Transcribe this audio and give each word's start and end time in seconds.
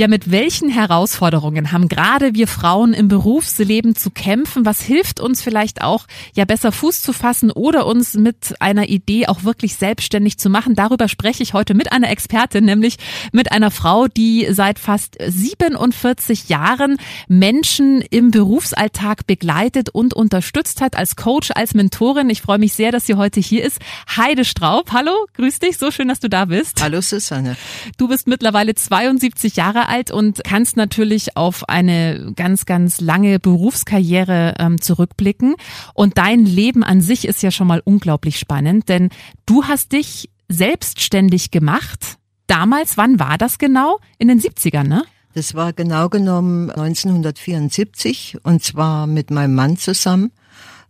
Ja, 0.00 0.08
mit 0.08 0.30
welchen 0.30 0.70
Herausforderungen 0.70 1.72
haben 1.72 1.86
gerade 1.86 2.32
wir 2.32 2.48
Frauen 2.48 2.94
im 2.94 3.08
Berufsleben 3.08 3.94
zu 3.94 4.10
kämpfen? 4.10 4.64
Was 4.64 4.80
hilft 4.80 5.20
uns 5.20 5.42
vielleicht 5.42 5.82
auch, 5.82 6.06
ja, 6.34 6.46
besser 6.46 6.72
Fuß 6.72 7.02
zu 7.02 7.12
fassen 7.12 7.50
oder 7.50 7.84
uns 7.84 8.14
mit 8.14 8.54
einer 8.60 8.88
Idee 8.88 9.26
auch 9.26 9.44
wirklich 9.44 9.76
selbstständig 9.76 10.38
zu 10.38 10.48
machen? 10.48 10.74
Darüber 10.74 11.06
spreche 11.06 11.42
ich 11.42 11.52
heute 11.52 11.74
mit 11.74 11.92
einer 11.92 12.08
Expertin, 12.08 12.64
nämlich 12.64 12.96
mit 13.32 13.52
einer 13.52 13.70
Frau, 13.70 14.06
die 14.06 14.46
seit 14.48 14.78
fast 14.78 15.18
47 15.20 16.48
Jahren 16.48 16.96
Menschen 17.28 18.00
im 18.00 18.30
Berufsalltag 18.30 19.26
begleitet 19.26 19.90
und 19.90 20.14
unterstützt 20.14 20.80
hat 20.80 20.96
als 20.96 21.14
Coach, 21.14 21.50
als 21.54 21.74
Mentorin. 21.74 22.30
Ich 22.30 22.40
freue 22.40 22.58
mich 22.58 22.72
sehr, 22.72 22.90
dass 22.90 23.04
sie 23.04 23.16
heute 23.16 23.40
hier 23.40 23.62
ist. 23.62 23.80
Heide 24.16 24.46
Straub, 24.46 24.92
hallo, 24.92 25.26
grüß 25.34 25.58
dich, 25.58 25.76
so 25.76 25.90
schön, 25.90 26.08
dass 26.08 26.20
du 26.20 26.30
da 26.30 26.46
bist. 26.46 26.80
Hallo 26.80 27.02
Susanne. 27.02 27.58
Du 27.98 28.08
bist 28.08 28.28
mittlerweile 28.28 28.74
72 28.74 29.56
Jahre 29.56 29.89
alt 29.90 30.10
und 30.10 30.42
kannst 30.44 30.76
natürlich 30.76 31.36
auf 31.36 31.68
eine 31.68 32.32
ganz, 32.36 32.64
ganz 32.64 33.00
lange 33.00 33.38
Berufskarriere 33.38 34.54
ähm, 34.58 34.80
zurückblicken. 34.80 35.56
Und 35.94 36.16
dein 36.16 36.44
Leben 36.46 36.82
an 36.82 37.00
sich 37.00 37.26
ist 37.26 37.42
ja 37.42 37.50
schon 37.50 37.66
mal 37.66 37.82
unglaublich 37.84 38.38
spannend, 38.38 38.88
denn 38.88 39.10
du 39.46 39.64
hast 39.64 39.92
dich 39.92 40.30
selbstständig 40.48 41.50
gemacht. 41.50 42.16
Damals, 42.46 42.96
wann 42.96 43.20
war 43.20 43.38
das 43.38 43.58
genau? 43.58 43.98
In 44.18 44.28
den 44.28 44.40
70ern, 44.40 44.88
ne? 44.88 45.04
Das 45.34 45.54
war 45.54 45.72
genau 45.72 46.08
genommen 46.08 46.70
1974 46.70 48.38
und 48.42 48.64
zwar 48.64 49.06
mit 49.06 49.30
meinem 49.30 49.54
Mann 49.54 49.76
zusammen 49.76 50.32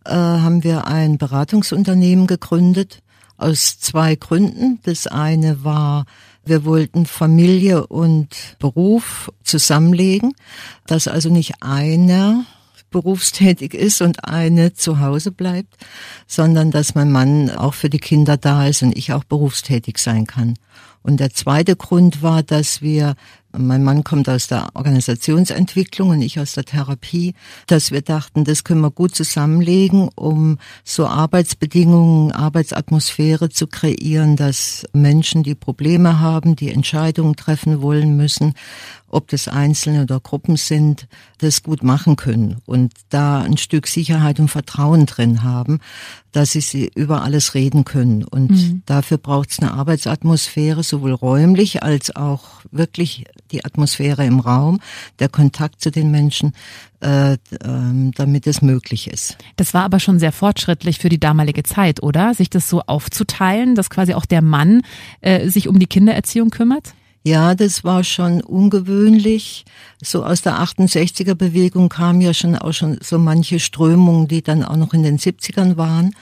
äh, 0.05 0.13
haben 0.13 0.63
wir 0.63 0.87
ein 0.87 1.17
Beratungsunternehmen 1.17 2.27
gegründet 2.27 3.01
aus 3.37 3.79
zwei 3.79 4.15
Gründen. 4.15 4.79
Das 4.83 5.07
eine 5.07 5.63
war 5.63 6.05
wir 6.45 6.65
wollten 6.65 7.05
Familie 7.05 7.87
und 7.87 8.27
Beruf 8.59 9.31
zusammenlegen, 9.43 10.33
dass 10.87 11.07
also 11.07 11.29
nicht 11.29 11.61
einer 11.61 12.45
berufstätig 12.91 13.73
ist 13.73 14.01
und 14.01 14.25
eine 14.25 14.73
zu 14.73 14.99
Hause 14.99 15.31
bleibt, 15.31 15.77
sondern 16.27 16.71
dass 16.71 16.93
mein 16.93 17.11
Mann 17.11 17.49
auch 17.49 17.73
für 17.73 17.89
die 17.89 17.99
Kinder 17.99 18.37
da 18.37 18.67
ist 18.67 18.83
und 18.83 18.97
ich 18.97 19.13
auch 19.13 19.23
berufstätig 19.23 19.97
sein 19.97 20.27
kann. 20.27 20.55
Und 21.01 21.19
der 21.19 21.31
zweite 21.31 21.75
Grund 21.75 22.21
war, 22.21 22.43
dass 22.43 22.81
wir 22.81 23.15
mein 23.57 23.83
Mann 23.83 24.03
kommt 24.03 24.29
aus 24.29 24.47
der 24.47 24.69
Organisationsentwicklung 24.73 26.09
und 26.09 26.21
ich 26.21 26.39
aus 26.39 26.53
der 26.53 26.65
Therapie, 26.65 27.33
dass 27.67 27.91
wir 27.91 28.01
dachten, 28.01 28.43
das 28.43 28.63
können 28.63 28.81
wir 28.81 28.91
gut 28.91 29.15
zusammenlegen, 29.15 30.09
um 30.15 30.57
so 30.83 31.07
Arbeitsbedingungen, 31.07 32.31
Arbeitsatmosphäre 32.31 33.49
zu 33.49 33.67
kreieren, 33.67 34.35
dass 34.35 34.85
Menschen, 34.93 35.43
die 35.43 35.55
Probleme 35.55 36.19
haben, 36.19 36.55
die 36.55 36.71
Entscheidungen 36.71 37.35
treffen 37.35 37.81
wollen 37.81 38.15
müssen, 38.15 38.53
ob 39.11 39.27
das 39.27 39.47
Einzelne 39.47 40.03
oder 40.03 40.19
Gruppen 40.19 40.55
sind, 40.55 41.07
das 41.39 41.63
gut 41.63 41.83
machen 41.83 42.15
können 42.15 42.57
und 42.65 42.93
da 43.09 43.41
ein 43.41 43.57
Stück 43.57 43.87
Sicherheit 43.87 44.39
und 44.39 44.47
Vertrauen 44.47 45.05
drin 45.05 45.43
haben, 45.43 45.79
dass 46.31 46.51
sie 46.51 46.89
über 46.95 47.23
alles 47.23 47.55
reden 47.55 47.83
können. 47.83 48.23
Und 48.23 48.51
mhm. 48.51 48.83
dafür 48.85 49.17
braucht 49.17 49.51
es 49.51 49.59
eine 49.59 49.73
Arbeitsatmosphäre, 49.73 50.83
sowohl 50.83 51.11
räumlich 51.13 51.83
als 51.83 52.15
auch 52.15 52.61
wirklich 52.71 53.25
die 53.51 53.65
Atmosphäre 53.65 54.25
im 54.25 54.39
Raum, 54.39 54.79
der 55.19 55.29
Kontakt 55.29 55.81
zu 55.81 55.91
den 55.91 56.09
Menschen, 56.09 56.53
äh, 57.01 57.33
äh, 57.33 57.37
damit 58.15 58.47
es 58.47 58.61
möglich 58.61 59.09
ist. 59.09 59.37
Das 59.57 59.73
war 59.73 59.83
aber 59.83 59.99
schon 59.99 60.19
sehr 60.19 60.31
fortschrittlich 60.31 60.99
für 60.99 61.09
die 61.09 61.19
damalige 61.19 61.63
Zeit, 61.63 62.01
oder? 62.01 62.33
Sich 62.33 62.49
das 62.49 62.69
so 62.69 62.81
aufzuteilen, 62.81 63.75
dass 63.75 63.89
quasi 63.89 64.13
auch 64.13 64.25
der 64.25 64.41
Mann 64.41 64.83
äh, 65.19 65.49
sich 65.49 65.67
um 65.67 65.79
die 65.79 65.87
Kindererziehung 65.87 66.49
kümmert? 66.49 66.93
Ja, 67.23 67.53
das 67.53 67.83
war 67.83 68.03
schon 68.03 68.41
ungewöhnlich. 68.41 69.65
So 70.01 70.25
aus 70.25 70.41
der 70.41 70.59
68er 70.59 71.35
Bewegung 71.35 71.89
kam 71.89 72.19
ja 72.19 72.33
schon 72.33 72.55
auch 72.55 72.73
schon 72.73 72.97
so 73.01 73.19
manche 73.19 73.59
Strömungen, 73.59 74.27
die 74.27 74.41
dann 74.41 74.63
auch 74.63 74.75
noch 74.75 74.93
in 74.93 75.03
den 75.03 75.19
70ern 75.19 75.77
waren. 75.77 76.15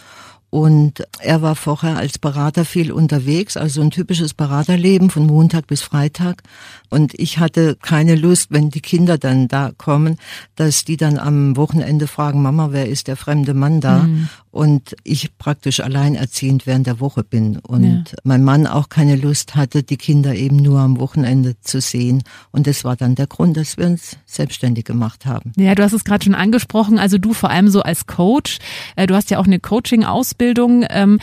Und 0.52 1.06
er 1.20 1.44
war 1.44 1.56
vorher 1.56 1.98
als 1.98 2.18
Berater 2.18 2.66
viel 2.66 2.92
unterwegs, 2.92 3.56
also 3.56 3.82
ein 3.82 3.92
typisches 3.92 4.34
Beraterleben 4.34 5.12
von 5.12 5.28
Montag 5.28 5.68
bis 5.68 5.84
Freitag. 5.84 6.42
Und 6.90 7.14
ich 7.20 7.38
hatte 7.38 7.78
keine 7.80 8.16
Lust, 8.16 8.48
wenn 8.50 8.72
die 8.72 8.82
Kinder 8.82 9.20
dann 9.20 9.48
da 9.48 9.72
kommen, 9.78 10.18
dass 10.56 10.86
die 10.86 10.98
dann 10.98 11.20
am 11.20 11.56
Wochenende 11.56 12.08
fragen, 12.08 12.42
Mama, 12.42 12.70
wer 12.72 12.90
ist 12.90 13.08
der 13.08 13.16
fremde 13.16 13.54
Mann 13.54 13.80
da? 13.80 14.00
Mhm. 14.00 14.30
Und 14.52 14.96
ich 15.04 15.38
praktisch 15.38 15.80
alleinerziehend 15.80 16.66
während 16.66 16.88
der 16.88 17.00
Woche 17.00 17.24
bin. 17.24 17.60
Und 17.60 17.84
ja. 17.84 18.18
mein 18.24 18.44
Mann 18.44 18.66
auch 18.66 18.90
keine 18.90 19.16
Lust 19.16 19.56
hatte, 19.56 19.84
die 19.84 19.98
Kinder 19.98 20.34
eben 20.34 20.56
nur 20.56 20.80
am 20.80 21.00
Wochenende 21.00 21.60
zu 21.62 21.82
sehen. 21.82 22.24
Und 22.52 22.66
das 22.66 22.84
war 22.84 22.96
dann 22.96 23.16
der 23.16 23.28
Grund, 23.28 23.58
dass 23.58 23.78
wir 23.78 23.86
uns 23.86 24.18
selbstständig 24.26 24.86
gemacht 24.86 25.26
haben. 25.26 25.52
Ja, 25.56 25.76
du 25.76 25.84
hast 25.84 25.94
es 25.94 26.04
gerade 26.04 26.26
schon 26.26 26.36
angesprochen. 26.36 26.98
Also 26.98 27.18
du 27.18 27.34
vor 27.34 27.50
allem 27.52 27.70
so 27.70 27.82
als 27.82 28.08
Coach. 28.08 28.58
Äh, 28.96 29.06
du 29.06 29.16
hast 29.16 29.30
ja 29.30 29.38
auch 29.38 29.46
eine 29.46 29.60
Coaching-Ausbildung. 29.60 30.86
Ähm, 30.90 31.20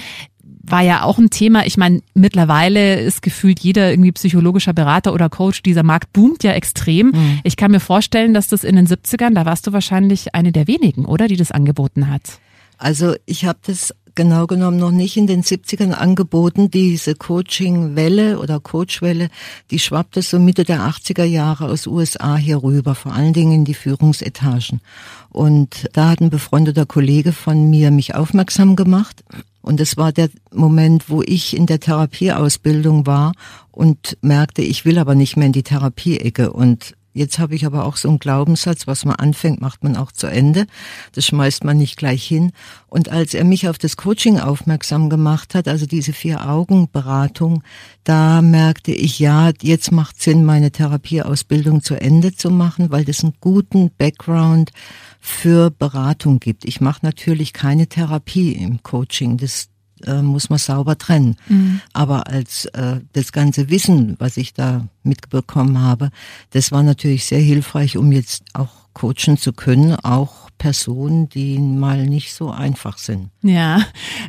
war 0.69 0.83
ja 0.83 1.03
auch 1.03 1.19
ein 1.19 1.31
Thema. 1.31 1.67
Ich 1.67 1.77
meine, 1.77 2.01
mittlerweile 2.15 3.01
ist 3.01 3.23
gefühlt 3.23 3.61
jeder 3.61 3.91
irgendwie 3.91 4.13
psychologischer 4.13 4.73
Berater 4.73 5.13
oder 5.13 5.29
Coach. 5.29 5.63
Dieser 5.63 5.83
Markt 5.83 6.13
boomt 6.13 6.43
ja 6.43 6.53
extrem. 6.53 7.09
Mhm. 7.09 7.41
Ich 7.45 7.57
kann 7.57 7.71
mir 7.71 7.81
vorstellen, 7.81 8.35
dass 8.35 8.49
das 8.49 8.65
in 8.65 8.77
den 8.77 8.87
70ern, 8.87 9.35
da 9.35 9.47
warst 9.47 9.67
du 9.67 9.73
wahrscheinlich 9.73 10.35
eine 10.35 10.53
der 10.53 10.67
wenigen, 10.67 11.05
oder, 11.05 11.29
die 11.29 11.37
das 11.37 11.53
angeboten 11.53 12.11
hat. 12.11 12.41
Also 12.79 13.15
ich 13.27 13.45
habe 13.45 13.59
das 13.67 13.95
genau 14.17 14.47
genommen 14.47 14.79
noch 14.79 14.91
nicht 14.91 15.17
in 15.17 15.29
den 15.29 15.45
70ern 15.45 15.93
angeboten. 15.93 16.71
Diese 16.71 17.15
Coaching-Welle 17.15 18.41
oder 18.41 18.59
Coach-Welle, 18.59 19.29
die 19.71 19.79
schwappte 19.79 20.23
so 20.23 20.41
Mitte 20.41 20.65
der 20.65 20.81
80er 20.81 21.25
Jahre 21.25 21.67
aus 21.67 21.87
USA 21.87 22.37
hier 22.37 22.63
rüber, 22.63 22.97
vor 22.97 23.13
allen 23.13 23.33
Dingen 23.33 23.53
in 23.53 23.65
die 23.65 23.75
Führungsetagen. 23.75 24.81
Und 25.29 25.89
da 25.93 26.09
hat 26.11 26.21
ein 26.21 26.31
befreundeter 26.31 26.87
Kollege 26.87 27.33
von 27.33 27.71
mir 27.71 27.93
mich 27.93 28.15
aufmerksam 28.15 28.75
gemacht. 28.75 29.23
Und 29.63 29.81
es 29.81 29.97
war 29.97 30.13
der 30.13 30.31
Moment, 30.53 31.11
wo 31.11 31.23
ich 31.23 31.57
in 31.57 31.67
der 31.67 31.81
Therapieausbildung 31.81 33.07
war 33.07 33.33
und 33.71 34.17
merkte, 34.23 34.63
ich 34.63 34.85
will 34.85 34.99
aber 34.99 35.15
nicht 35.15 35.37
mehr 35.37 35.47
in 35.47 35.53
die 35.53 35.65
Therapieecke. 35.65 36.53
Und 36.53 36.95
Jetzt 37.17 37.39
habe 37.39 37.55
ich 37.55 37.65
aber 37.65 37.87
auch 37.87 37.97
so 37.97 38.11
einen 38.11 38.19
Glaubenssatz, 38.19 38.87
was 38.87 39.07
man 39.07 39.17
anfängt, 39.17 39.63
macht 39.63 39.83
man 39.83 39.97
auch 39.97 40.13
zu 40.13 40.27
Ende. 40.27 40.67
Das 41.13 41.25
schmeißt 41.25 41.65
man 41.65 41.79
nicht 41.79 41.97
gleich 41.97 42.23
hin. 42.23 42.53
Und 42.89 43.09
als 43.09 43.33
er 43.33 43.45
mich 43.45 43.71
auf 43.71 43.79
das 43.79 43.97
Coaching 43.97 44.39
aufmerksam 44.39 45.09
gemacht 45.09 45.55
hat, 45.55 45.67
also 45.67 45.87
diese 45.87 46.13
Vier-Augen-Beratung, 46.13 47.63
da 48.05 48.43
merkte 48.43 48.93
ich, 48.93 49.19
ja, 49.19 49.51
jetzt 49.63 49.93
macht 49.93 50.21
Sinn, 50.21 50.45
meine 50.45 50.71
Therapieausbildung 50.71 51.83
zu 51.83 51.95
Ende 51.95 52.35
zu 52.35 52.51
machen, 52.51 52.91
weil 52.91 53.07
das 53.07 53.25
einen 53.25 53.33
guten 53.41 53.91
Background 53.97 54.71
für 55.19 55.71
Beratung 55.71 56.39
gibt. 56.39 56.67
Ich 56.67 56.83
mache 56.83 57.01
natürlich 57.03 57.55
keine 57.55 57.87
Therapie 57.87 58.53
im 58.53 58.83
Coaching. 58.83 59.39
Das 59.39 59.69
äh, 60.07 60.23
muss 60.23 60.51
man 60.51 60.59
sauber 60.59 60.99
trennen. 60.99 61.37
Mhm. 61.49 61.81
Aber 61.93 62.27
als 62.29 62.67
äh, 62.67 63.01
das 63.13 63.33
ganze 63.33 63.71
Wissen, 63.71 64.17
was 64.19 64.37
ich 64.37 64.55
da 64.55 64.87
mitbekommen 65.03 65.81
habe, 65.81 66.11
das 66.51 66.73
war 66.73 66.83
natürlich 66.83 67.25
sehr 67.25 67.41
hilfreich, 67.41 67.97
um 67.97 68.13
jetzt 68.13 68.45
auch 68.55 68.87
coachen 68.95 69.37
zu 69.37 69.53
können, 69.53 69.95
auch 69.97 70.47
Personen, 70.59 71.29
die 71.29 71.59
mal 71.59 72.07
nicht 72.07 72.33
so 72.33 72.51
einfach 72.51 72.97
sind. 72.97 73.29
Ja, 73.43 73.85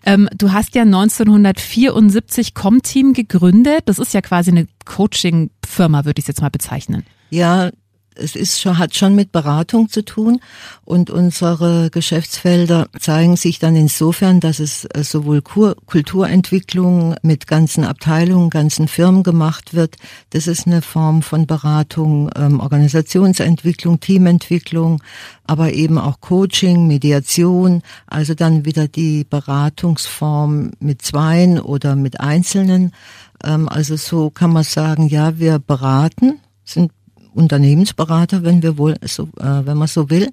ähm, 0.06 0.28
du 0.38 0.52
hast 0.52 0.76
ja 0.76 0.82
1974 0.82 2.54
Comteam 2.54 3.14
gegründet. 3.14 3.84
Das 3.86 3.98
ist 3.98 4.14
ja 4.14 4.22
quasi 4.22 4.52
eine 4.52 4.68
Coaching-Firma, 4.86 6.04
würde 6.06 6.20
ich 6.20 6.28
jetzt 6.28 6.42
mal 6.42 6.50
bezeichnen. 6.50 7.06
Ja, 7.30 7.72
es 8.18 8.36
ist 8.36 8.60
schon, 8.60 8.78
hat 8.78 8.96
schon 8.96 9.16
mit 9.16 9.32
Beratung 9.32 9.90
zu 9.90 10.04
tun 10.04 10.40
und 10.86 11.10
unsere 11.10 11.90
Geschäftsfelder 11.90 12.88
zeigen 13.00 13.36
sich 13.36 13.60
dann 13.60 13.76
insofern, 13.76 14.40
dass 14.40 14.60
es 14.60 14.86
äh, 14.86 15.04
sowohl 15.04 15.42
Kulturentwicklung 15.42 17.16
mit 17.22 17.48
ganzen 17.48 17.84
Abteilungen, 17.84 18.50
ganzen 18.50 18.88
Firmen 18.88 19.24
gemacht 19.24 19.74
wird. 19.74 19.96
Das 20.32 20.48
ist 20.48 20.68
eine 20.68 20.82
Form 20.82 21.22
von 21.22 21.48
Beratung, 21.48 22.30
ähm, 22.36 22.60
Organisationsentwicklung, 22.60 24.00
Teamentwicklung, 24.00 25.02
aber 25.46 25.74
eben 25.74 25.98
auch 25.98 26.20
Coaching, 26.22 26.88
Mediation, 26.88 27.82
also 28.08 28.34
dann 28.34 28.66
wieder 28.66 28.88
die 28.88 29.24
Beratungsform 29.24 30.72
mit 30.80 31.02
Zweien 31.02 31.60
oder 31.60 31.96
mit 31.96 32.20
Einzelnen. 32.20 32.94
Ähm, 33.44 33.70
also 33.70 33.96
so 33.96 34.30
kann 34.30 34.52
man 34.52 34.64
sagen, 34.64 35.08
ja, 35.08 35.38
wir 35.40 35.60
beraten, 35.60 36.40
sind 36.64 36.92
Unternehmensberater, 37.38 38.44
wenn 38.44 38.62
wir 38.62 38.78
wohl 38.78 38.96
so, 39.04 39.24
äh, 39.40 39.66
wenn 39.66 39.78
man 39.78 39.88
so 39.88 40.10
will. 40.10 40.30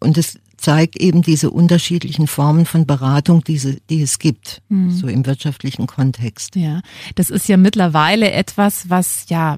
Und 0.00 0.18
es 0.18 0.38
zeigt 0.58 0.96
eben 0.96 1.22
diese 1.22 1.50
unterschiedlichen 1.50 2.26
Formen 2.26 2.66
von 2.66 2.84
Beratung, 2.84 3.44
diese, 3.44 3.76
die 3.88 4.02
es 4.02 4.18
gibt, 4.18 4.60
mhm. 4.68 4.90
so 4.90 5.06
im 5.06 5.24
wirtschaftlichen 5.24 5.86
Kontext. 5.86 6.56
Ja, 6.56 6.80
das 7.14 7.30
ist 7.30 7.48
ja 7.48 7.56
mittlerweile 7.56 8.32
etwas, 8.32 8.90
was 8.90 9.26
ja 9.28 9.56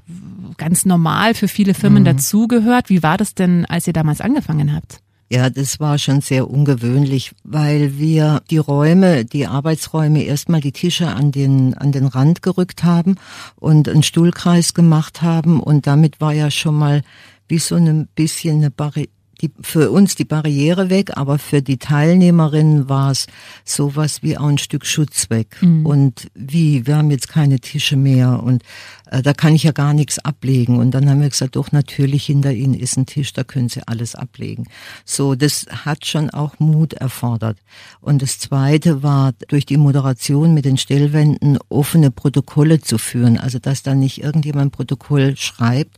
ganz 0.57 0.85
normal 0.85 1.33
für 1.33 1.47
viele 1.47 1.73
Firmen 1.73 2.03
mhm. 2.03 2.17
dazugehört. 2.17 2.89
Wie 2.89 3.03
war 3.03 3.17
das 3.17 3.33
denn, 3.33 3.65
als 3.65 3.87
ihr 3.87 3.93
damals 3.93 4.21
angefangen 4.21 4.73
habt? 4.73 5.01
Ja, 5.33 5.49
das 5.49 5.79
war 5.79 5.97
schon 5.97 6.19
sehr 6.19 6.49
ungewöhnlich, 6.49 7.31
weil 7.45 7.97
wir 7.97 8.41
die 8.49 8.57
Räume, 8.57 9.23
die 9.23 9.47
Arbeitsräume 9.47 10.23
erstmal 10.23 10.59
die 10.59 10.73
Tische 10.73 11.07
an 11.07 11.31
den, 11.31 11.73
an 11.73 11.93
den 11.93 12.07
Rand 12.07 12.41
gerückt 12.41 12.83
haben 12.83 13.15
und 13.55 13.87
einen 13.87 14.03
Stuhlkreis 14.03 14.73
gemacht 14.73 15.21
haben. 15.21 15.61
Und 15.61 15.87
damit 15.87 16.19
war 16.19 16.33
ja 16.33 16.51
schon 16.51 16.75
mal 16.75 17.01
wie 17.47 17.59
so 17.59 17.75
ein 17.75 18.09
bisschen 18.13 18.57
eine 18.57 18.71
Barriere 18.71 19.07
die, 19.41 19.51
für 19.61 19.91
uns 19.91 20.15
die 20.15 20.25
Barriere 20.25 20.89
weg, 20.89 21.17
aber 21.17 21.39
für 21.39 21.61
die 21.61 21.77
Teilnehmerinnen 21.77 22.89
war 22.89 23.11
es 23.11 23.27
sowas 23.65 24.23
wie 24.23 24.37
auch 24.37 24.47
ein 24.47 24.57
Stück 24.57 24.85
Schutz 24.85 25.29
weg. 25.29 25.57
Mhm. 25.61 25.85
Und 25.85 26.31
wie, 26.33 26.85
wir 26.85 26.97
haben 26.97 27.11
jetzt 27.11 27.29
keine 27.29 27.59
Tische 27.59 27.95
mehr 27.95 28.41
und 28.43 28.63
äh, 29.11 29.21
da 29.21 29.33
kann 29.33 29.53
ich 29.55 29.63
ja 29.63 29.71
gar 29.71 29.93
nichts 29.93 30.19
ablegen. 30.19 30.79
Und 30.79 30.91
dann 30.91 31.09
haben 31.09 31.21
wir 31.21 31.29
gesagt, 31.29 31.55
doch 31.55 31.71
natürlich 31.71 32.25
hinter 32.25 32.51
Ihnen 32.51 32.73
ist 32.73 32.97
ein 32.97 33.05
Tisch, 33.05 33.33
da 33.33 33.43
können 33.43 33.69
Sie 33.69 33.81
alles 33.85 34.15
ablegen. 34.15 34.65
So, 35.05 35.35
das 35.35 35.65
hat 35.85 36.05
schon 36.05 36.29
auch 36.29 36.59
Mut 36.59 36.93
erfordert. 36.93 37.57
Und 37.99 38.21
das 38.21 38.39
Zweite 38.39 39.03
war, 39.03 39.33
durch 39.47 39.65
die 39.65 39.77
Moderation 39.77 40.53
mit 40.53 40.65
den 40.65 40.77
Stellwänden 40.77 41.59
offene 41.69 42.11
Protokolle 42.11 42.81
zu 42.81 42.97
führen. 42.97 43.37
Also, 43.37 43.59
dass 43.59 43.83
da 43.83 43.95
nicht 43.95 44.23
irgendjemand 44.23 44.71
Protokoll 44.71 45.35
schreibt 45.35 45.97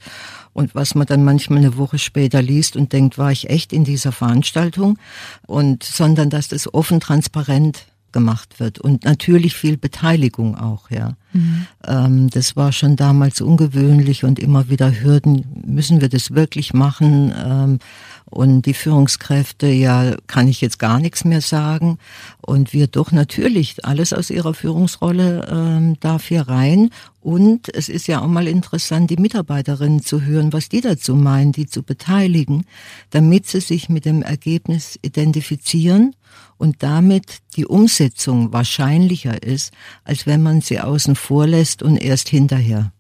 und 0.54 0.76
was 0.76 0.96
man 0.96 1.08
dann 1.08 1.24
manchmal 1.24 1.60
eine 1.60 1.78
Woche 1.78 2.00
später 2.00 2.42
liest 2.42 2.76
und 2.76 2.94
denkt, 2.94 3.18
war 3.18 3.32
ich 3.32 3.50
echt 3.50 3.74
in 3.74 3.84
dieser 3.84 4.12
Veranstaltung 4.12 4.98
und 5.48 5.84
sondern 5.84 6.30
dass 6.30 6.48
das 6.48 6.74
offen 6.74 7.00
transparent 7.00 7.86
gemacht 8.14 8.60
wird 8.60 8.80
und 8.80 9.04
natürlich 9.04 9.56
viel 9.56 9.76
Beteiligung 9.76 10.56
auch, 10.56 10.90
ja. 10.90 11.18
Mhm. 11.34 11.68
Ähm, 11.86 12.30
das 12.30 12.56
war 12.56 12.72
schon 12.72 12.96
damals 12.96 13.42
ungewöhnlich 13.42 14.24
und 14.24 14.40
immer 14.40 14.70
wieder 14.70 15.02
Hürden, 15.02 15.46
müssen 15.66 16.00
wir 16.00 16.10
das 16.10 16.32
wirklich 16.32 16.74
machen? 16.74 17.34
Ähm, 17.36 17.80
und 18.26 18.64
die 18.64 18.74
Führungskräfte, 18.74 19.68
ja, 19.68 20.16
kann 20.28 20.48
ich 20.48 20.62
jetzt 20.62 20.80
gar 20.80 21.00
nichts 21.00 21.24
mehr 21.26 21.42
sagen. 21.42 21.98
Und 22.42 22.74
wir 22.74 22.88
doch 22.88 23.12
natürlich, 23.12 23.86
alles 23.86 24.14
aus 24.14 24.30
ihrer 24.30 24.54
Führungsrolle 24.54 25.48
ähm, 25.50 26.00
darf 26.00 26.28
hier 26.28 26.48
rein. 26.48 26.90
Und 27.22 27.74
es 27.74 27.90
ist 27.90 28.08
ja 28.08 28.22
auch 28.22 28.28
mal 28.28 28.48
interessant, 28.48 29.10
die 29.10 29.18
Mitarbeiterinnen 29.18 30.02
zu 30.02 30.22
hören, 30.22 30.52
was 30.52 30.70
die 30.70 30.82
dazu 30.82 31.16
meinen, 31.16 31.52
die 31.52 31.68
zu 31.68 31.84
beteiligen, 31.84 32.66
damit 33.12 33.48
sie 33.48 33.62
sich 33.62 33.88
mit 33.88 34.06
dem 34.06 34.22
Ergebnis 34.22 34.98
identifizieren 35.02 36.16
und 36.58 36.82
damit 36.82 37.40
die 37.56 37.66
Umsetzung 37.66 38.52
wahrscheinlicher 38.52 39.44
ist, 39.44 39.72
als 40.04 40.26
wenn 40.26 40.42
man 40.42 40.62
sie 40.62 40.80
außen 40.80 41.16
vor 41.16 41.48
lässt 41.48 41.84
und 41.84 41.98
erst 41.98 42.30
hinterher 42.30 42.92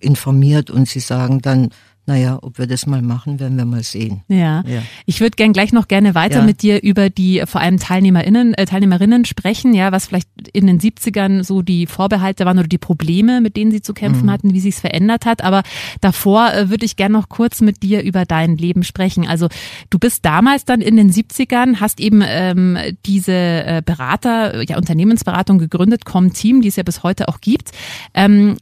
informiert 0.00 0.70
und 0.70 0.88
sie 0.88 1.00
sagen 1.00 1.40
dann, 1.42 1.70
naja, 2.08 2.38
ob 2.40 2.58
wir 2.58 2.66
das 2.66 2.86
mal 2.86 3.02
machen, 3.02 3.38
werden 3.38 3.58
wir 3.58 3.66
mal 3.66 3.82
sehen. 3.82 4.22
Ja. 4.28 4.64
ja. 4.66 4.82
Ich 5.04 5.20
würde 5.20 5.36
gern 5.36 5.52
gleich 5.52 5.74
noch 5.74 5.88
gerne 5.88 6.14
weiter 6.14 6.38
ja. 6.38 6.42
mit 6.42 6.62
dir 6.62 6.82
über 6.82 7.10
die 7.10 7.42
vor 7.44 7.60
allem 7.60 7.76
TeilnehmerInnen, 7.76 8.54
äh, 8.54 8.64
Teilnehmerinnen 8.64 9.26
sprechen, 9.26 9.74
ja, 9.74 9.92
was 9.92 10.06
vielleicht 10.06 10.30
in 10.54 10.66
den 10.66 10.80
70ern 10.80 11.44
so 11.44 11.60
die 11.60 11.86
Vorbehalte 11.86 12.46
waren 12.46 12.58
oder 12.58 12.66
die 12.66 12.78
Probleme, 12.78 13.42
mit 13.42 13.58
denen 13.58 13.70
sie 13.70 13.82
zu 13.82 13.92
kämpfen 13.92 14.24
mhm. 14.24 14.30
hatten, 14.30 14.54
wie 14.54 14.60
sich 14.60 14.76
es 14.76 14.80
verändert 14.80 15.26
hat. 15.26 15.44
Aber 15.44 15.62
davor 16.00 16.50
äh, 16.54 16.70
würde 16.70 16.86
ich 16.86 16.96
gern 16.96 17.12
noch 17.12 17.28
kurz 17.28 17.60
mit 17.60 17.82
dir 17.82 18.02
über 18.02 18.24
dein 18.24 18.56
Leben 18.56 18.84
sprechen. 18.84 19.28
Also 19.28 19.48
du 19.90 19.98
bist 19.98 20.24
damals 20.24 20.64
dann 20.64 20.80
in 20.80 20.96
den 20.96 21.12
70ern, 21.12 21.78
hast 21.78 22.00
eben 22.00 22.22
ähm, 22.26 22.78
diese 23.04 23.34
äh, 23.34 23.82
Berater, 23.84 24.62
ja, 24.66 24.78
Unternehmensberatung 24.78 25.58
gegründet, 25.58 26.06
Com-Team, 26.06 26.62
die 26.62 26.68
es 26.68 26.76
ja 26.76 26.84
bis 26.84 27.02
heute 27.02 27.28
auch 27.28 27.42
gibt. 27.42 27.72
Ähm, 28.14 28.56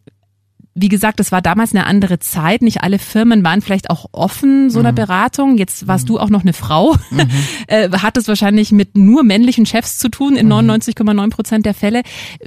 wie 0.79 0.89
gesagt, 0.89 1.21
es 1.21 1.33
war 1.33 1.41
damals 1.41 1.75
eine 1.75 1.87
andere 1.87 2.19
Zeit. 2.19 2.61
Nicht 2.61 2.83
alle 2.83 2.99
Firmen 2.99 3.43
waren 3.43 3.63
vielleicht 3.63 3.89
auch 3.89 4.07
offen 4.13 4.69
so 4.69 4.79
einer 4.79 4.93
mhm. 4.93 4.97
Beratung. 4.97 5.57
Jetzt 5.57 5.89
warst 5.89 6.05
mhm. 6.05 6.09
du 6.09 6.21
auch 6.21 6.29
noch 6.29 6.43
eine 6.43 6.53
Frau. 6.53 6.95
Mhm. 7.11 7.27
Äh, 7.69 7.91
hat 7.91 8.17
es 8.17 8.29
wahrscheinlich 8.29 8.71
mit 8.71 8.97
nur 8.97 9.25
männlichen 9.25 9.67
Chefs 9.67 9.99
zu 9.99 10.09
tun 10.09 10.37
in 10.37 10.53
99,9 10.53 11.27
mhm. 11.27 11.31
Prozent 11.31 11.67
der 11.67 11.75
Fälle. 11.75 12.03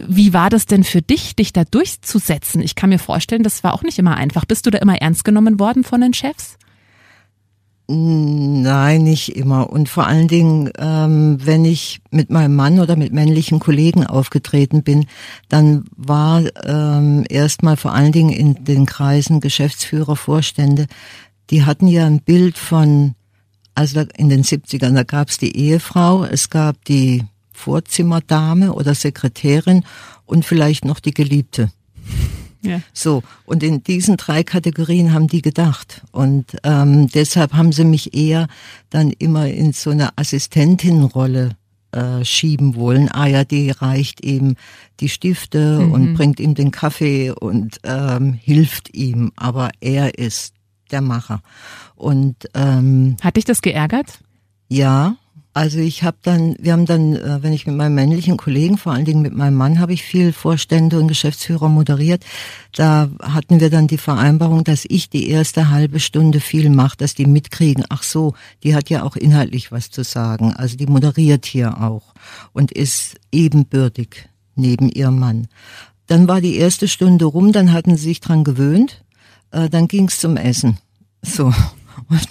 Wie 0.08 0.34
war 0.34 0.50
das 0.50 0.66
denn 0.66 0.84
für 0.84 1.02
dich, 1.02 1.36
dich 1.36 1.52
da 1.52 1.64
durchzusetzen? 1.66 2.62
Ich 2.62 2.76
kann 2.76 2.90
mir 2.90 3.00
vorstellen, 3.00 3.44
das 3.44 3.64
war 3.64 3.74
auch 3.74 3.84
nicht 3.84 4.00
immer 4.00 4.16
einfach. 4.16 4.46
Bist 4.46 4.66
du 4.66 4.70
da 4.70 4.78
immer 4.78 5.02
ernst 5.02 5.26
genommen 5.26 5.60
worden 5.60 5.84
von 5.84 6.00
den 6.00 6.14
Chefs? 6.14 6.58
Nein, 7.92 9.02
nicht 9.02 9.36
immer. 9.36 9.72
Und 9.72 9.90
vor 9.90 10.06
allen 10.06 10.28
Dingen, 10.28 10.70
ähm, 10.78 11.40
wenn 11.44 11.66
ich 11.66 12.02
mit 12.12 12.30
meinem 12.30 12.56
Mann 12.56 12.80
oder 12.80 12.96
mit 12.96 13.14
männlichen 13.14 13.60
Kollegen 13.60 14.06
aufgetreten 14.06 14.84
bin, 14.84 15.08
dann 15.48 15.86
war 15.98 16.44
ähm, 16.66 17.26
erstmal 17.28 17.78
vor 17.78 17.96
allen 17.96 18.12
Dingen 18.12 18.30
in 18.30 18.64
den 18.64 18.86
Kreisen 18.86 19.40
Geschäftsführer, 19.40 20.16
Vorstände, 20.16 20.86
die 21.50 21.64
hatten 21.64 21.88
ja 21.88 22.06
ein 22.06 22.22
Bild 22.22 22.60
von, 22.60 23.16
also 23.74 24.02
in 24.18 24.30
den 24.30 24.44
70ern, 24.44 24.94
da 24.94 25.02
gab 25.02 25.30
es 25.30 25.40
die 25.40 25.58
Ehefrau, 25.58 26.26
es 26.26 26.52
gab 26.52 26.86
die 26.86 27.24
Vorzimmerdame 27.54 28.72
oder 28.72 28.94
Sekretärin 28.94 29.84
und 30.28 30.46
vielleicht 30.46 30.86
noch 30.86 31.00
die 31.00 31.16
Geliebte. 31.16 31.72
Ja. 32.62 32.82
So, 32.94 33.24
und 33.46 33.64
in 33.64 33.84
diesen 33.84 34.18
drei 34.18 34.44
Kategorien 34.44 35.14
haben 35.14 35.28
die 35.28 35.42
gedacht. 35.42 36.02
Und 36.12 36.58
ähm, 36.64 37.08
deshalb 37.08 37.54
haben 37.54 37.72
sie 37.72 37.86
mich 37.86 38.14
eher 38.14 38.48
dann 38.90 39.12
immer 39.12 39.48
in 39.48 39.72
so 39.72 39.92
eine 39.92 40.18
Assistentinrolle 40.18 41.56
äh, 41.92 42.24
schieben 42.26 42.76
wollen. 42.76 43.10
Die 43.50 43.72
reicht 43.72 44.24
ihm 44.24 44.56
die 45.00 45.10
Stifte 45.10 45.80
mhm. 45.80 45.92
und 45.92 46.14
bringt 46.16 46.40
ihm 46.40 46.54
den 46.54 46.72
Kaffee 46.72 47.32
und 47.32 47.78
ähm, 47.84 48.34
hilft 48.34 48.94
ihm. 48.94 49.32
Aber 49.36 49.70
er 49.80 50.18
ist 50.20 50.54
der 50.92 51.02
Macher. 51.02 51.42
Und 51.96 52.36
ähm, 52.54 53.16
hat 53.22 53.38
dich 53.38 53.46
das 53.46 53.62
geärgert? 53.62 54.20
Ja, 54.68 55.16
also 55.54 55.80
ich 55.80 56.04
habe 56.04 56.18
dann, 56.22 56.56
wir 56.60 56.74
haben 56.74 56.86
dann, 56.86 57.16
äh, 57.16 57.42
wenn 57.42 57.54
ich 57.54 57.66
mit 57.66 57.76
meinem 57.76 57.96
männlichen 57.96 58.38
Kollegen, 58.38 58.78
vor 58.78 58.94
allen 58.94 59.06
Dingen 59.06 59.22
mit 59.22 59.36
meinem 59.36 59.56
Mann, 59.56 59.80
habe 59.80 59.94
ich 59.94 60.04
viel 60.04 60.32
Vorstände 60.32 61.00
und 61.00 61.08
Geschäftsführer 61.08 61.70
moderiert. 61.70 62.24
Da 62.76 63.10
hatten 63.22 63.60
wir 63.60 63.70
dann 63.70 63.88
die 63.88 63.98
Vereinbarung, 63.98 64.64
dass 64.64 64.86
ich 64.88 65.10
die 65.10 65.28
erste 65.30 65.70
halbe 65.70 66.00
Stunde 66.00 66.40
viel 66.40 66.70
mache, 66.70 66.98
dass 66.98 67.16
die 67.16 67.26
mitkriegen. 67.26 67.84
Ach 67.90 68.04
so, 68.04 68.36
die 68.64 68.76
hat 68.76 68.90
ja 68.90 69.04
auch 69.04 69.16
inhaltlich 69.16 69.72
was 69.72 69.90
zu 69.90 70.04
sagen. 70.04 70.54
Also 70.54 70.78
die 70.78 70.88
moderiert 70.88 71.46
hier 71.46 71.82
auch 71.82 72.14
und 72.54 72.72
ist 72.72 73.16
ebenbürtig 73.32 74.30
neben 74.56 74.90
ihrem 74.90 75.18
Mann. 75.18 75.48
Dann 76.06 76.28
war 76.28 76.42
die 76.42 76.58
erste 76.58 76.88
Stunde 76.88 77.26
rum, 77.26 77.52
dann 77.52 77.74
hatten 77.74 77.98
sie 77.98 78.06
sich 78.06 78.20
dran 78.20 78.44
gewöhnt. 78.44 79.04
Äh, 79.52 79.70
dann 79.70 79.88
ging's 79.88 80.20
zum 80.20 80.38
Essen. 80.38 80.78
So. 81.24 81.52
Und 82.10 82.28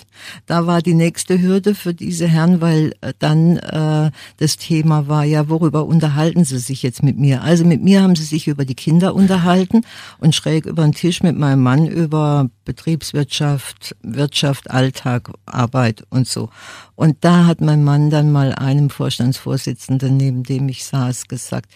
da 0.47 0.67
war 0.67 0.83
die 0.83 0.95
nächste 0.95 1.41
Hürde 1.41 1.75
für 1.75 1.95
diese 1.95 2.27
Herren, 2.27 2.61
weil 2.61 2.95
äh, 3.01 3.13
dann 3.19 3.57
äh, 3.59 4.11
das 4.39 4.57
Thema 4.57 5.09
war 5.09 5.25
ja, 5.25 5.49
worüber 5.49 5.87
unterhalten 5.87 6.45
sie 6.45 6.59
sich 6.59 6.83
jetzt 6.83 7.03
mit 7.03 7.19
mir? 7.19 7.43
Also 7.43 7.65
mit 7.65 7.83
mir 7.83 8.03
haben 8.03 8.17
sie 8.17 8.25
sich 8.25 8.49
über 8.49 8.65
die 8.65 8.75
Kinder 8.75 9.15
unterhalten 9.15 9.83
und 10.19 10.35
schräg 10.35 10.67
über 10.67 10.83
den 10.83 10.93
Tisch 10.93 11.23
mit 11.23 11.37
meinem 11.37 11.63
Mann 11.63 11.87
über 11.87 12.49
Betriebswirtschaft, 12.65 13.97
Wirtschaft, 14.03 14.71
Alltag, 14.71 15.31
Arbeit 15.47 16.05
und 16.11 16.27
so. 16.27 16.51
Und 16.95 17.19
da 17.21 17.47
hat 17.47 17.61
mein 17.61 17.85
Mann 17.85 18.11
dann 18.11 18.33
mal 18.33 18.55
einem 18.55 18.91
Vorstandsvorsitzenden, 18.91 20.17
neben 20.17 20.43
dem 20.43 20.69
ich 20.69 20.85
saß, 20.85 21.29
gesagt, 21.29 21.71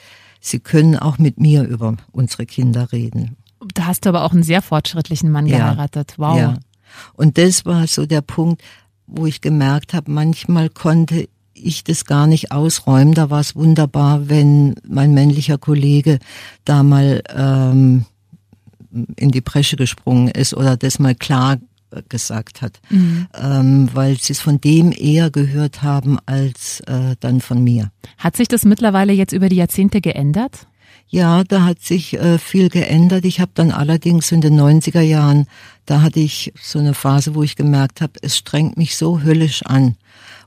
Sie 0.44 0.58
können 0.58 0.96
auch 0.96 1.18
mit 1.18 1.38
mir 1.38 1.62
über 1.62 1.96
unsere 2.10 2.46
Kinder 2.46 2.90
reden. 2.90 3.36
Da 3.74 3.86
hast 3.86 4.04
du 4.04 4.08
aber 4.08 4.24
auch 4.24 4.32
einen 4.32 4.42
sehr 4.42 4.60
fortschrittlichen 4.60 5.30
Mann 5.30 5.46
ja. 5.46 5.58
geheiratet. 5.58 6.14
Wow. 6.16 6.36
Ja. 6.36 6.58
Und 7.14 7.38
das 7.38 7.64
war 7.64 7.86
so 7.86 8.06
der 8.06 8.22
Punkt, 8.22 8.62
wo 9.06 9.26
ich 9.26 9.40
gemerkt 9.40 9.94
habe, 9.94 10.10
manchmal 10.10 10.68
konnte 10.68 11.28
ich 11.54 11.84
das 11.84 12.04
gar 12.04 12.26
nicht 12.26 12.52
ausräumen. 12.52 13.14
Da 13.14 13.30
war 13.30 13.40
es 13.40 13.54
wunderbar, 13.54 14.28
wenn 14.28 14.74
mein 14.86 15.14
männlicher 15.14 15.58
Kollege 15.58 16.18
da 16.64 16.82
mal 16.82 17.22
ähm, 17.34 18.04
in 19.16 19.30
die 19.30 19.40
Bresche 19.40 19.76
gesprungen 19.76 20.28
ist 20.28 20.54
oder 20.54 20.76
das 20.76 20.98
mal 20.98 21.14
klar 21.14 21.58
gesagt 22.08 22.62
hat, 22.62 22.80
mhm. 22.88 23.26
ähm, 23.34 23.88
weil 23.92 24.18
sie 24.18 24.32
es 24.32 24.40
von 24.40 24.60
dem 24.60 24.92
eher 24.92 25.30
gehört 25.30 25.82
haben 25.82 26.18
als 26.24 26.80
äh, 26.86 27.16
dann 27.20 27.40
von 27.40 27.62
mir. 27.62 27.90
Hat 28.16 28.36
sich 28.36 28.48
das 28.48 28.64
mittlerweile 28.64 29.12
jetzt 29.12 29.32
über 29.32 29.48
die 29.48 29.56
Jahrzehnte 29.56 30.00
geändert? 30.00 30.66
Ja, 31.08 31.44
da 31.44 31.64
hat 31.64 31.80
sich 31.80 32.14
äh, 32.14 32.38
viel 32.38 32.70
geändert. 32.70 33.24
Ich 33.24 33.40
habe 33.40 33.52
dann 33.54 33.70
allerdings 33.70 34.32
in 34.32 34.40
den 34.40 34.58
90er 34.58 35.02
Jahren, 35.02 35.46
da 35.84 36.00
hatte 36.00 36.20
ich 36.20 36.52
so 36.60 36.78
eine 36.78 36.94
Phase, 36.94 37.34
wo 37.34 37.42
ich 37.42 37.56
gemerkt 37.56 38.00
habe, 38.00 38.14
es 38.22 38.36
strengt 38.36 38.78
mich 38.78 38.96
so 38.96 39.20
höllisch 39.20 39.62
an 39.64 39.96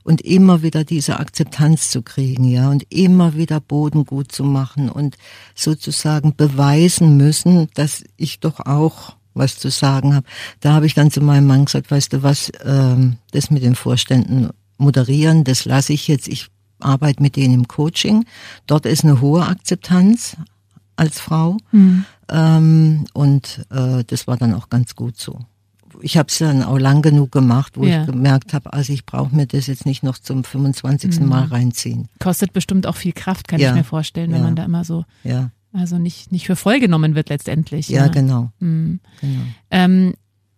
und 0.02 0.20
immer 0.22 0.62
wieder 0.62 0.84
diese 0.84 1.18
Akzeptanz 1.18 1.90
zu 1.90 2.02
kriegen, 2.02 2.44
ja, 2.44 2.70
und 2.70 2.84
immer 2.92 3.34
wieder 3.34 3.60
Boden 3.60 4.06
gut 4.06 4.30
zu 4.30 4.44
machen 4.44 4.88
und 4.88 5.16
sozusagen 5.54 6.34
beweisen 6.36 7.16
müssen, 7.16 7.68
dass 7.74 8.04
ich 8.16 8.40
doch 8.40 8.60
auch 8.60 9.16
was 9.34 9.58
zu 9.58 9.70
sagen 9.70 10.14
habe. 10.14 10.26
Da 10.60 10.72
habe 10.72 10.86
ich 10.86 10.94
dann 10.94 11.10
zu 11.10 11.20
meinem 11.20 11.46
Mann 11.46 11.64
gesagt, 11.66 11.90
weißt 11.90 12.12
du 12.12 12.22
was, 12.22 12.50
ähm, 12.64 13.18
das 13.32 13.50
mit 13.50 13.62
den 13.62 13.74
Vorständen 13.74 14.50
moderieren, 14.78 15.44
das 15.44 15.64
lasse 15.64 15.92
ich 15.92 16.08
jetzt. 16.08 16.28
Ich 16.28 16.46
arbeite 16.80 17.22
mit 17.22 17.36
denen 17.36 17.54
im 17.54 17.68
Coaching. 17.68 18.24
Dort 18.66 18.86
ist 18.86 19.04
eine 19.04 19.20
hohe 19.20 19.46
Akzeptanz 19.46 20.36
als 20.96 21.20
Frau. 21.20 21.56
Mhm. 21.72 22.04
Ähm, 22.28 23.04
und 23.12 23.66
äh, 23.70 24.04
das 24.04 24.26
war 24.26 24.36
dann 24.36 24.54
auch 24.54 24.68
ganz 24.68 24.94
gut 24.94 25.18
so 25.18 25.38
ich 26.02 26.16
habe 26.16 26.28
es 26.28 26.38
dann 26.38 26.62
auch 26.62 26.78
lang 26.78 27.02
genug 27.02 27.32
gemacht, 27.32 27.76
wo 27.76 27.84
ja. 27.84 28.02
ich 28.02 28.06
gemerkt 28.06 28.54
habe, 28.54 28.72
also 28.72 28.92
ich 28.92 29.06
brauche 29.06 29.34
mir 29.34 29.46
das 29.46 29.66
jetzt 29.66 29.86
nicht 29.86 30.02
noch 30.02 30.18
zum 30.18 30.44
25. 30.44 31.20
Mhm. 31.20 31.28
Mal 31.28 31.44
reinziehen. 31.44 32.08
Kostet 32.18 32.52
bestimmt 32.52 32.86
auch 32.86 32.96
viel 32.96 33.12
Kraft, 33.12 33.48
kann 33.48 33.60
ja. 33.60 33.70
ich 33.70 33.74
mir 33.74 33.84
vorstellen, 33.84 34.30
wenn 34.30 34.38
ja. 34.38 34.44
man 34.44 34.56
da 34.56 34.64
immer 34.64 34.84
so 34.84 35.04
ja. 35.24 35.50
also 35.72 35.98
nicht, 35.98 36.32
nicht 36.32 36.46
für 36.46 36.56
voll 36.56 36.80
genommen 36.80 37.14
wird 37.14 37.28
letztendlich. 37.28 37.88
Ja, 37.88 38.08
genau. 38.08 38.50
Mhm. 38.60 39.00
genau. 39.20 39.42
Ähm, 39.70 40.14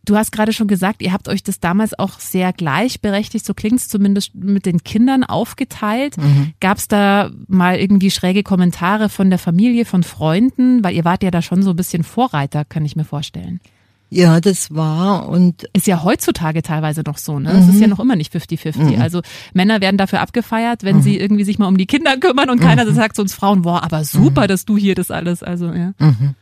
Du 0.09 0.17
hast 0.17 0.33
gerade 0.33 0.55
schon 0.55 0.69
gesagt, 0.69 1.03
ihr 1.03 1.13
habt 1.13 1.29
euch 1.29 1.43
das 1.43 1.61
damals 1.61 1.99
auch 1.99 2.19
sehr 2.19 2.55
gleichberechtigt, 2.55 3.45
so 3.45 3.53
klingt 3.53 3.79
es 3.81 3.89
zumindest 3.89 4.35
mit 4.35 4.65
den 4.65 4.83
Kindern 4.83 5.23
aufgeteilt. 5.23 6.17
Mhm. 6.17 6.55
Gab 6.61 6.79
es 6.79 6.89
da 6.89 7.31
mal 7.47 7.77
irgendwie 7.77 8.11
schräge 8.11 8.43
Kommentare 8.43 9.11
von 9.11 9.29
der 9.29 9.39
Familie, 9.39 9.85
von 9.85 10.03
Freunden? 10.03 10.83
Weil 10.83 10.95
ihr 10.95 11.05
wart 11.05 11.23
ja 11.23 11.31
da 11.31 11.43
schon 11.43 11.63
so 11.63 11.71
ein 11.71 11.77
bisschen 11.77 12.05
Vorreiter, 12.05 12.65
kann 12.65 12.87
ich 12.87 12.97
mir 12.97 13.05
vorstellen. 13.05 13.61
Ja, 14.09 14.41
das 14.41 14.75
war 14.75 15.29
und 15.29 15.65
ist 15.75 15.87
ja 15.87 16.03
heutzutage 16.03 16.63
teilweise 16.63 17.03
noch 17.03 17.19
so, 17.19 17.39
ne? 17.39 17.51
Es 17.51 17.67
mhm. 17.67 17.73
ist 17.75 17.81
ja 17.81 17.87
noch 17.87 18.01
immer 18.01 18.17
nicht 18.17 18.35
50-50. 18.35 18.97
Mhm. 18.97 19.03
Also 19.03 19.21
Männer 19.53 19.83
werden 19.83 19.99
dafür 19.99 20.23
abgefeiert, 20.23 20.85
wenn 20.85 20.97
mhm. 20.97 21.03
sie 21.03 21.19
irgendwie 21.19 21.45
sich 21.45 21.59
mal 21.59 21.67
um 21.67 21.77
die 21.77 21.85
Kinder 21.85 22.17
kümmern 22.17 22.49
und 22.49 22.61
keiner 22.61 22.87
mhm. 22.87 22.95
sagt 22.95 23.17
zu 23.17 23.23
uns 23.23 23.35
Frauen, 23.35 23.61
boah, 23.61 23.83
aber 23.83 24.05
super, 24.05 24.45
mhm. 24.45 24.49
dass 24.49 24.65
du 24.65 24.79
hier 24.79 24.95
das 24.95 25.11
alles, 25.11 25.43
also 25.43 25.67
ja. 25.67 25.93
Mhm. 25.99 26.35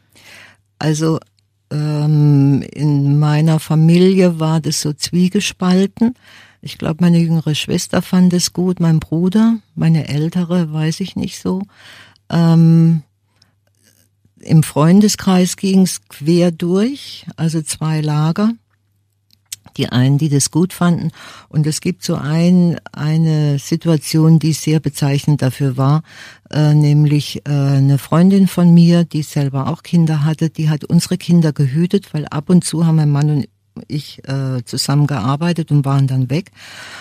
Also 0.78 1.18
ähm, 1.70 2.62
in 2.72 3.18
meiner 3.18 3.60
Familie 3.60 4.38
war 4.38 4.60
das 4.60 4.80
so 4.80 4.92
zwiegespalten. 4.92 6.14
Ich 6.62 6.78
glaube, 6.78 6.96
meine 7.00 7.18
jüngere 7.18 7.54
Schwester 7.54 8.02
fand 8.02 8.32
es 8.32 8.52
gut, 8.52 8.80
mein 8.80 9.00
Bruder, 9.00 9.58
meine 9.74 10.08
ältere, 10.08 10.72
weiß 10.72 11.00
ich 11.00 11.16
nicht 11.16 11.38
so. 11.38 11.62
Ähm, 12.30 13.02
im 14.40 14.62
Freundeskreis 14.62 15.56
ging 15.56 15.82
es 15.82 16.06
quer 16.08 16.50
durch, 16.52 17.26
also 17.36 17.62
zwei 17.62 18.00
Lager. 18.00 18.52
Die 19.76 19.88
einen, 19.88 20.18
die 20.18 20.28
das 20.28 20.50
gut 20.50 20.72
fanden. 20.72 21.10
Und 21.48 21.66
es 21.66 21.80
gibt 21.80 22.02
so 22.02 22.14
ein, 22.14 22.78
eine 22.92 23.58
Situation, 23.58 24.38
die 24.38 24.52
sehr 24.52 24.80
bezeichnend 24.80 25.42
dafür 25.42 25.76
war, 25.76 26.02
äh, 26.50 26.74
nämlich 26.74 27.42
äh, 27.46 27.50
eine 27.50 27.98
Freundin 27.98 28.48
von 28.48 28.72
mir, 28.72 29.04
die 29.04 29.22
selber 29.22 29.68
auch 29.68 29.82
Kinder 29.82 30.24
hatte, 30.24 30.50
die 30.50 30.70
hat 30.70 30.84
unsere 30.84 31.18
Kinder 31.18 31.52
gehütet, 31.52 32.14
weil 32.14 32.26
ab 32.26 32.50
und 32.50 32.64
zu 32.64 32.86
haben 32.86 32.96
mein 32.96 33.10
Mann 33.10 33.30
und 33.30 33.48
ich 33.88 34.26
äh, 34.26 34.64
zusammen 34.64 35.06
gearbeitet 35.06 35.70
und 35.70 35.84
waren 35.84 36.06
dann 36.06 36.30
weg. 36.30 36.50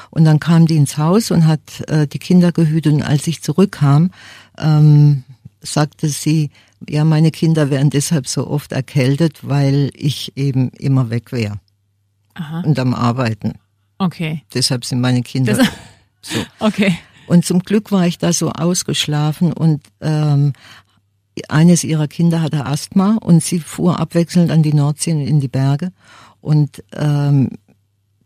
Und 0.10 0.26
dann 0.26 0.40
kam 0.40 0.66
die 0.66 0.76
ins 0.76 0.98
Haus 0.98 1.32
und 1.32 1.48
hat 1.48 1.88
äh, 1.88 2.08
die 2.08 2.20
Kinder 2.20 2.52
gehütet. 2.52 2.94
Und 2.94 3.02
als 3.02 3.28
ich 3.28 3.42
zurückkam, 3.42 4.12
ähm, 4.58 5.24
sagte 5.62 6.10
sie, 6.10 6.50
ja, 6.88 7.04
meine 7.04 7.32
Kinder 7.32 7.70
wären 7.70 7.90
deshalb 7.90 8.28
so 8.28 8.48
oft 8.48 8.72
erkältet, 8.72 9.40
weil 9.48 9.92
ich 9.94 10.36
eben 10.36 10.70
immer 10.72 11.10
weg 11.10 11.32
wäre. 11.32 11.60
Aha. 12.36 12.62
Und 12.62 12.78
am 12.80 12.94
Arbeiten. 12.94 13.54
Okay. 13.98 14.44
Deshalb 14.54 14.86
sind 14.86 15.02
meine 15.02 15.24
Kinder 15.24 15.56
das, 15.56 15.68
so. 16.22 16.40
Okay. 16.60 16.98
Und 17.28 17.46
zum 17.46 17.60
Glück 17.60 17.92
war 17.92 18.06
ich 18.06 18.18
da 18.18 18.32
so 18.34 18.52
ausgeschlafen 18.52 19.52
und 19.52 19.82
ähm, 20.02 20.54
eines 21.50 21.84
ihrer 21.84 22.08
Kinder 22.08 22.42
hatte 22.42 22.66
Asthma 22.66 23.18
und 23.22 23.44
sie 23.44 23.60
fuhr 23.60 24.00
abwechselnd 24.00 24.52
an 24.52 24.64
die 24.64 24.74
Nordsee 24.74 25.14
und 25.14 25.22
in 25.22 25.40
die 25.40 25.48
Berge. 25.48 25.92
Und 26.40 26.84
ähm, 26.94 27.50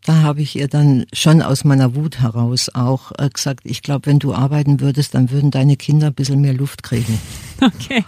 da 0.06 0.22
habe 0.22 0.42
ich 0.42 0.56
ihr 0.56 0.68
dann 0.68 1.06
schon 1.14 1.42
aus 1.42 1.64
meiner 1.64 1.96
Wut 1.96 2.20
heraus 2.20 2.70
auch 2.74 3.12
äh, 3.18 3.30
gesagt, 3.30 3.62
ich 3.64 3.82
glaube, 3.82 4.08
wenn 4.08 4.20
du 4.20 4.34
arbeiten 4.34 4.80
würdest, 4.80 5.14
dann 5.14 5.30
würden 5.30 5.52
deine 5.52 5.78
Kinder 5.78 6.08
ein 6.08 6.14
bisschen 6.14 6.42
mehr 6.42 6.54
Luft 6.54 6.84
kriegen. 6.84 7.20
Okay. 7.62 8.06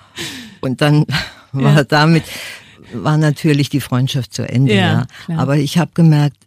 Und 0.62 0.80
dann 0.80 1.06
war 1.52 1.76
ja. 1.76 1.84
damit, 1.84 2.24
war 2.94 3.18
natürlich 3.18 3.70
die 3.70 3.82
Freundschaft 3.82 4.34
zu 4.34 4.48
Ende, 4.48 4.76
ja. 4.76 5.06
ja. 5.28 5.38
Aber 5.38 5.58
ich 5.58 5.78
habe 5.78 5.92
gemerkt, 5.94 6.38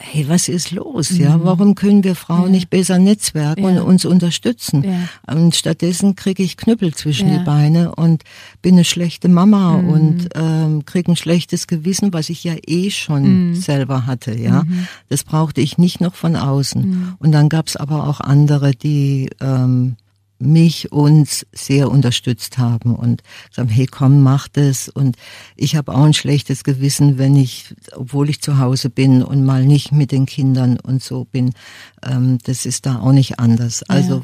hey, 0.00 0.28
was 0.28 0.48
ist 0.48 0.70
los? 0.70 1.10
Mhm. 1.10 1.20
Ja, 1.20 1.40
warum 1.42 1.74
können 1.74 2.04
wir 2.04 2.14
Frauen 2.14 2.44
ja. 2.44 2.50
nicht 2.50 2.70
besser 2.70 2.98
netzwerken 2.98 3.62
ja. 3.62 3.68
und 3.68 3.78
uns 3.80 4.04
unterstützen? 4.04 4.84
Ja. 4.84 5.34
Und 5.34 5.54
stattdessen 5.54 6.14
kriege 6.16 6.42
ich 6.42 6.56
Knüppel 6.56 6.94
zwischen 6.94 7.30
die 7.30 7.44
Beine 7.44 7.94
und 7.94 8.22
bin 8.62 8.74
eine 8.74 8.84
schlechte 8.84 9.28
Mama 9.28 9.78
mhm. 9.78 9.88
und 9.88 10.28
ähm, 10.34 10.84
kriege 10.84 11.12
ein 11.12 11.16
schlechtes 11.16 11.66
Gewissen, 11.66 12.12
was 12.12 12.30
ich 12.30 12.44
ja 12.44 12.54
eh 12.66 12.90
schon 12.90 13.50
mhm. 13.50 13.54
selber 13.54 14.06
hatte. 14.06 14.38
Ja, 14.38 14.62
mhm. 14.62 14.86
das 15.08 15.24
brauchte 15.24 15.60
ich 15.60 15.78
nicht 15.78 16.00
noch 16.00 16.14
von 16.14 16.36
außen. 16.36 16.88
Mhm. 16.88 17.14
Und 17.18 17.32
dann 17.32 17.48
gab's 17.48 17.76
aber 17.76 18.06
auch 18.08 18.20
andere, 18.20 18.72
die 18.72 19.30
ähm, 19.40 19.96
mich 20.38 20.92
uns 20.92 21.46
sehr 21.52 21.90
unterstützt 21.90 22.58
haben 22.58 22.94
und 22.94 23.22
sagen, 23.50 23.68
hey 23.68 23.86
komm, 23.86 24.22
mach 24.22 24.48
das. 24.48 24.88
Und 24.88 25.16
ich 25.56 25.76
habe 25.76 25.92
auch 25.94 26.04
ein 26.04 26.14
schlechtes 26.14 26.64
Gewissen, 26.64 27.18
wenn 27.18 27.36
ich, 27.36 27.74
obwohl 27.94 28.30
ich 28.30 28.40
zu 28.40 28.58
Hause 28.58 28.90
bin 28.90 29.22
und 29.22 29.44
mal 29.44 29.64
nicht 29.64 29.92
mit 29.92 30.12
den 30.12 30.26
Kindern 30.26 30.78
und 30.80 31.02
so 31.02 31.24
bin. 31.24 31.52
Ähm, 32.02 32.38
das 32.44 32.66
ist 32.66 32.86
da 32.86 33.00
auch 33.00 33.12
nicht 33.12 33.38
anders. 33.38 33.82
Also 33.84 34.22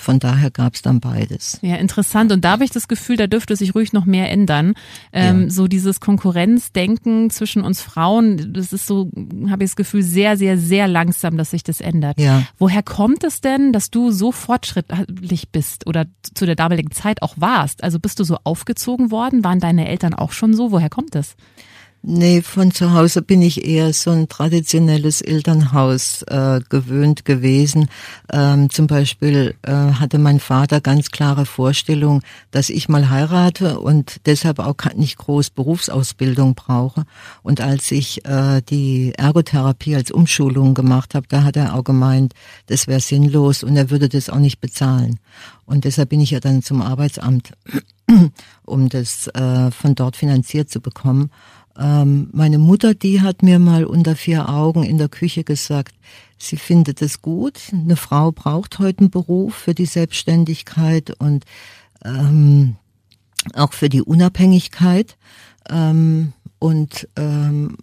von 0.00 0.18
daher 0.18 0.50
gab 0.50 0.74
es 0.74 0.82
dann 0.82 1.00
beides. 1.00 1.58
Ja, 1.62 1.76
interessant. 1.76 2.32
Und 2.32 2.44
da 2.44 2.52
habe 2.52 2.64
ich 2.64 2.70
das 2.70 2.88
Gefühl, 2.88 3.16
da 3.16 3.26
dürfte 3.26 3.54
sich 3.56 3.74
ruhig 3.74 3.92
noch 3.92 4.06
mehr 4.06 4.30
ändern. 4.30 4.74
Ähm, 5.12 5.42
ja. 5.42 5.50
So 5.50 5.68
dieses 5.68 6.00
Konkurrenzdenken 6.00 7.30
zwischen 7.30 7.62
uns 7.62 7.80
Frauen, 7.80 8.52
das 8.52 8.72
ist 8.72 8.86
so, 8.86 9.10
habe 9.48 9.64
ich 9.64 9.70
das 9.70 9.76
Gefühl, 9.76 10.02
sehr, 10.02 10.36
sehr, 10.36 10.58
sehr 10.58 10.88
langsam, 10.88 11.36
dass 11.36 11.50
sich 11.50 11.62
das 11.62 11.80
ändert. 11.80 12.18
Ja. 12.18 12.42
Woher 12.58 12.82
kommt 12.82 13.24
es 13.24 13.40
denn, 13.40 13.72
dass 13.72 13.90
du 13.90 14.10
so 14.10 14.32
fortschrittlich 14.32 15.50
bist 15.50 15.86
oder 15.86 16.06
zu 16.34 16.46
der 16.46 16.56
damaligen 16.56 16.90
Zeit 16.90 17.22
auch 17.22 17.34
warst? 17.36 17.84
Also 17.84 17.98
bist 18.00 18.18
du 18.20 18.24
so 18.24 18.38
aufgezogen 18.44 19.10
worden? 19.10 19.44
Waren 19.44 19.60
deine 19.60 19.88
Eltern 19.88 20.14
auch 20.14 20.32
schon 20.32 20.54
so? 20.54 20.72
Woher 20.72 20.90
kommt 20.90 21.14
es? 21.14 21.36
Nee, 22.02 22.40
von 22.40 22.70
zu 22.70 22.94
Hause 22.94 23.20
bin 23.20 23.42
ich 23.42 23.66
eher 23.66 23.92
so 23.92 24.10
ein 24.10 24.26
traditionelles 24.26 25.20
Elternhaus 25.20 26.22
äh, 26.22 26.60
gewöhnt 26.70 27.26
gewesen. 27.26 27.90
Ähm, 28.32 28.70
zum 28.70 28.86
Beispiel 28.86 29.54
äh, 29.60 29.70
hatte 29.70 30.16
mein 30.18 30.40
Vater 30.40 30.80
ganz 30.80 31.10
klare 31.10 31.44
Vorstellung, 31.44 32.22
dass 32.52 32.70
ich 32.70 32.88
mal 32.88 33.10
heirate 33.10 33.78
und 33.80 34.22
deshalb 34.24 34.60
auch 34.60 34.76
nicht 34.96 35.18
groß 35.18 35.50
Berufsausbildung 35.50 36.54
brauche. 36.54 37.04
Und 37.42 37.60
als 37.60 37.90
ich 37.90 38.24
äh, 38.24 38.62
die 38.62 39.12
Ergotherapie 39.18 39.94
als 39.94 40.10
Umschulung 40.10 40.72
gemacht 40.72 41.14
habe, 41.14 41.26
da 41.28 41.44
hat 41.44 41.56
er 41.56 41.74
auch 41.74 41.84
gemeint, 41.84 42.32
das 42.68 42.86
wäre 42.86 43.00
sinnlos 43.00 43.62
und 43.62 43.76
er 43.76 43.90
würde 43.90 44.08
das 44.08 44.30
auch 44.30 44.38
nicht 44.38 44.62
bezahlen. 44.62 45.18
Und 45.66 45.84
deshalb 45.84 46.08
bin 46.08 46.20
ich 46.20 46.30
ja 46.30 46.40
dann 46.40 46.62
zum 46.62 46.80
Arbeitsamt, 46.80 47.52
um 48.64 48.88
das 48.88 49.28
äh, 49.28 49.70
von 49.70 49.94
dort 49.94 50.16
finanziert 50.16 50.70
zu 50.70 50.80
bekommen. 50.80 51.30
Ähm, 51.78 52.28
meine 52.32 52.58
Mutter, 52.58 52.94
die 52.94 53.20
hat 53.20 53.42
mir 53.42 53.58
mal 53.58 53.84
unter 53.84 54.16
vier 54.16 54.48
Augen 54.48 54.82
in 54.82 54.98
der 54.98 55.08
Küche 55.08 55.44
gesagt, 55.44 55.94
sie 56.38 56.56
findet 56.56 57.02
es 57.02 57.22
gut. 57.22 57.60
Eine 57.72 57.96
Frau 57.96 58.32
braucht 58.32 58.78
heute 58.78 59.00
einen 59.00 59.10
Beruf 59.10 59.54
für 59.54 59.74
die 59.74 59.86
Selbstständigkeit 59.86 61.10
und 61.18 61.44
ähm, 62.04 62.76
auch 63.54 63.72
für 63.72 63.88
die 63.88 64.02
Unabhängigkeit. 64.02 65.16
Ähm, 65.68 66.32
und 66.58 67.08
ähm, 67.16 67.76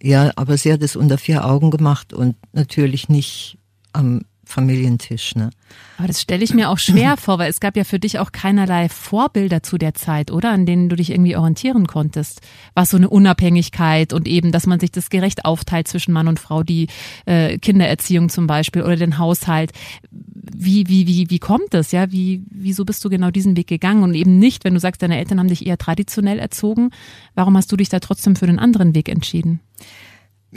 ja, 0.00 0.32
aber 0.36 0.56
sie 0.56 0.72
hat 0.72 0.82
es 0.82 0.96
unter 0.96 1.18
vier 1.18 1.44
Augen 1.44 1.70
gemacht 1.70 2.12
und 2.12 2.36
natürlich 2.52 3.08
nicht 3.08 3.58
am 3.92 4.22
Familientisch. 4.48 5.34
Ne? 5.34 5.50
Aber 5.98 6.06
das 6.06 6.22
stelle 6.22 6.44
ich 6.44 6.54
mir 6.54 6.70
auch 6.70 6.78
schwer 6.78 7.16
vor, 7.18 7.40
weil 7.40 7.50
es 7.50 7.58
gab 7.58 7.76
ja 7.76 7.82
für 7.82 7.98
dich 7.98 8.20
auch 8.20 8.30
keinerlei 8.30 8.88
Vorbilder 8.88 9.62
zu 9.62 9.76
der 9.76 9.92
Zeit, 9.94 10.30
oder? 10.30 10.50
An 10.50 10.66
denen 10.66 10.88
du 10.88 10.94
dich 10.94 11.10
irgendwie 11.10 11.36
orientieren 11.36 11.88
konntest. 11.88 12.40
Was 12.72 12.90
so 12.90 12.96
eine 12.96 13.10
Unabhängigkeit 13.10 14.12
und 14.12 14.28
eben, 14.28 14.52
dass 14.52 14.66
man 14.66 14.78
sich 14.78 14.92
das 14.92 15.10
gerecht 15.10 15.44
aufteilt 15.44 15.88
zwischen 15.88 16.12
Mann 16.12 16.28
und 16.28 16.38
Frau, 16.38 16.62
die 16.62 16.86
äh, 17.26 17.58
Kindererziehung 17.58 18.28
zum 18.28 18.46
Beispiel 18.46 18.82
oder 18.82 18.94
den 18.94 19.18
Haushalt. 19.18 19.72
Wie, 20.12 20.88
wie, 20.88 21.08
wie, 21.08 21.28
wie 21.28 21.38
kommt 21.40 21.74
das? 21.74 21.90
Ja, 21.90 22.12
wie, 22.12 22.44
wieso 22.48 22.84
bist 22.84 23.04
du 23.04 23.10
genau 23.10 23.32
diesen 23.32 23.56
Weg 23.56 23.66
gegangen 23.66 24.04
und 24.04 24.14
eben 24.14 24.38
nicht, 24.38 24.64
wenn 24.64 24.74
du 24.74 24.80
sagst, 24.80 25.02
deine 25.02 25.18
Eltern 25.18 25.40
haben 25.40 25.48
dich 25.48 25.66
eher 25.66 25.76
traditionell 25.76 26.38
erzogen, 26.38 26.90
warum 27.34 27.56
hast 27.56 27.72
du 27.72 27.76
dich 27.76 27.88
da 27.88 27.98
trotzdem 27.98 28.36
für 28.36 28.46
den 28.46 28.60
anderen 28.60 28.94
Weg 28.94 29.08
entschieden? 29.08 29.60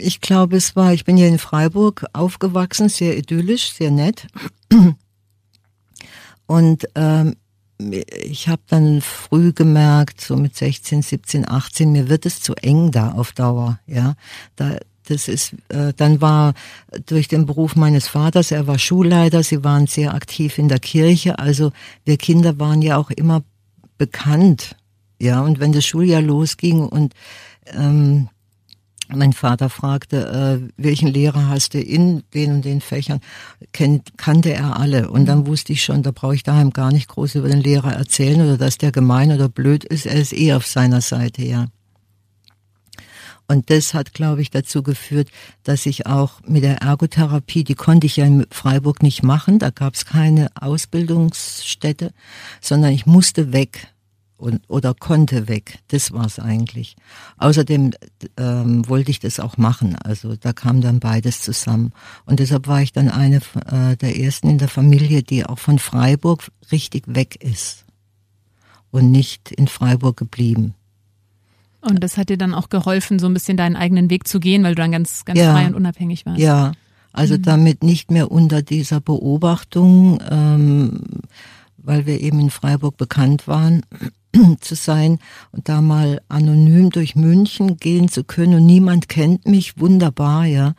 Ich 0.00 0.20
glaube, 0.20 0.56
es 0.56 0.76
war, 0.76 0.92
ich 0.92 1.04
bin 1.04 1.16
hier 1.16 1.28
in 1.28 1.38
Freiburg 1.38 2.06
aufgewachsen, 2.12 2.88
sehr 2.88 3.16
idyllisch, 3.16 3.72
sehr 3.72 3.90
nett. 3.90 4.26
Und 6.46 6.88
ähm, 6.94 7.36
ich 7.78 8.48
habe 8.48 8.62
dann 8.66 9.00
früh 9.00 9.52
gemerkt, 9.52 10.20
so 10.20 10.36
mit 10.36 10.56
16, 10.56 11.02
17, 11.02 11.48
18, 11.48 11.92
mir 11.92 12.08
wird 12.08 12.26
es 12.26 12.40
zu 12.40 12.54
eng 12.54 12.90
da 12.90 13.12
auf 13.12 13.32
Dauer. 13.32 13.78
Ja, 13.86 14.14
da, 14.56 14.78
das 15.06 15.28
ist, 15.28 15.54
äh, 15.68 15.92
dann 15.96 16.20
war 16.20 16.54
durch 17.06 17.28
den 17.28 17.46
Beruf 17.46 17.76
meines 17.76 18.08
Vaters, 18.08 18.50
er 18.50 18.66
war 18.66 18.78
Schulleiter, 18.78 19.42
sie 19.42 19.64
waren 19.64 19.86
sehr 19.86 20.14
aktiv 20.14 20.58
in 20.58 20.68
der 20.68 20.78
Kirche, 20.78 21.38
also 21.38 21.72
wir 22.04 22.16
Kinder 22.16 22.58
waren 22.58 22.82
ja 22.82 22.96
auch 22.96 23.10
immer 23.10 23.42
bekannt. 23.98 24.76
Ja, 25.20 25.42
und 25.42 25.60
wenn 25.60 25.72
das 25.72 25.84
Schuljahr 25.84 26.22
losging 26.22 26.80
und 26.80 27.12
ähm, 27.66 28.28
mein 29.14 29.32
Vater 29.32 29.68
fragte, 29.68 30.60
äh, 30.60 30.72
welchen 30.76 31.08
Lehrer 31.08 31.48
hast 31.48 31.74
du 31.74 31.80
in 31.80 32.22
den 32.34 32.52
und 32.52 32.64
den 32.64 32.80
Fächern? 32.80 33.20
Kennt, 33.72 34.16
kannte 34.16 34.52
er 34.52 34.78
alle. 34.78 35.10
Und 35.10 35.26
dann 35.26 35.46
wusste 35.46 35.72
ich 35.72 35.84
schon, 35.84 36.02
da 36.02 36.10
brauche 36.10 36.34
ich 36.34 36.42
daheim 36.42 36.70
gar 36.70 36.92
nicht 36.92 37.08
groß 37.08 37.36
über 37.36 37.48
den 37.48 37.60
Lehrer 37.60 37.92
erzählen 37.92 38.40
oder 38.40 38.56
dass 38.56 38.78
der 38.78 38.92
gemein 38.92 39.32
oder 39.32 39.48
blöd 39.48 39.84
ist. 39.84 40.06
Er 40.06 40.20
ist 40.20 40.32
eh 40.32 40.52
auf 40.54 40.66
seiner 40.66 41.00
Seite, 41.00 41.42
ja. 41.42 41.66
Und 43.50 43.68
das 43.68 43.94
hat, 43.94 44.14
glaube 44.14 44.42
ich, 44.42 44.50
dazu 44.50 44.84
geführt, 44.84 45.28
dass 45.64 45.84
ich 45.84 46.06
auch 46.06 46.40
mit 46.46 46.62
der 46.62 46.82
Ergotherapie, 46.82 47.64
die 47.64 47.74
konnte 47.74 48.06
ich 48.06 48.16
ja 48.16 48.24
in 48.24 48.46
Freiburg 48.52 49.02
nicht 49.02 49.24
machen, 49.24 49.58
da 49.58 49.70
gab 49.70 49.94
es 49.94 50.06
keine 50.06 50.50
Ausbildungsstätte, 50.54 52.12
sondern 52.60 52.92
ich 52.92 53.06
musste 53.06 53.52
weg 53.52 53.88
und, 54.40 54.62
oder 54.68 54.94
konnte 54.94 55.48
weg. 55.48 55.78
Das 55.88 56.12
war's 56.12 56.38
eigentlich. 56.38 56.96
Außerdem 57.36 57.92
ähm, 58.36 58.88
wollte 58.88 59.10
ich 59.10 59.20
das 59.20 59.38
auch 59.38 59.56
machen. 59.56 59.96
Also 59.96 60.34
da 60.36 60.52
kam 60.52 60.80
dann 60.80 60.98
beides 60.98 61.42
zusammen. 61.42 61.92
Und 62.24 62.40
deshalb 62.40 62.66
war 62.66 62.80
ich 62.82 62.92
dann 62.92 63.10
eine 63.10 63.36
äh, 63.66 63.96
der 63.96 64.18
ersten 64.18 64.48
in 64.48 64.58
der 64.58 64.68
Familie, 64.68 65.22
die 65.22 65.44
auch 65.44 65.58
von 65.58 65.78
Freiburg 65.78 66.50
richtig 66.72 67.04
weg 67.06 67.36
ist 67.42 67.84
und 68.90 69.10
nicht 69.10 69.52
in 69.52 69.68
Freiburg 69.68 70.16
geblieben. 70.16 70.74
Und 71.82 72.02
das 72.02 72.16
hat 72.16 72.28
dir 72.28 72.36
dann 72.36 72.54
auch 72.54 72.68
geholfen, 72.68 73.18
so 73.18 73.26
ein 73.26 73.34
bisschen 73.34 73.56
deinen 73.56 73.76
eigenen 73.76 74.10
Weg 74.10 74.28
zu 74.28 74.40
gehen, 74.40 74.64
weil 74.64 74.74
du 74.74 74.82
dann 74.82 74.92
ganz, 74.92 75.24
ganz 75.24 75.38
ja, 75.38 75.52
frei 75.52 75.66
und 75.66 75.74
unabhängig 75.74 76.26
warst. 76.26 76.38
Ja, 76.38 76.72
also 77.12 77.34
mhm. 77.34 77.42
damit 77.42 77.82
nicht 77.82 78.10
mehr 78.10 78.30
unter 78.30 78.62
dieser 78.62 79.00
Beobachtung, 79.00 80.20
ähm, 80.30 81.00
weil 81.78 82.06
wir 82.06 82.20
eben 82.20 82.38
in 82.40 82.50
Freiburg 82.50 82.96
bekannt 82.96 83.48
waren, 83.48 83.82
zu 84.60 84.74
sein 84.74 85.18
und 85.52 85.68
da 85.68 85.80
mal 85.80 86.20
anonym 86.28 86.90
durch 86.90 87.16
München 87.16 87.76
gehen 87.76 88.08
zu 88.08 88.24
können 88.24 88.54
und 88.54 88.66
niemand 88.66 89.08
kennt 89.08 89.46
mich, 89.46 89.78
wunderbar, 89.78 90.44
ja. 90.44 90.74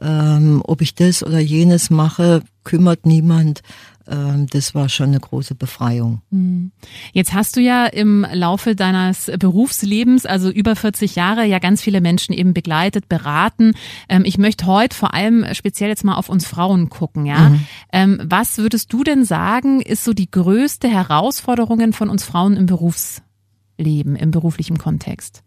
Ähm, 0.00 0.62
ob 0.64 0.80
ich 0.80 0.94
das 0.94 1.22
oder 1.22 1.38
jenes 1.38 1.90
mache, 1.90 2.42
kümmert 2.64 3.06
niemand. 3.06 3.62
Ähm, 4.10 4.46
das 4.50 4.74
war 4.74 4.88
schon 4.88 5.10
eine 5.10 5.20
große 5.20 5.54
Befreiung. 5.54 6.20
Hm. 6.30 6.72
Jetzt 7.12 7.32
hast 7.32 7.56
du 7.56 7.60
ja 7.60 7.86
im 7.86 8.26
Laufe 8.32 8.74
deines 8.74 9.30
Berufslebens, 9.38 10.26
also 10.26 10.50
über 10.50 10.74
40 10.74 11.14
Jahre, 11.14 11.44
ja 11.46 11.60
ganz 11.60 11.80
viele 11.80 12.00
Menschen 12.00 12.32
eben 12.32 12.52
begleitet, 12.52 13.08
beraten. 13.08 13.74
Ähm, 14.08 14.24
ich 14.24 14.36
möchte 14.36 14.66
heute 14.66 14.96
vor 14.96 15.14
allem 15.14 15.46
speziell 15.54 15.90
jetzt 15.90 16.04
mal 16.04 16.16
auf 16.16 16.28
uns 16.28 16.46
Frauen 16.46 16.90
gucken, 16.90 17.24
ja. 17.24 17.50
Mhm. 17.50 17.66
Ähm, 17.92 18.20
was 18.24 18.58
würdest 18.58 18.92
du 18.92 19.04
denn 19.04 19.24
sagen, 19.24 19.80
ist 19.80 20.04
so 20.04 20.12
die 20.12 20.30
größte 20.30 20.88
Herausforderung 20.88 21.92
von 21.92 22.10
uns 22.10 22.24
Frauen 22.24 22.56
im 22.56 22.66
Berufsleben, 22.66 24.16
im 24.16 24.32
beruflichen 24.32 24.76
Kontext? 24.76 25.42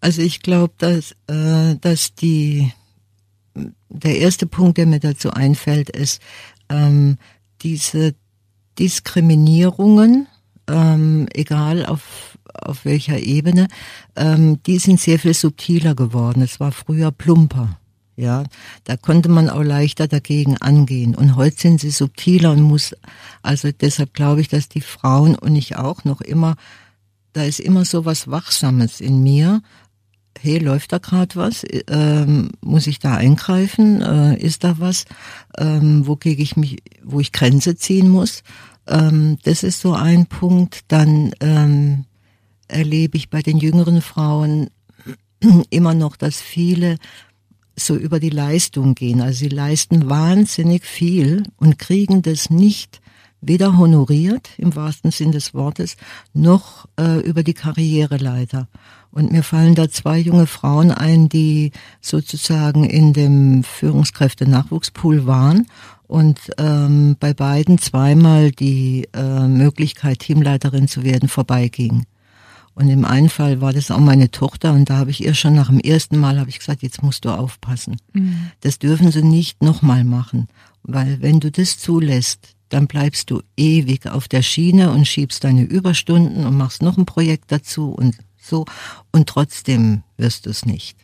Also 0.00 0.20
ich 0.20 0.42
glaube, 0.42 0.74
dass, 0.78 1.12
äh, 1.28 1.76
dass 1.80 2.14
die 2.16 2.72
der 3.88 4.18
erste 4.18 4.46
Punkt, 4.46 4.78
der 4.78 4.86
mir 4.86 4.98
dazu 4.98 5.30
einfällt, 5.30 5.90
ist, 5.90 6.20
ähm, 6.68 7.18
diese 7.62 8.14
Diskriminierungen, 8.78 10.28
ähm, 10.68 11.28
egal 11.34 11.86
auf, 11.86 12.38
auf 12.54 12.84
welcher 12.84 13.18
Ebene, 13.18 13.68
ähm, 14.16 14.62
die 14.64 14.78
sind 14.78 15.00
sehr 15.00 15.18
viel 15.18 15.34
subtiler 15.34 15.94
geworden. 15.94 16.42
Es 16.42 16.60
war 16.60 16.72
früher 16.72 17.10
plumper. 17.10 17.78
Ja, 18.14 18.44
da 18.84 18.96
konnte 18.96 19.30
man 19.30 19.48
auch 19.48 19.62
leichter 19.62 20.06
dagegen 20.06 20.58
angehen. 20.58 21.14
Und 21.14 21.34
heute 21.36 21.58
sind 21.58 21.80
sie 21.80 21.90
subtiler 21.90 22.52
und 22.52 22.60
muss, 22.60 22.94
also 23.40 23.70
deshalb 23.72 24.12
glaube 24.12 24.42
ich, 24.42 24.48
dass 24.48 24.68
die 24.68 24.82
Frauen 24.82 25.34
und 25.34 25.56
ich 25.56 25.76
auch 25.76 26.04
noch 26.04 26.20
immer, 26.20 26.56
da 27.32 27.44
ist 27.44 27.58
immer 27.58 27.86
so 27.86 28.04
was 28.04 28.30
Wachsames 28.30 29.00
in 29.00 29.22
mir, 29.22 29.62
hey, 30.40 30.58
läuft 30.58 30.92
da 30.92 30.98
gerade 30.98 31.36
was? 31.36 31.64
Ähm, 31.88 32.50
muss 32.60 32.86
ich 32.86 32.98
da 32.98 33.16
eingreifen? 33.16 34.02
Äh, 34.02 34.38
ist 34.38 34.64
da 34.64 34.78
was, 34.78 35.04
ähm, 35.58 36.06
wogegen 36.06 36.42
ich 36.42 36.56
mich, 36.56 36.82
wo 37.02 37.20
ich 37.20 37.32
Grenze 37.32 37.76
ziehen 37.76 38.08
muss? 38.08 38.42
Ähm, 38.86 39.38
das 39.44 39.62
ist 39.62 39.80
so 39.80 39.94
ein 39.94 40.26
Punkt. 40.26 40.80
Dann 40.88 41.32
ähm, 41.40 42.06
erlebe 42.68 43.16
ich 43.16 43.30
bei 43.30 43.42
den 43.42 43.58
jüngeren 43.58 44.02
Frauen 44.02 44.70
immer 45.70 45.94
noch, 45.94 46.16
dass 46.16 46.40
viele 46.40 46.98
so 47.76 47.96
über 47.96 48.20
die 48.20 48.30
Leistung 48.30 48.94
gehen. 48.94 49.20
Also 49.20 49.40
sie 49.40 49.48
leisten 49.48 50.08
wahnsinnig 50.08 50.84
viel 50.84 51.44
und 51.56 51.78
kriegen 51.78 52.22
das 52.22 52.50
nicht 52.50 53.01
weder 53.42 53.76
honoriert 53.76 54.50
im 54.56 54.74
wahrsten 54.74 55.10
Sinn 55.10 55.32
des 55.32 55.52
Wortes 55.52 55.96
noch 56.32 56.86
äh, 56.98 57.20
über 57.20 57.42
die 57.42 57.54
Karriereleiter. 57.54 58.68
Und 59.10 59.30
mir 59.30 59.42
fallen 59.42 59.74
da 59.74 59.90
zwei 59.90 60.18
junge 60.18 60.46
Frauen 60.46 60.90
ein, 60.90 61.28
die 61.28 61.72
sozusagen 62.00 62.84
in 62.84 63.12
dem 63.12 63.62
Führungskräfte-Nachwuchspool 63.62 65.26
waren 65.26 65.66
und 66.06 66.38
ähm, 66.56 67.16
bei 67.20 67.34
beiden 67.34 67.78
zweimal 67.78 68.52
die 68.52 69.08
äh, 69.12 69.46
Möglichkeit, 69.46 70.20
Teamleiterin 70.20 70.88
zu 70.88 71.04
werden, 71.04 71.28
vorbeiging. 71.28 72.04
Und 72.74 72.88
im 72.88 73.04
einen 73.04 73.28
Fall 73.28 73.60
war 73.60 73.72
das 73.72 73.90
auch 73.90 73.98
meine 73.98 74.30
Tochter 74.30 74.72
und 74.72 74.88
da 74.88 74.96
habe 74.96 75.10
ich 75.10 75.22
ihr 75.24 75.34
schon 75.34 75.54
nach 75.54 75.68
dem 75.68 75.80
ersten 75.80 76.16
Mal 76.16 76.38
habe 76.38 76.48
ich 76.48 76.58
gesagt, 76.58 76.82
jetzt 76.82 77.02
musst 77.02 77.26
du 77.26 77.30
aufpassen. 77.30 77.96
Mhm. 78.14 78.50
Das 78.60 78.78
dürfen 78.78 79.10
sie 79.10 79.22
nicht 79.22 79.62
nochmal 79.62 80.04
machen, 80.04 80.48
weil 80.82 81.20
wenn 81.20 81.38
du 81.38 81.50
das 81.50 81.78
zulässt, 81.78 82.56
dann 82.72 82.86
bleibst 82.86 83.30
du 83.30 83.42
ewig 83.56 84.06
auf 84.06 84.28
der 84.28 84.42
Schiene 84.42 84.90
und 84.90 85.06
schiebst 85.06 85.44
deine 85.44 85.62
Überstunden 85.62 86.46
und 86.46 86.56
machst 86.56 86.82
noch 86.82 86.96
ein 86.96 87.06
Projekt 87.06 87.52
dazu 87.52 87.90
und 87.90 88.16
so 88.40 88.64
und 89.12 89.28
trotzdem 89.28 90.02
wirst 90.16 90.46
du 90.46 90.50
es 90.50 90.64
nicht. 90.64 90.96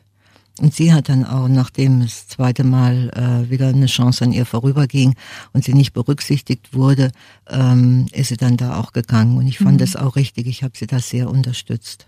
Und 0.61 0.75
sie 0.75 0.93
hat 0.93 1.09
dann 1.09 1.25
auch, 1.25 1.47
nachdem 1.47 2.01
das 2.01 2.27
zweite 2.27 2.65
Mal 2.65 3.11
äh, 3.11 3.51
wieder 3.51 3.69
eine 3.69 3.87
Chance 3.87 4.25
an 4.25 4.33
ihr 4.33 4.45
vorüberging 4.45 5.15
und 5.53 5.63
sie 5.63 5.73
nicht 5.73 5.93
berücksichtigt 5.93 6.75
wurde, 6.75 7.13
ähm, 7.49 8.07
ist 8.13 8.29
sie 8.29 8.37
dann 8.37 8.57
da 8.57 8.77
auch 8.81 8.93
gegangen. 8.93 9.37
Und 9.37 9.47
ich 9.47 9.59
fand 9.59 9.75
mhm. 9.75 9.79
das 9.79 9.95
auch 9.95 10.17
richtig. 10.17 10.49
Ich 10.49 10.65
habe 10.65 10.77
sie 10.77 10.89
da 10.89 10.99
sehr 10.99 11.31
unterstützt. 11.31 12.07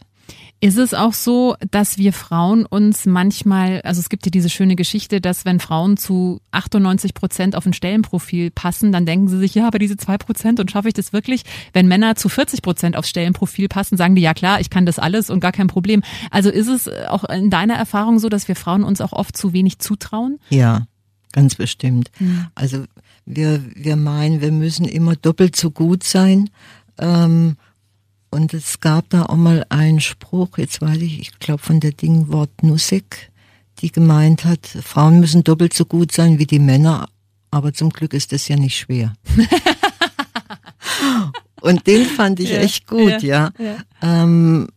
Ist 0.62 0.76
es 0.76 0.92
auch 0.92 1.14
so, 1.14 1.56
dass 1.70 1.96
wir 1.96 2.12
Frauen 2.12 2.66
uns 2.66 3.06
manchmal, 3.06 3.80
also 3.82 3.98
es 3.98 4.10
gibt 4.10 4.26
ja 4.26 4.30
diese 4.30 4.50
schöne 4.50 4.76
Geschichte, 4.76 5.20
dass 5.20 5.46
wenn 5.46 5.58
Frauen 5.58 5.96
zu 5.96 6.40
98 6.50 7.14
Prozent 7.14 7.56
auf 7.56 7.64
ein 7.64 7.72
Stellenprofil 7.72 8.50
passen, 8.50 8.92
dann 8.92 9.06
denken 9.06 9.28
sie 9.28 9.38
sich, 9.38 9.54
ja, 9.54 9.66
aber 9.66 9.78
diese 9.78 9.96
zwei 9.96 10.18
Prozent 10.18 10.60
und 10.60 10.70
schaffe 10.70 10.88
ich 10.88 10.94
das 10.94 11.14
wirklich? 11.14 11.44
Wenn 11.72 11.88
Männer 11.88 12.14
zu 12.14 12.28
40 12.28 12.60
Prozent 12.60 12.96
aufs 12.96 13.08
Stellenprofil 13.08 13.68
passen, 13.68 13.96
sagen 13.96 14.14
die, 14.14 14.22
ja 14.22 14.34
klar, 14.34 14.60
ich 14.60 14.68
kann 14.68 14.84
das 14.84 14.98
alles 14.98 15.30
und 15.30 15.40
gar 15.40 15.52
kein 15.52 15.66
Problem. 15.66 16.02
Also 16.30 16.50
ist 16.50 16.68
es 16.68 16.88
auch 17.08 17.24
in 17.24 17.48
deiner 17.48 17.74
Erfahrung 17.74 18.18
so, 18.18 18.28
dass 18.28 18.46
wir 18.46 18.56
Frauen 18.56 18.84
uns 18.84 19.00
auch 19.00 19.12
oft 19.12 19.36
zu 19.36 19.54
wenig 19.54 19.78
zutrauen? 19.78 20.38
Ja, 20.50 20.86
ganz 21.32 21.54
bestimmt. 21.54 22.10
Mhm. 22.18 22.48
Also 22.54 22.84
wir, 23.24 23.64
wir 23.74 23.96
meinen, 23.96 24.40
wir 24.40 24.52
müssen 24.52 24.84
immer 24.84 25.16
doppelt 25.16 25.56
so 25.56 25.70
gut 25.70 26.04
sein. 26.04 26.50
Ähm, 26.98 27.56
und 28.30 28.54
es 28.54 28.80
gab 28.80 29.10
da 29.10 29.26
auch 29.26 29.36
mal 29.36 29.64
einen 29.68 30.00
Spruch, 30.00 30.58
jetzt 30.58 30.80
weiß 30.80 30.98
ich, 30.98 31.20
ich 31.20 31.38
glaube 31.38 31.62
von 31.62 31.80
der 31.80 31.92
Dingwort 31.92 32.62
Nussig, 32.62 33.30
die 33.80 33.90
gemeint 33.90 34.44
hat, 34.44 34.66
Frauen 34.66 35.20
müssen 35.20 35.44
doppelt 35.44 35.74
so 35.74 35.84
gut 35.84 36.12
sein 36.12 36.38
wie 36.38 36.46
die 36.46 36.58
Männer, 36.58 37.08
aber 37.50 37.72
zum 37.72 37.90
Glück 37.90 38.14
ist 38.14 38.32
das 38.32 38.48
ja 38.48 38.56
nicht 38.56 38.78
schwer. 38.78 39.14
Und 41.60 41.86
den 41.86 42.06
fand 42.06 42.40
ich 42.40 42.50
ja, 42.50 42.58
echt 42.58 42.86
gut, 42.86 43.22
ja. 43.22 43.50
ja. 43.58 43.76
Ähm, 44.00 44.68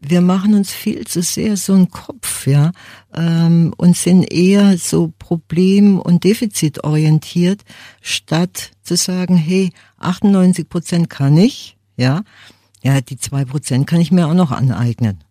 wir 0.00 0.20
machen 0.20 0.54
uns 0.54 0.70
viel 0.70 1.06
zu 1.06 1.22
sehr 1.22 1.56
so 1.56 1.72
einen 1.72 1.90
Kopf, 1.90 2.46
ja, 2.46 2.70
ähm, 3.14 3.74
und 3.76 3.96
sind 3.96 4.32
eher 4.32 4.78
so 4.78 5.12
problem- 5.18 5.98
und 5.98 6.24
defizitorientiert, 6.24 7.62
statt 8.00 8.70
zu 8.82 8.96
sagen, 8.96 9.36
hey, 9.36 9.72
98 9.98 10.68
Prozent 10.68 11.10
kann 11.10 11.36
ich, 11.36 11.76
ja, 11.96 12.22
ja, 12.82 13.00
die 13.00 13.16
zwei 13.16 13.44
Prozent 13.44 13.86
kann 13.86 14.00
ich 14.00 14.12
mir 14.12 14.26
auch 14.26 14.34
noch 14.34 14.50
aneignen. 14.50 15.24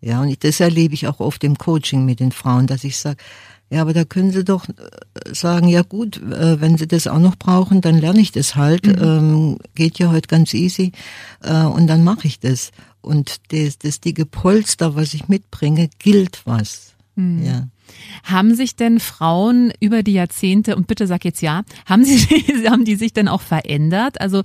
Ja, 0.00 0.20
und 0.20 0.44
das 0.44 0.60
erlebe 0.60 0.94
ich 0.94 1.08
auch 1.08 1.20
oft 1.20 1.42
im 1.44 1.58
Coaching 1.58 2.04
mit 2.04 2.20
den 2.20 2.32
Frauen, 2.32 2.66
dass 2.66 2.84
ich 2.84 2.96
sage, 2.98 3.18
ja, 3.70 3.82
aber 3.82 3.92
da 3.92 4.04
können 4.04 4.30
Sie 4.30 4.44
doch 4.44 4.66
äh, 4.68 5.34
sagen, 5.34 5.68
ja 5.68 5.82
gut, 5.82 6.16
äh, 6.16 6.60
wenn 6.60 6.78
Sie 6.78 6.86
das 6.86 7.06
auch 7.06 7.18
noch 7.18 7.36
brauchen, 7.36 7.80
dann 7.80 7.98
lerne 7.98 8.20
ich 8.20 8.32
das 8.32 8.56
halt. 8.56 8.86
Mhm. 8.86 9.02
Ähm, 9.02 9.58
geht 9.74 9.98
ja 9.98 10.10
heute 10.10 10.28
ganz 10.28 10.54
easy 10.54 10.92
äh, 11.42 11.64
und 11.64 11.86
dann 11.86 12.02
mache 12.02 12.26
ich 12.26 12.40
das. 12.40 12.70
Und 13.02 13.52
das, 13.52 13.78
das 13.78 14.00
dicke 14.00 14.24
Polster, 14.24 14.94
was 14.94 15.12
ich 15.12 15.28
mitbringe, 15.28 15.90
gilt 15.98 16.42
was. 16.46 16.94
Mhm. 17.18 17.44
Ja. 17.44 17.68
Haben 18.22 18.54
sich 18.54 18.76
denn 18.76 19.00
Frauen 19.00 19.72
über 19.80 20.02
die 20.02 20.12
Jahrzehnte, 20.12 20.76
und 20.76 20.86
bitte 20.86 21.06
sag 21.06 21.24
jetzt 21.24 21.40
ja, 21.40 21.62
haben, 21.86 22.04
sie, 22.04 22.18
haben 22.68 22.84
die 22.84 22.94
sich 22.94 23.12
denn 23.12 23.28
auch 23.28 23.40
verändert? 23.40 24.20
Also 24.20 24.42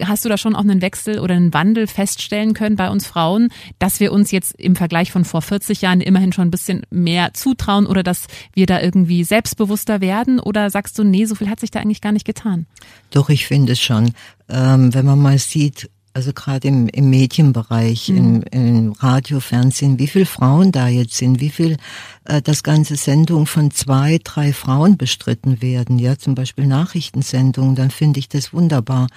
hast 0.00 0.24
du 0.24 0.28
da 0.28 0.38
schon 0.38 0.54
auch 0.56 0.60
einen 0.60 0.80
Wechsel 0.80 1.18
oder 1.18 1.34
einen 1.34 1.52
Wandel 1.52 1.88
feststellen 1.88 2.54
können 2.54 2.76
bei 2.76 2.88
uns 2.88 3.06
Frauen, 3.06 3.48
dass 3.78 4.00
wir 4.00 4.12
uns 4.12 4.30
jetzt 4.30 4.54
im 4.58 4.76
Vergleich 4.76 5.12
von 5.12 5.24
vor 5.24 5.42
40 5.42 5.82
Jahren 5.82 6.00
immerhin 6.00 6.32
schon 6.32 6.48
ein 6.48 6.50
bisschen 6.50 6.82
mehr 6.90 7.34
zutrauen 7.34 7.86
oder 7.86 8.02
dass 8.02 8.28
wir 8.54 8.66
da 8.66 8.80
irgendwie 8.80 9.24
selbstbewusster 9.24 10.00
werden? 10.00 10.40
Oder 10.40 10.70
sagst 10.70 10.98
du, 10.98 11.04
nee, 11.04 11.26
so 11.26 11.34
viel 11.34 11.50
hat 11.50 11.60
sich 11.60 11.70
da 11.70 11.80
eigentlich 11.80 12.00
gar 12.00 12.12
nicht 12.12 12.24
getan? 12.24 12.66
Doch, 13.10 13.28
ich 13.28 13.46
finde 13.46 13.72
es 13.72 13.80
schon. 13.80 14.12
Ähm, 14.48 14.94
wenn 14.94 15.04
man 15.04 15.18
mal 15.18 15.38
sieht, 15.38 15.90
also 16.16 16.32
gerade 16.32 16.66
im, 16.66 16.88
im 16.88 17.10
Medienbereich, 17.10 18.08
mhm. 18.08 18.16
im, 18.16 18.42
im 18.50 18.92
Radio, 18.92 19.38
Fernsehen, 19.38 19.98
wie 19.98 20.06
viele 20.06 20.24
Frauen 20.24 20.72
da 20.72 20.88
jetzt 20.88 21.14
sind, 21.14 21.40
wie 21.40 21.50
viel 21.50 21.76
äh, 22.24 22.40
das 22.40 22.62
ganze 22.62 22.96
Sendung 22.96 23.44
von 23.46 23.70
zwei, 23.70 24.18
drei 24.24 24.54
Frauen 24.54 24.96
bestritten 24.96 25.60
werden, 25.60 25.98
ja, 25.98 26.16
zum 26.16 26.34
Beispiel 26.34 26.66
Nachrichtensendungen, 26.66 27.74
dann 27.74 27.90
finde 27.90 28.18
ich 28.18 28.30
das 28.30 28.54
wunderbar. 28.54 29.08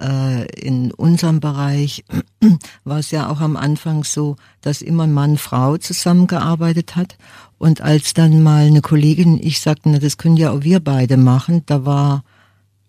Äh, 0.00 0.46
in 0.58 0.90
unserem 0.90 1.40
Bereich 1.40 2.02
war 2.84 3.00
es 3.00 3.10
ja 3.10 3.28
auch 3.28 3.42
am 3.42 3.54
Anfang 3.58 4.02
so, 4.02 4.36
dass 4.62 4.80
immer 4.80 5.06
Mann, 5.06 5.36
Frau 5.36 5.76
zusammengearbeitet 5.76 6.96
hat. 6.96 7.18
Und 7.58 7.82
als 7.82 8.14
dann 8.14 8.42
mal 8.42 8.64
eine 8.64 8.80
Kollegin, 8.80 9.38
ich 9.38 9.60
sagte, 9.60 9.90
na, 9.90 9.98
das 9.98 10.16
können 10.16 10.38
ja 10.38 10.52
auch 10.52 10.62
wir 10.62 10.80
beide 10.80 11.18
machen, 11.18 11.62
da 11.66 11.84
war 11.84 12.24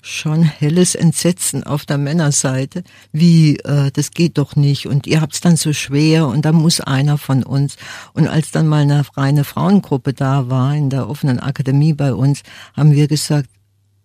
schon 0.01 0.43
helles 0.43 0.95
Entsetzen 0.95 1.63
auf 1.63 1.85
der 1.85 1.97
Männerseite, 1.97 2.83
wie 3.11 3.57
äh, 3.57 3.91
das 3.91 4.11
geht 4.11 4.37
doch 4.37 4.55
nicht 4.55 4.87
und 4.87 5.07
ihr 5.07 5.21
habt's 5.21 5.41
dann 5.41 5.57
so 5.57 5.73
schwer 5.73 6.27
und 6.27 6.45
da 6.45 6.51
muss 6.51 6.79
einer 6.79 7.17
von 7.17 7.43
uns. 7.43 7.75
Und 8.13 8.27
als 8.27 8.51
dann 8.51 8.67
mal 8.67 8.83
eine 8.83 9.03
reine 9.15 9.43
Frauengruppe 9.43 10.13
da 10.13 10.49
war 10.49 10.73
in 10.73 10.89
der 10.89 11.09
offenen 11.09 11.39
Akademie 11.39 11.93
bei 11.93 12.13
uns, 12.13 12.43
haben 12.75 12.91
wir 12.93 13.07
gesagt, 13.07 13.49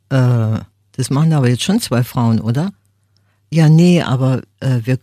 äh, 0.09 0.59
das 0.97 1.11
machen 1.11 1.33
aber 1.33 1.49
jetzt 1.49 1.63
schon 1.63 1.81
zwei 1.81 2.03
Frauen, 2.03 2.41
oder? 2.41 2.73
Ja, 3.53 3.69
nee, 3.69 4.03
aber 4.03 4.43
äh, 4.61 4.81
wir 4.85 4.99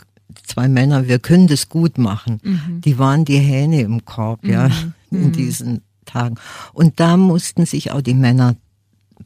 zwei 0.45 0.67
Männer, 0.67 1.07
wir 1.07 1.19
können 1.19 1.47
das 1.47 1.69
gut 1.69 1.97
machen. 1.97 2.39
Mhm. 2.43 2.81
Die 2.81 2.97
waren 2.99 3.25
die 3.25 3.39
Hähne 3.39 3.81
im 3.81 4.05
Korb, 4.05 4.45
ja, 4.45 4.67
mhm. 4.67 4.93
in 5.11 5.23
mhm. 5.27 5.31
diesen 5.31 5.81
Tagen. 6.05 6.35
Und 6.73 6.99
da 6.99 7.17
mussten 7.17 7.65
sich 7.65 7.91
auch 7.91 8.01
die 8.01 8.13
Männer 8.13 8.55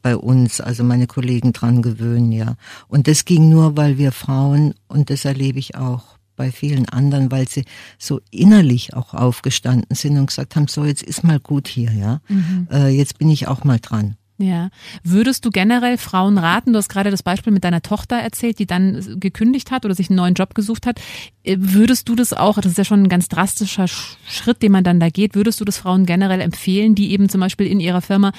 bei 0.06 0.16
uns, 0.16 0.60
also 0.60 0.84
meine 0.84 1.08
Kollegen 1.08 1.52
dran 1.52 1.82
gewöhnen, 1.82 2.30
ja. 2.30 2.54
Und 2.86 3.08
das 3.08 3.24
ging 3.24 3.48
nur, 3.48 3.76
weil 3.76 3.98
wir 3.98 4.12
Frauen, 4.12 4.72
und 4.86 5.10
das 5.10 5.24
erlebe 5.24 5.58
ich 5.58 5.74
auch 5.74 6.16
bei 6.36 6.52
vielen 6.52 6.88
anderen, 6.88 7.32
weil 7.32 7.48
sie 7.48 7.64
so 7.98 8.20
innerlich 8.30 8.94
auch 8.94 9.14
aufgestanden 9.14 9.96
sind 9.96 10.16
und 10.16 10.26
gesagt 10.26 10.54
haben, 10.54 10.68
so 10.68 10.84
jetzt 10.84 11.02
ist 11.02 11.24
mal 11.24 11.40
gut 11.40 11.66
hier, 11.66 11.90
ja. 11.90 12.20
Mhm. 12.28 12.68
Äh, 12.70 12.90
jetzt 12.90 13.18
bin 13.18 13.28
ich 13.30 13.48
auch 13.48 13.64
mal 13.64 13.80
dran. 13.80 14.16
Ja. 14.38 14.68
Würdest 15.02 15.46
du 15.46 15.50
generell 15.50 15.96
Frauen 15.96 16.36
raten, 16.36 16.74
du 16.74 16.78
hast 16.78 16.90
gerade 16.90 17.10
das 17.10 17.22
Beispiel 17.22 17.54
mit 17.54 17.64
deiner 17.64 17.80
Tochter 17.80 18.16
erzählt, 18.16 18.58
die 18.58 18.66
dann 18.66 19.18
gekündigt 19.18 19.70
hat 19.70 19.86
oder 19.86 19.94
sich 19.94 20.10
einen 20.10 20.18
neuen 20.18 20.34
Job 20.34 20.54
gesucht 20.54 20.86
hat. 20.86 21.00
Äh, 21.42 21.56
würdest 21.58 22.08
du 22.08 22.14
das 22.14 22.34
auch, 22.34 22.56
das 22.56 22.72
ist 22.72 22.78
ja 22.78 22.84
schon 22.84 23.04
ein 23.04 23.08
ganz 23.08 23.28
drastischer 23.28 23.86
Schritt, 23.88 24.62
den 24.62 24.72
man 24.72 24.84
dann 24.84 25.00
da 25.00 25.08
geht, 25.08 25.34
würdest 25.34 25.60
du 25.60 25.64
das 25.64 25.78
Frauen 25.78 26.04
generell 26.04 26.42
empfehlen, 26.42 26.94
die 26.94 27.12
eben 27.12 27.30
zum 27.30 27.40
Beispiel 27.40 27.66
in 27.66 27.80
ihrer 27.80 28.02
Firma 28.02 28.32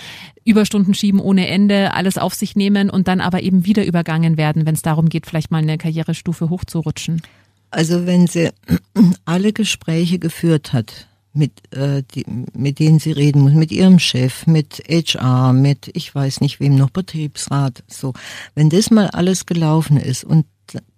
Überstunden 0.45 0.93
schieben 0.93 1.19
ohne 1.19 1.47
Ende, 1.47 1.93
alles 1.93 2.19
auf 2.19 2.35
sich 2.35 2.55
nehmen 2.55 2.91
und 2.91 3.07
dann 3.07 3.19
aber 3.19 3.41
eben 3.41 3.65
wieder 3.65 3.83
übergangen 3.83 4.37
werden, 4.37 4.67
wenn 4.67 4.75
es 4.75 4.83
darum 4.83 5.09
geht, 5.09 5.25
vielleicht 5.25 5.49
mal 5.49 5.63
eine 5.63 5.79
Karrierestufe 5.79 6.51
hochzurutschen? 6.51 7.23
Also 7.71 8.05
wenn 8.05 8.27
sie 8.27 8.51
alle 9.25 9.51
Gespräche 9.51 10.19
geführt 10.19 10.73
hat, 10.73 11.07
mit, 11.37 11.73
äh, 11.73 12.03
die, 12.13 12.25
mit 12.53 12.79
denen 12.79 12.99
sie 12.99 13.11
reden 13.11 13.41
muss, 13.41 13.53
mit 13.53 13.71
ihrem 13.71 13.99
Chef, 13.99 14.47
mit 14.47 14.83
HR, 14.89 15.53
mit 15.53 15.89
ich 15.93 16.13
weiß 16.13 16.41
nicht 16.41 16.59
wem 16.59 16.75
noch, 16.75 16.89
Betriebsrat, 16.89 17.83
so. 17.87 18.13
Wenn 18.55 18.69
das 18.69 18.91
mal 18.91 19.07
alles 19.07 19.45
gelaufen 19.45 19.97
ist 19.97 20.23
und 20.23 20.45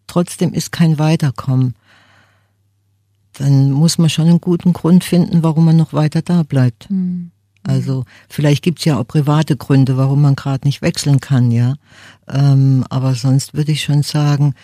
trotzdem 0.07 0.53
ist 0.53 0.71
kein 0.71 0.97
Weiterkommen, 0.99 1.75
dann 3.33 3.71
muss 3.71 3.97
man 3.97 4.09
schon 4.09 4.27
einen 4.27 4.41
guten 4.41 4.73
Grund 4.73 5.03
finden, 5.03 5.43
warum 5.43 5.65
man 5.65 5.77
noch 5.77 5.93
weiter 5.93 6.21
da 6.21 6.43
bleibt. 6.43 6.89
Mhm. 6.89 7.31
Also 7.63 8.05
vielleicht 8.29 8.63
gibt's 8.63 8.85
ja 8.85 8.97
auch 8.97 9.07
private 9.07 9.55
Gründe, 9.55 9.97
warum 9.97 10.21
man 10.21 10.35
gerade 10.35 10.65
nicht 10.67 10.81
wechseln 10.81 11.19
kann, 11.19 11.51
ja. 11.51 11.75
Ähm, 12.27 12.85
aber 12.89 13.15
sonst 13.15 13.53
würde 13.53 13.71
ich 13.71 13.83
schon 13.83 14.03
sagen, 14.03 14.55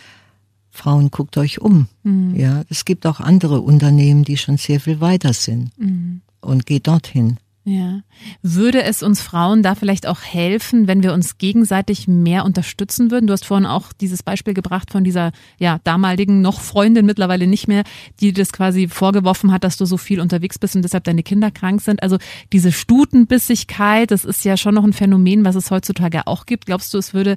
Frauen, 0.76 1.12
guckt 1.12 1.38
euch 1.38 1.62
um. 1.62 1.88
Mhm. 2.04 2.36
Ja, 2.36 2.64
es 2.70 2.86
gibt 2.86 3.06
auch 3.06 3.20
andere 3.20 3.62
Unternehmen, 3.62 4.24
die 4.24 4.38
schon 4.38 4.58
sehr 4.58 4.80
viel 4.80 5.00
weiter 5.02 5.34
sind. 5.34 5.72
Mhm. 5.78 6.22
Und 6.42 6.66
geht 6.66 6.88
dorthin. 6.88 7.38
Ja. 7.68 8.02
Würde 8.44 8.84
es 8.84 9.02
uns 9.02 9.22
Frauen 9.22 9.64
da 9.64 9.74
vielleicht 9.74 10.06
auch 10.06 10.22
helfen, 10.22 10.88
wenn 10.88 11.02
wir 11.02 11.14
uns 11.14 11.40
gegenseitig 11.40 12.08
mehr 12.08 12.46
unterstützen 12.46 13.10
würden? 13.10 13.26
Du 13.26 13.34
hast 13.34 13.44
vorhin 13.44 13.66
auch 13.66 13.92
dieses 13.92 14.22
Beispiel 14.22 14.54
gebracht 14.54 14.92
von 14.92 15.04
dieser 15.04 15.32
ja 15.58 15.80
damaligen 15.84 16.42
noch 16.42 16.62
Freundin 16.62 17.08
mittlerweile 17.08 17.48
nicht 17.48 17.68
mehr, 17.68 17.84
die 18.20 18.34
das 18.34 18.52
quasi 18.52 18.88
vorgeworfen 18.88 19.52
hat, 19.52 19.64
dass 19.64 19.78
du 19.78 19.86
so 19.86 19.98
viel 19.98 20.22
unterwegs 20.22 20.60
bist 20.60 20.76
und 20.76 20.84
deshalb 20.84 21.06
deine 21.06 21.24
Kinder 21.24 21.50
krank 21.50 21.82
sind. 21.82 22.04
Also 22.04 22.20
diese 22.54 22.72
Stutenbissigkeit, 22.72 24.12
das 24.12 24.26
ist 24.26 24.46
ja 24.46 24.58
schon 24.58 24.76
noch 24.76 24.84
ein 24.84 24.94
Phänomen, 24.94 25.44
was 25.44 25.56
es 25.56 25.72
heutzutage 25.72 26.28
auch 26.28 26.46
gibt. 26.46 26.68
Glaubst 26.68 26.94
du, 26.94 27.00
es 27.00 27.16
würde 27.16 27.36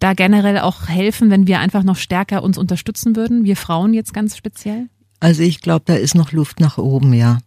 da 0.00 0.14
generell 0.14 0.58
auch 0.58 0.88
helfen, 0.88 1.30
wenn 1.30 1.46
wir 1.46 1.60
einfach 1.60 1.84
noch 1.84 1.96
stärker 1.96 2.42
uns 2.42 2.58
unterstützen 2.58 3.14
würden, 3.14 3.44
wir 3.44 3.56
Frauen 3.56 3.94
jetzt 3.94 4.12
ganz 4.12 4.36
speziell? 4.36 4.88
Also 5.20 5.42
ich 5.42 5.60
glaube, 5.60 5.84
da 5.86 5.94
ist 5.94 6.14
noch 6.14 6.32
Luft 6.32 6.58
nach 6.58 6.78
oben, 6.78 7.12
ja. 7.12 7.38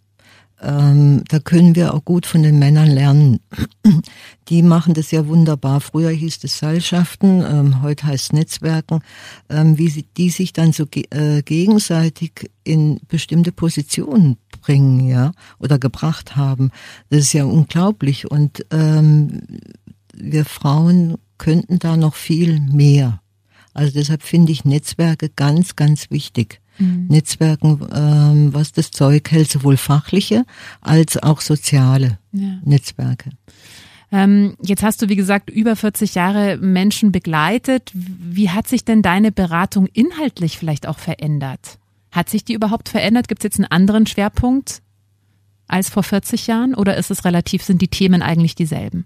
Ähm, 0.62 1.24
da 1.28 1.39
können 1.39 1.76
wir 1.76 1.94
auch 1.94 2.06
gut 2.06 2.26
von 2.26 2.42
den 2.42 2.58
Männern 2.58 2.89
lernen. 2.89 3.39
Die 4.48 4.62
machen 4.62 4.94
das 4.94 5.12
ja 5.12 5.28
wunderbar. 5.28 5.82
Früher 5.82 6.12
hieß 6.12 6.42
es 6.44 6.60
Seilschaften, 6.60 7.44
ähm, 7.46 7.82
heute 7.82 8.08
heißt 8.08 8.26
es 8.26 8.34
Netzwerken, 8.34 9.02
ähm, 9.50 9.78
wie 9.78 9.89
sie, 9.89 10.06
die 10.16 10.30
sich 10.30 10.54
dann 10.54 10.72
so 10.72 10.86
ge 10.86 11.04
äh, 11.10 11.42
gegenseitig 11.42 12.50
in 12.63 13.00
bestimmte 13.10 13.52
Positionen 13.52 14.38
bringen, 14.62 15.06
ja, 15.06 15.32
oder 15.60 15.80
gebracht 15.80 16.38
haben. 16.38 16.72
Das 17.10 17.22
ist 17.22 17.34
ja 17.34 17.44
unglaublich. 17.44 18.32
Und 18.32 18.66
ähm, 18.72 19.42
wir 20.16 20.46
Frauen 20.46 21.18
könnten 21.38 21.80
da 21.80 21.98
noch 21.98 22.15
viel 22.15 22.60
mehr. 22.60 23.22
Also 23.74 23.91
deshalb 23.93 24.24
finde 24.24 24.52
ich 24.52 24.65
Netzwerke 24.65 25.30
ganz, 25.30 25.76
ganz 25.76 26.12
wichtig. 26.12 26.62
Mhm. 26.78 27.08
Netzwerken, 27.10 27.80
ähm, 27.93 28.54
was 28.54 28.72
das 28.72 28.91
Zeug 28.91 29.30
hält, 29.32 29.52
sowohl 29.52 29.78
fachliche 29.78 30.46
als 30.82 31.22
auch 31.22 31.41
soziale 31.41 32.19
ja. 32.32 32.60
Netzwerke. 32.63 33.32
Ähm, 34.12 34.56
jetzt 34.62 34.84
hast 34.84 35.02
du, 35.02 35.10
wie 35.10 35.15
gesagt, 35.15 35.50
über 35.50 35.76
40 35.76 36.15
Jahre 36.15 36.58
Menschen 36.58 37.12
begleitet. 37.12 37.91
Wie 37.93 38.50
hat 38.50 38.67
sich 38.67 38.86
denn 38.86 39.02
deine 39.02 39.32
Beratung 39.32 39.88
inhaltlich 39.88 40.58
vielleicht 40.58 40.88
auch 40.88 41.00
verändert? 41.00 41.80
Hat 42.12 42.30
sich 42.30 42.46
die 42.46 42.54
überhaupt 42.54 42.89
verändert? 42.89 43.28
Gibt 43.28 43.41
es 43.41 43.46
jetzt 43.46 43.58
einen 43.58 43.72
anderen 43.72 44.06
Schwerpunkt 44.06 44.84
als 45.67 45.89
vor 45.89 46.04
40 46.04 46.46
Jahren 46.46 46.76
oder 46.76 46.96
ist 46.98 47.10
es 47.10 47.26
relativ, 47.26 47.63
sind 47.63 47.82
die 47.82 47.88
Themen 47.88 48.22
eigentlich 48.22 48.54
dieselben? 48.54 49.06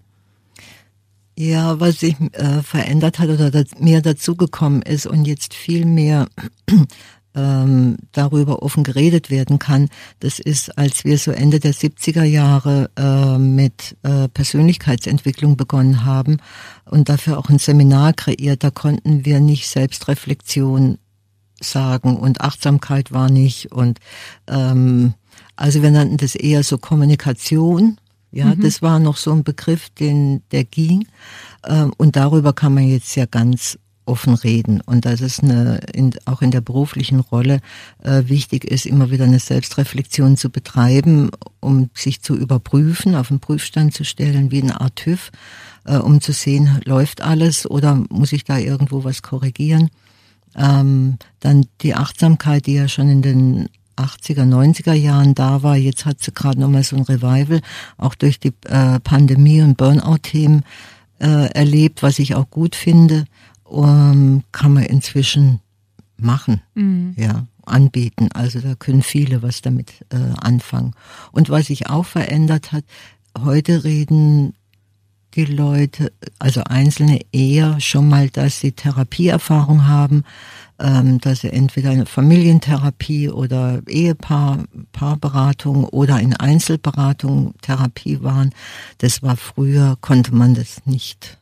Ja, 1.40 1.80
was 1.80 2.00
sich 2.00 2.16
äh, 2.32 2.64
verändert 2.64 3.20
hat 3.20 3.30
oder 3.30 3.52
das 3.52 3.66
mehr 3.80 4.02
dazugekommen 4.02 4.82
ist 4.82 5.06
und 5.06 5.26
jetzt 5.26 5.54
viel 5.54 5.86
mehr 5.86 6.28
ähm, 7.36 7.98
darüber 8.12 8.64
offen 8.64 8.84
geredet 8.84 9.30
werden 9.30 9.60
kann, 9.60 9.90
das 10.20 10.40
ist, 10.40 10.76
als 10.80 11.06
wir 11.06 11.20
so 11.20 11.30
Ende 11.30 11.60
der 11.60 11.76
70er 11.76 12.24
Jahre 12.24 12.90
äh, 12.98 13.38
mit 13.38 13.96
äh, 14.02 14.28
Persönlichkeitsentwicklung 14.30 15.58
begonnen 15.58 16.06
haben 16.06 16.38
und 16.86 17.08
dafür 17.08 17.38
auch 17.38 17.50
ein 17.50 17.60
Seminar 17.60 18.14
kreiert, 18.14 18.64
da 18.64 18.72
konnten 18.72 19.24
wir 19.24 19.40
nicht 19.40 19.70
Selbstreflexion 19.70 20.98
sagen 21.62 22.18
und 22.18 22.42
Achtsamkeit 22.42 23.12
war 23.12 23.30
nicht 23.30 23.72
und 23.72 24.00
ähm, 24.48 25.14
also 25.56 25.84
wir 25.84 25.92
nannten 25.92 26.18
das 26.18 26.34
eher 26.34 26.64
so 26.64 26.80
Kommunikation 26.80 27.98
ja, 28.32 28.46
mhm. 28.56 28.62
das 28.62 28.82
war 28.82 29.00
noch 29.00 29.18
so 29.18 29.32
ein 29.32 29.44
Begriff, 29.44 29.90
den, 29.90 30.42
der 30.52 30.64
ging. 30.64 31.08
Ähm, 31.66 31.94
und 31.98 32.16
darüber 32.16 32.54
kann 32.54 32.74
man 32.74 32.88
jetzt 32.88 33.16
ja 33.16 33.26
ganz 33.26 33.78
offen 34.08 34.36
reden 34.36 34.82
und 34.82 35.06
dass 35.06 35.22
es 35.22 35.42
eine, 35.42 35.82
in, 35.94 36.14
auch 36.26 36.42
in 36.42 36.52
der 36.52 36.62
beruflichen 36.62 37.20
Rolle 37.20 37.60
äh, 38.04 38.24
wichtig 38.28 38.64
ist, 38.64 38.86
immer 38.86 39.12
wieder 39.12 39.26
eine 39.26 39.40
Selbstreflexion 39.40 40.38
zu 40.38 40.50
betreiben, 40.50 41.30
um 41.60 41.90
sich 41.94 42.22
zu 42.22 42.36
überprüfen, 42.36 43.16
auf 43.16 43.28
den 43.28 43.40
Prüfstand 43.40 43.94
zu 43.94 44.06
stellen, 44.06 44.50
wie 44.50 44.62
eine 44.62 44.80
Art 44.80 44.96
TÜV, 44.96 45.32
äh, 45.86 45.98
um 45.98 46.22
zu 46.22 46.32
sehen, 46.32 46.80
läuft 46.86 47.22
alles 47.22 47.70
oder 47.70 48.04
muss 48.10 48.32
ich 48.32 48.46
da 48.46 48.58
irgendwo 48.58 49.04
was 49.04 49.22
korrigieren. 49.22 49.90
Ähm, 50.56 51.18
dann 51.42 51.66
die 51.82 51.94
Achtsamkeit, 51.94 52.66
die 52.66 52.76
ja 52.76 52.88
schon 52.88 53.10
in 53.10 53.22
den 53.22 53.70
80er, 53.98 54.44
90er 54.44 54.94
Jahren 54.94 55.36
da 55.36 55.64
war. 55.64 55.76
Jetzt 55.76 56.06
hat 56.06 56.22
sie 56.22 56.32
gerade 56.32 56.60
nochmal 56.60 56.84
so 56.84 56.96
ein 56.96 57.04
Revival, 57.04 57.62
auch 57.98 58.16
durch 58.16 58.40
die 58.40 58.54
äh, 58.68 59.00
Pandemie 59.00 59.62
und 59.62 59.78
Burnout-Themen 59.78 60.64
äh, 61.20 61.52
erlebt, 61.52 62.04
was 62.04 62.20
ich 62.20 62.36
auch 62.36 62.50
gut 62.50 62.76
finde 62.76 63.26
um, 63.70 64.44
kann 64.52 64.74
man 64.74 64.84
inzwischen 64.84 65.60
machen, 66.18 66.62
mhm. 66.74 67.14
ja, 67.18 67.46
anbieten. 67.66 68.30
Also 68.34 68.60
da 68.60 68.76
können 68.76 69.04
viele 69.04 69.42
was 69.42 69.62
damit 69.62 70.06
äh, 70.10 70.18
anfangen. 70.40 70.94
Und 71.32 71.50
was 71.50 71.68
sich 71.68 71.90
auch 71.90 72.06
verändert 72.06 72.72
hat, 72.72 72.86
heute 73.38 73.84
reden 73.84 74.54
die 75.38 75.46
Leute, 75.46 76.12
also 76.40 76.64
Einzelne 76.64 77.22
eher 77.32 77.80
schon 77.80 78.10
mal, 78.10 78.30
dass 78.30 78.60
sie 78.60 78.72
Therapieerfahrung 78.72 79.88
haben, 79.88 80.24
ähm, 80.80 81.20
dass 81.22 81.42
sie 81.42 81.50
entweder 81.54 81.92
eine 81.92 82.08
Familientherapie 82.08 83.30
oder 83.30 83.82
Ehepaar, 83.88 84.66
Paarberatung 84.92 85.86
oder 85.86 86.20
in 86.20 86.36
Einzelberatung 86.36 87.54
Therapie 87.62 88.22
waren. 88.24 88.52
Das 88.98 89.22
war 89.22 89.38
früher, 89.38 89.96
konnte 90.02 90.34
man 90.34 90.56
das 90.56 90.86
nicht 90.86 91.38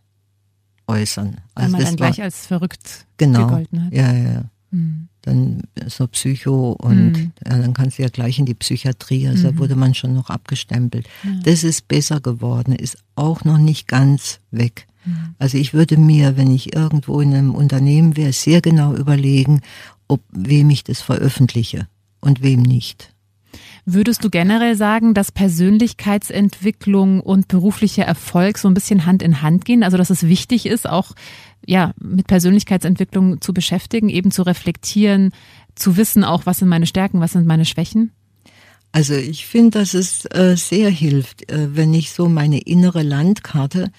äußern. 0.88 1.38
Also 1.56 1.72
Weil 1.74 1.80
man 1.80 1.84
dann 1.86 1.96
gleich 1.96 2.22
als 2.22 2.46
verrückt 2.46 3.08
genau, 3.18 3.48
gegolten 3.48 3.86
hat. 3.86 3.94
Ja, 3.94 4.12
ja, 4.12 4.34
ja. 4.34 4.44
Mhm. 4.76 5.08
Dann 5.22 5.64
so 5.88 6.08
Psycho 6.08 6.74
und 6.74 7.14
mhm. 7.14 7.32
ja, 7.44 7.58
dann 7.58 7.74
kannst 7.74 7.98
du 7.98 8.04
ja 8.04 8.10
gleich 8.10 8.38
in 8.38 8.46
die 8.46 8.54
Psychiatrie, 8.54 9.28
also 9.28 9.48
mhm. 9.48 9.56
da 9.56 9.58
wurde 9.58 9.76
man 9.76 9.96
schon 9.96 10.14
noch 10.14 10.30
abgestempelt. 10.30 11.08
Ja. 11.24 11.32
Das 11.44 11.64
ist 11.64 11.88
besser 11.88 12.20
geworden, 12.20 12.74
ist 12.74 12.98
auch 13.16 13.44
noch 13.44 13.58
nicht 13.58 13.88
ganz 13.88 14.40
weg. 14.52 14.88
Mhm. 15.06 15.36
Also 15.40 15.58
ich 15.58 15.74
würde 15.74 15.98
mir, 15.98 16.38
wenn 16.38 16.54
ich 16.54 16.76
irgendwo 16.76 17.22
in 17.22 17.34
einem 17.34 17.56
Unternehmen 17.56 18.18
wäre, 18.18 18.34
sehr 18.34 18.62
genau 18.62 18.94
überlegen, 18.94 19.62
ob 20.08 20.22
wem 20.32 20.70
ich 20.70 20.84
das 20.84 21.02
veröffentliche 21.02 21.88
und 22.22 22.44
wem 22.44 22.62
nicht. 22.62 23.15
Würdest 23.88 24.24
du 24.24 24.32
generell 24.32 24.76
sagen, 24.76 25.14
dass 25.14 25.32
Persönlichkeitsentwicklung 25.32 27.20
und 27.20 27.48
beruflicher 27.48 28.04
Erfolg 28.04 28.58
so 28.58 28.68
ein 28.68 28.74
bisschen 28.74 29.06
Hand 29.06 29.22
in 29.22 29.44
Hand 29.44 29.64
gehen? 29.64 29.84
Also, 29.84 29.98
dass 29.98 30.10
es 30.10 30.24
wichtig 30.24 30.66
ist, 30.66 30.90
auch 30.90 31.12
ja, 31.68 31.94
mit 32.00 32.26
Persönlichkeitsentwicklung 32.26 33.42
zu 33.42 33.54
beschäftigen, 33.54 34.10
eben 34.10 34.32
zu 34.32 34.42
reflektieren, 34.42 35.32
zu 35.76 35.98
wissen 35.98 36.24
auch, 36.24 36.46
was 36.48 36.60
sind 36.60 36.68
meine 36.68 36.88
Stärken, 36.88 37.20
was 37.20 37.34
sind 37.34 37.46
meine 37.46 37.66
Schwächen? 37.66 38.12
Also 38.92 39.14
ich 39.14 39.46
finde, 39.46 39.80
dass 39.80 39.94
es 39.94 40.26
äh, 40.32 40.56
sehr 40.56 40.90
hilft, 40.90 41.52
äh, 41.52 41.76
wenn 41.76 41.94
ich 41.94 42.12
so 42.12 42.30
meine 42.30 42.62
innere 42.62 43.04
Landkarte 43.04 43.92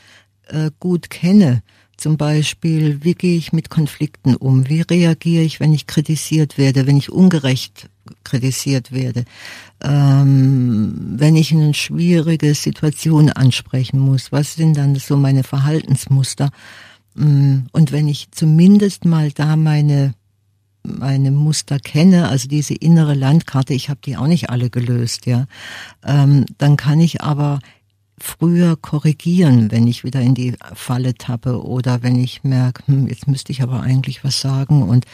äh, 0.47 0.71
gut 0.81 1.11
kenne. 1.11 1.63
Zum 1.97 2.17
Beispiel, 2.17 3.05
wie 3.05 3.15
gehe 3.15 3.37
ich 3.37 3.53
mit 3.53 3.69
Konflikten 3.69 4.37
um? 4.37 4.69
Wie 4.69 4.81
reagiere 4.81 5.45
ich, 5.45 5.61
wenn 5.61 5.75
ich 5.75 5.87
kritisiert 5.87 6.57
werde, 6.57 6.87
wenn 6.87 6.97
ich 6.97 7.13
ungerecht 7.13 7.91
kritisiert 8.25 8.93
werde? 8.93 9.25
Ähm, 9.83 10.95
wenn 11.17 11.37
ich 11.37 11.53
eine 11.53 11.75
schwierige 11.75 12.55
Situation 12.55 13.31
ansprechen 13.31 13.99
muss, 13.99 14.33
was 14.33 14.55
sind 14.55 14.77
dann 14.77 14.95
so 14.97 15.17
meine 15.17 15.45
Verhaltensmuster? 15.45 16.51
Mm, 17.15 17.61
und 17.73 17.93
wenn 17.93 18.09
ich 18.09 18.31
zumindest 18.31 19.05
mal 19.05 19.31
da 19.33 19.57
meine 19.57 20.15
meine 20.89 21.31
Muster 21.33 21.79
kenne, 21.79 22.29
also 22.29 22.49
diese 22.49 22.75
innere 22.75 23.15
Landkarte, 23.15 23.75
ich 23.75 23.89
habe 23.89 24.01
die 24.05 24.17
auch 24.17 24.29
nicht 24.29 24.51
alle 24.51 24.71
gelöst, 24.71 25.27
ja, 25.27 25.47
ähm, 26.05 26.47
dann 26.59 26.77
kann 26.77 27.01
ich 27.01 27.23
aber 27.23 27.59
früher 28.19 28.77
korrigieren, 28.77 29.71
wenn 29.71 29.87
ich 29.87 30.05
wieder 30.05 30.21
in 30.21 30.35
die 30.35 30.55
Falle 30.75 31.15
tappe 31.15 31.63
oder 31.63 32.03
wenn 32.03 32.17
ich 32.19 32.45
merke, 32.45 32.83
hm, 32.87 33.09
jetzt 33.09 33.29
müsste 33.29 33.53
ich 33.53 33.63
aber 33.63 33.81
eigentlich 33.81 34.25
was 34.25 34.41
sagen 34.41 34.83
und 34.83 35.05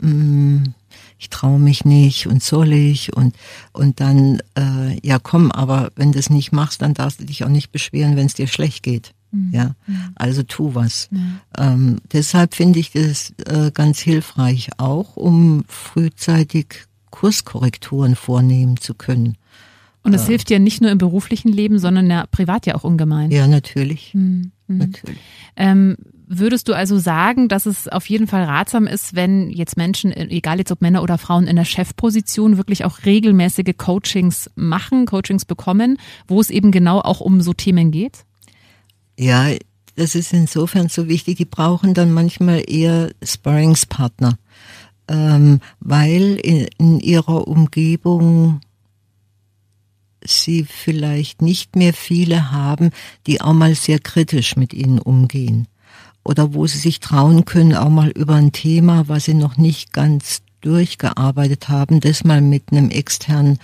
hm, 0.00 0.74
ich 1.18 1.30
traue 1.30 1.58
mich 1.58 1.84
nicht 1.84 2.26
und 2.26 2.42
soll 2.42 2.72
ich 2.72 3.14
und 3.14 3.34
und 3.72 4.00
dann 4.00 4.40
äh, 4.56 4.98
ja 5.06 5.18
komm, 5.18 5.50
aber 5.52 5.90
wenn 5.96 6.12
du 6.12 6.18
es 6.18 6.30
nicht 6.30 6.52
machst, 6.52 6.82
dann 6.82 6.94
darfst 6.94 7.20
du 7.20 7.24
dich 7.24 7.44
auch 7.44 7.48
nicht 7.48 7.72
beschweren, 7.72 8.16
wenn 8.16 8.26
es 8.26 8.34
dir 8.34 8.46
schlecht 8.46 8.82
geht. 8.82 9.14
Mhm. 9.30 9.50
Ja, 9.52 9.74
mhm. 9.86 10.12
also 10.14 10.42
tu 10.42 10.74
was. 10.74 11.08
Ja. 11.10 11.72
Ähm, 11.72 11.98
deshalb 12.12 12.54
finde 12.54 12.78
ich 12.78 12.92
das 12.92 13.32
äh, 13.46 13.70
ganz 13.72 13.98
hilfreich 13.98 14.70
auch, 14.76 15.16
um 15.16 15.64
frühzeitig 15.68 16.86
Kurskorrekturen 17.10 18.14
vornehmen 18.14 18.76
zu 18.76 18.94
können. 18.94 19.36
Und 20.02 20.14
es 20.14 20.22
ja. 20.22 20.28
hilft 20.28 20.50
ja 20.50 20.58
nicht 20.58 20.80
nur 20.80 20.90
im 20.90 20.98
beruflichen 20.98 21.48
Leben, 21.52 21.78
sondern 21.78 22.10
ja 22.10 22.26
privat 22.26 22.66
ja 22.66 22.74
auch 22.74 22.84
ungemein. 22.84 23.30
Ja, 23.30 23.46
natürlich. 23.46 24.12
Mhm. 24.14 24.50
natürlich. 24.66 25.18
Ähm, 25.56 25.96
würdest 26.38 26.68
du 26.68 26.74
also 26.74 26.98
sagen, 26.98 27.48
dass 27.48 27.66
es 27.66 27.88
auf 27.88 28.06
jeden 28.06 28.26
Fall 28.26 28.44
ratsam 28.44 28.86
ist, 28.86 29.14
wenn 29.14 29.50
jetzt 29.50 29.76
Menschen, 29.76 30.12
egal 30.12 30.58
jetzt 30.58 30.72
ob 30.72 30.80
Männer 30.80 31.02
oder 31.02 31.18
Frauen 31.18 31.46
in 31.46 31.56
der 31.56 31.64
Chefposition, 31.64 32.56
wirklich 32.56 32.84
auch 32.84 33.04
regelmäßige 33.04 33.76
Coachings 33.76 34.50
machen, 34.54 35.06
Coachings 35.06 35.44
bekommen, 35.44 35.98
wo 36.26 36.40
es 36.40 36.50
eben 36.50 36.72
genau 36.72 37.00
auch 37.00 37.20
um 37.20 37.40
so 37.40 37.52
Themen 37.52 37.90
geht? 37.90 38.24
Ja, 39.18 39.48
das 39.94 40.14
ist 40.14 40.32
insofern 40.32 40.88
so 40.88 41.08
wichtig. 41.08 41.36
Die 41.36 41.44
brauchen 41.44 41.94
dann 41.94 42.12
manchmal 42.12 42.62
eher 42.66 43.10
Sparringspartner, 43.22 44.38
ähm, 45.08 45.60
weil 45.80 46.36
in, 46.42 46.66
in 46.78 47.00
ihrer 47.00 47.46
Umgebung 47.46 48.60
sie 50.24 50.64
vielleicht 50.64 51.42
nicht 51.42 51.76
mehr 51.76 51.92
viele 51.92 52.52
haben, 52.52 52.90
die 53.26 53.40
auch 53.40 53.52
mal 53.52 53.74
sehr 53.74 53.98
kritisch 53.98 54.56
mit 54.56 54.72
ihnen 54.72 54.98
umgehen. 54.98 55.66
Oder 56.24 56.54
wo 56.54 56.66
sie 56.66 56.78
sich 56.78 57.00
trauen 57.00 57.44
können, 57.44 57.74
auch 57.74 57.88
mal 57.88 58.10
über 58.10 58.34
ein 58.34 58.52
Thema, 58.52 59.08
was 59.08 59.24
sie 59.24 59.34
noch 59.34 59.56
nicht 59.56 59.92
ganz 59.92 60.42
durchgearbeitet 60.60 61.68
haben, 61.68 62.00
das 62.00 62.24
mal 62.24 62.40
mit 62.40 62.70
einem 62.70 62.90
externen 62.90 63.58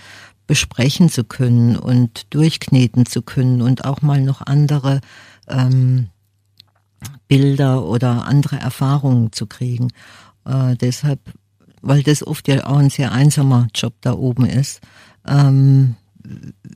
besprechen 0.47 1.09
zu 1.09 1.23
können 1.23 1.77
und 1.77 2.33
durchkneten 2.33 3.05
zu 3.05 3.21
können 3.21 3.61
und 3.61 3.85
auch 3.85 4.01
mal 4.01 4.21
noch 4.21 4.41
andere 4.41 4.99
ähm, 5.47 6.09
Bilder 7.27 7.85
oder 7.85 8.25
andere 8.25 8.57
Erfahrungen 8.57 9.31
zu 9.31 9.45
kriegen. 9.45 9.89
Äh, 10.45 10.75
deshalb, 10.75 11.19
weil 11.81 12.03
das 12.03 12.25
oft 12.25 12.47
ja 12.47 12.65
auch 12.65 12.77
ein 12.77 12.89
sehr 12.89 13.11
einsamer 13.11 13.67
Job 13.73 13.93
da 14.01 14.13
oben 14.13 14.45
ist, 14.45 14.81
ähm, 15.27 15.95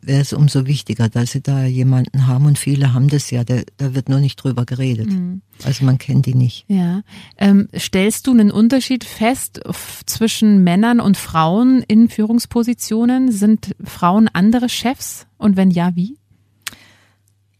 wäre 0.02 0.22
es 0.22 0.34
umso 0.34 0.66
wichtiger, 0.66 1.10
dass 1.10 1.32
sie 1.32 1.42
da 1.42 1.66
jemanden 1.66 2.28
haben 2.28 2.46
und 2.46 2.58
viele 2.58 2.94
haben 2.94 3.08
das 3.08 3.30
ja, 3.32 3.44
da, 3.44 3.62
da 3.78 3.94
wird 3.94 4.10
nur 4.10 4.20
nicht 4.20 4.38
drüber 4.38 4.66
geredet. 4.66 5.08
Mhm. 5.08 5.42
Also 5.63 5.86
man 5.86 5.98
kennt 5.98 6.26
die 6.26 6.36
nicht. 6.36 6.66
Ja. 6.68 7.02
Ähm, 7.38 7.70
stellst 7.78 8.28
du 8.28 8.32
einen 8.32 8.52
Unterschied 8.52 9.04
fest 9.04 9.62
zwischen 10.06 10.63
Männern 10.63 11.00
und 11.00 11.18
Frauen 11.18 11.84
in 11.88 12.10
Führungspositionen? 12.10 13.32
Sind 13.32 13.76
Frauen 13.84 14.30
andere 14.32 14.70
Chefs 14.70 15.28
und 15.38 15.56
wenn 15.56 15.72
ja, 15.72 15.96
wie? 15.96 16.18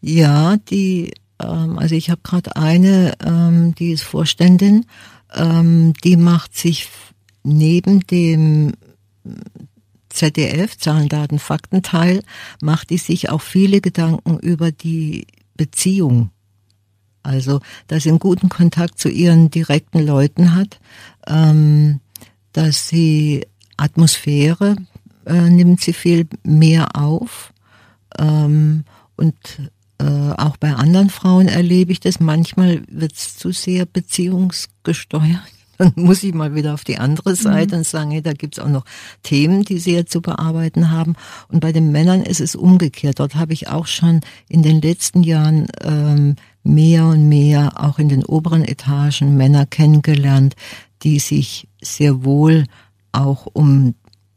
Ja, 0.02 0.58
die, 0.58 1.14
ähm, 1.40 1.78
also 1.78 1.96
ich 1.96 2.10
habe 2.10 2.22
gerade 2.24 2.56
eine, 2.56 3.14
ähm, 3.24 3.74
die 3.76 3.92
ist 3.92 4.04
Vorständin, 4.04 4.86
ähm, 5.34 5.94
die 6.04 6.18
macht 6.18 6.58
sich 6.58 6.90
neben 7.44 8.02
dem 8.08 8.74
ZDF, 10.14 10.78
Zahlen, 10.78 11.10
Daten, 11.10 11.40
Faktenteil, 11.40 12.22
macht 12.62 12.90
die 12.90 12.98
sich 12.98 13.30
auch 13.30 13.42
viele 13.42 13.82
Gedanken 13.82 14.40
über 14.40 14.72
die 14.72 15.28
Beziehung. 15.56 16.30
Also, 17.24 17.62
dass 17.88 18.04
sie 18.04 18.10
einen 18.10 18.20
guten 18.20 18.50
Kontakt 18.50 19.00
zu 19.00 19.10
ihren 19.10 19.50
direkten 19.50 20.06
Leuten 20.06 20.56
hat, 20.56 20.80
ähm, 21.28 22.02
dass 22.52 22.90
sie 22.90 23.48
Atmosphäre 23.78 24.76
äh, 25.26 25.50
nimmt 25.50 25.82
sie 25.82 25.94
viel 25.94 26.28
mehr 26.44 26.96
auf 26.96 27.54
ähm, 28.20 28.84
und 29.16 29.36
äh, 30.00 30.32
auch 30.38 30.58
bei 30.58 30.74
anderen 30.74 31.10
Frauen 31.10 31.48
erlebe 31.48 31.92
ich 31.92 32.00
das. 32.00 32.20
Manchmal 32.20 32.84
wird 32.90 33.14
es 33.14 33.38
zu 33.38 33.52
sehr 33.52 33.86
beziehungsgesteuert 33.86 35.63
dann 35.78 35.92
muss 35.96 36.24
ich 36.24 36.34
mal 36.34 36.56
wieder 36.56 36.74
auf 36.74 36.84
die 36.84 36.98
andere 36.98 37.36
Seite 37.36 37.76
mhm. 37.76 37.80
und 37.80 37.88
sagen, 37.88 38.12
hey, 38.12 38.22
da 38.22 38.34
gibt's 38.34 38.60
auch 38.60 38.70
noch 38.70 38.86
Themen, 39.24 39.64
die 39.64 39.80
sie 39.80 39.94
jetzt 39.94 40.12
zu 40.12 40.22
bearbeiten 40.22 40.92
haben. 40.92 41.16
Und 41.48 41.60
bei 41.60 41.72
den 41.72 41.92
Männern 41.92 42.22
ist 42.22 42.42
es 42.42 42.56
umgekehrt. 42.56 43.20
Dort 43.20 43.36
habe 43.36 43.54
ich 43.54 43.68
auch 43.68 43.88
schon 43.88 44.22
in 44.50 44.64
den 44.64 44.82
letzten 44.82 45.24
Jahren 45.24 45.68
ähm, 45.82 46.36
mehr 46.64 47.06
und 47.06 47.28
mehr 47.28 47.84
auch 47.84 48.00
in 48.00 48.10
den 48.10 48.24
oberen 48.24 48.64
Etagen 48.64 49.36
Männer 49.36 49.66
kennengelernt, 49.66 50.56
die 51.04 51.20
sich 51.20 51.68
sehr 51.82 52.24
wohl 52.24 52.66
auch 53.12 53.48
um, 53.52 53.96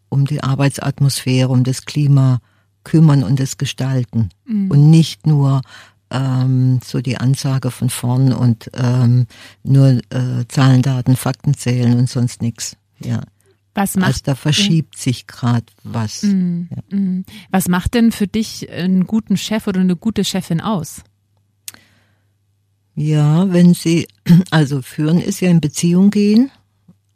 um 0.09 0.27
die 0.27 0.43
Arbeitsatmosphäre, 0.43 1.49
um 1.49 1.65
das 1.65 1.85
Klima 1.85 2.41
kümmern 2.85 3.23
und 3.23 3.41
es 3.41 3.59
gestalten. 3.59 4.31
Mhm. 4.45 4.71
Und 4.71 4.91
nicht 4.91 5.27
nur 5.27 5.63
ähm, 6.11 6.81
so 6.85 7.01
die 7.01 7.19
Ansage 7.19 7.71
von 7.71 7.91
vorn 7.91 8.33
und 8.33 8.71
ähm, 8.75 9.27
nur 9.63 10.01
äh, 10.11 10.47
Zahlen, 10.49 10.83
Daten, 10.83 11.17
Fakten 11.17 11.55
zählen 11.55 11.99
und 11.99 12.09
sonst 12.09 12.43
nichts. 12.43 12.77
Ja. 13.01 13.23
Was 13.75 13.97
macht, 13.97 14.07
also 14.07 14.21
da 14.25 14.35
verschiebt 14.35 14.99
sich 14.99 15.27
gerade 15.27 15.67
was. 15.83 16.23
Mm, 16.23 16.63
ja. 16.71 16.99
mm. 16.99 17.25
Was 17.51 17.69
macht 17.69 17.93
denn 17.95 18.11
für 18.11 18.27
dich 18.27 18.71
einen 18.71 19.07
guten 19.07 19.37
Chef 19.37 19.67
oder 19.67 19.81
eine 19.81 19.97
gute 19.97 20.25
Chefin 20.25 20.63
aus? 20.63 21.03
Ja, 22.95 23.53
wenn 23.53 23.75
Sie, 23.75 24.09
also 24.51 24.81
führen 24.81 25.19
ist 25.19 25.41
ja 25.41 25.51
in 25.51 25.61
Beziehung 25.61 26.11
gehen. 26.11 26.51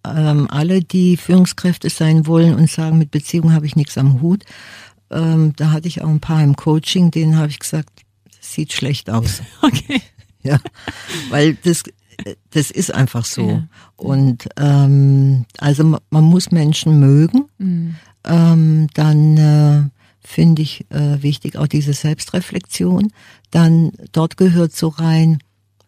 Ähm, 0.05 0.49
alle, 0.51 0.83
die 0.83 1.17
Führungskräfte 1.17 1.89
sein 1.91 2.27
wollen 2.27 2.55
und 2.55 2.71
sagen, 2.71 2.99
mit 2.99 3.11
Beziehung 3.11 3.53
habe 3.53 3.67
ich 3.67 3.77
nichts 3.77 3.97
am 3.97 4.21
Hut. 4.21 4.45
Ähm, 5.11 5.55
da 5.57 5.73
hatte 5.73 5.89
ich 5.89 6.03
auch 6.03 6.09
ein 6.09 6.21
paar 6.21 6.43
im 6.43 6.57
Coaching, 6.57 7.11
denen 7.11 7.37
habe 7.37 7.49
ich 7.49 7.59
gesagt, 7.59 8.03
sieht 8.53 8.73
schlecht 8.73 9.11
aus. 9.11 9.43
Okay. 9.63 10.01
Ja, 10.43 10.59
weil 11.29 11.55
das 11.55 11.83
das 12.51 12.71
ist 12.71 12.93
einfach 12.95 13.25
so. 13.25 13.49
Ja. 13.49 13.69
Und 13.97 14.49
ähm, 14.57 15.45
also 15.59 15.99
man 16.11 16.25
muss 16.25 16.51
Menschen 16.51 17.01
mögen. 17.01 17.47
Mhm. 17.59 17.97
Ähm, 18.25 18.87
dann 18.95 19.37
äh, 19.37 19.83
finde 20.21 20.63
ich 20.63 20.87
äh, 20.91 21.23
wichtig 21.23 21.57
auch 21.57 21.67
diese 21.67 21.93
Selbstreflexion. 21.93 23.13
Dann 23.51 23.93
dort 24.13 24.37
gehört 24.37 24.75
so 24.75 24.89
rein, 24.89 25.39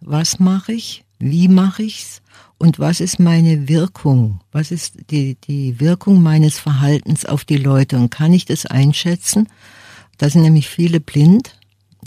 was 0.00 0.38
mache 0.38 0.72
ich, 0.72 1.04
wie 1.18 1.48
mache 1.48 1.82
ich's 1.82 2.22
und 2.58 2.78
was 2.78 3.00
ist 3.00 3.18
meine 3.18 3.68
Wirkung? 3.68 4.40
Was 4.52 4.70
ist 4.70 5.10
die, 5.10 5.36
die 5.36 5.80
Wirkung 5.80 6.22
meines 6.22 6.58
Verhaltens 6.58 7.24
auf 7.24 7.44
die 7.44 7.56
Leute 7.56 7.96
und 7.96 8.10
kann 8.10 8.32
ich 8.32 8.44
das 8.44 8.66
einschätzen? 8.66 9.48
Da 10.18 10.30
sind 10.30 10.42
nämlich 10.42 10.68
viele 10.68 11.00
blind 11.00 11.58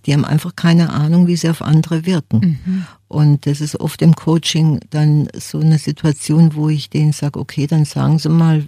die 0.05 0.13
haben 0.13 0.25
einfach 0.25 0.55
keine 0.55 0.91
Ahnung, 0.91 1.27
wie 1.27 1.35
sie 1.35 1.49
auf 1.49 1.61
andere 1.61 2.05
wirken. 2.05 2.59
Mhm. 2.65 2.85
Und 3.07 3.45
das 3.45 3.61
ist 3.61 3.79
oft 3.79 4.01
im 4.01 4.15
Coaching 4.15 4.79
dann 4.89 5.27
so 5.33 5.59
eine 5.59 5.77
Situation, 5.77 6.55
wo 6.55 6.69
ich 6.69 6.89
denen 6.89 7.13
sage, 7.13 7.39
okay, 7.39 7.67
dann 7.67 7.85
sagen 7.85 8.19
Sie 8.19 8.29
mal, 8.29 8.65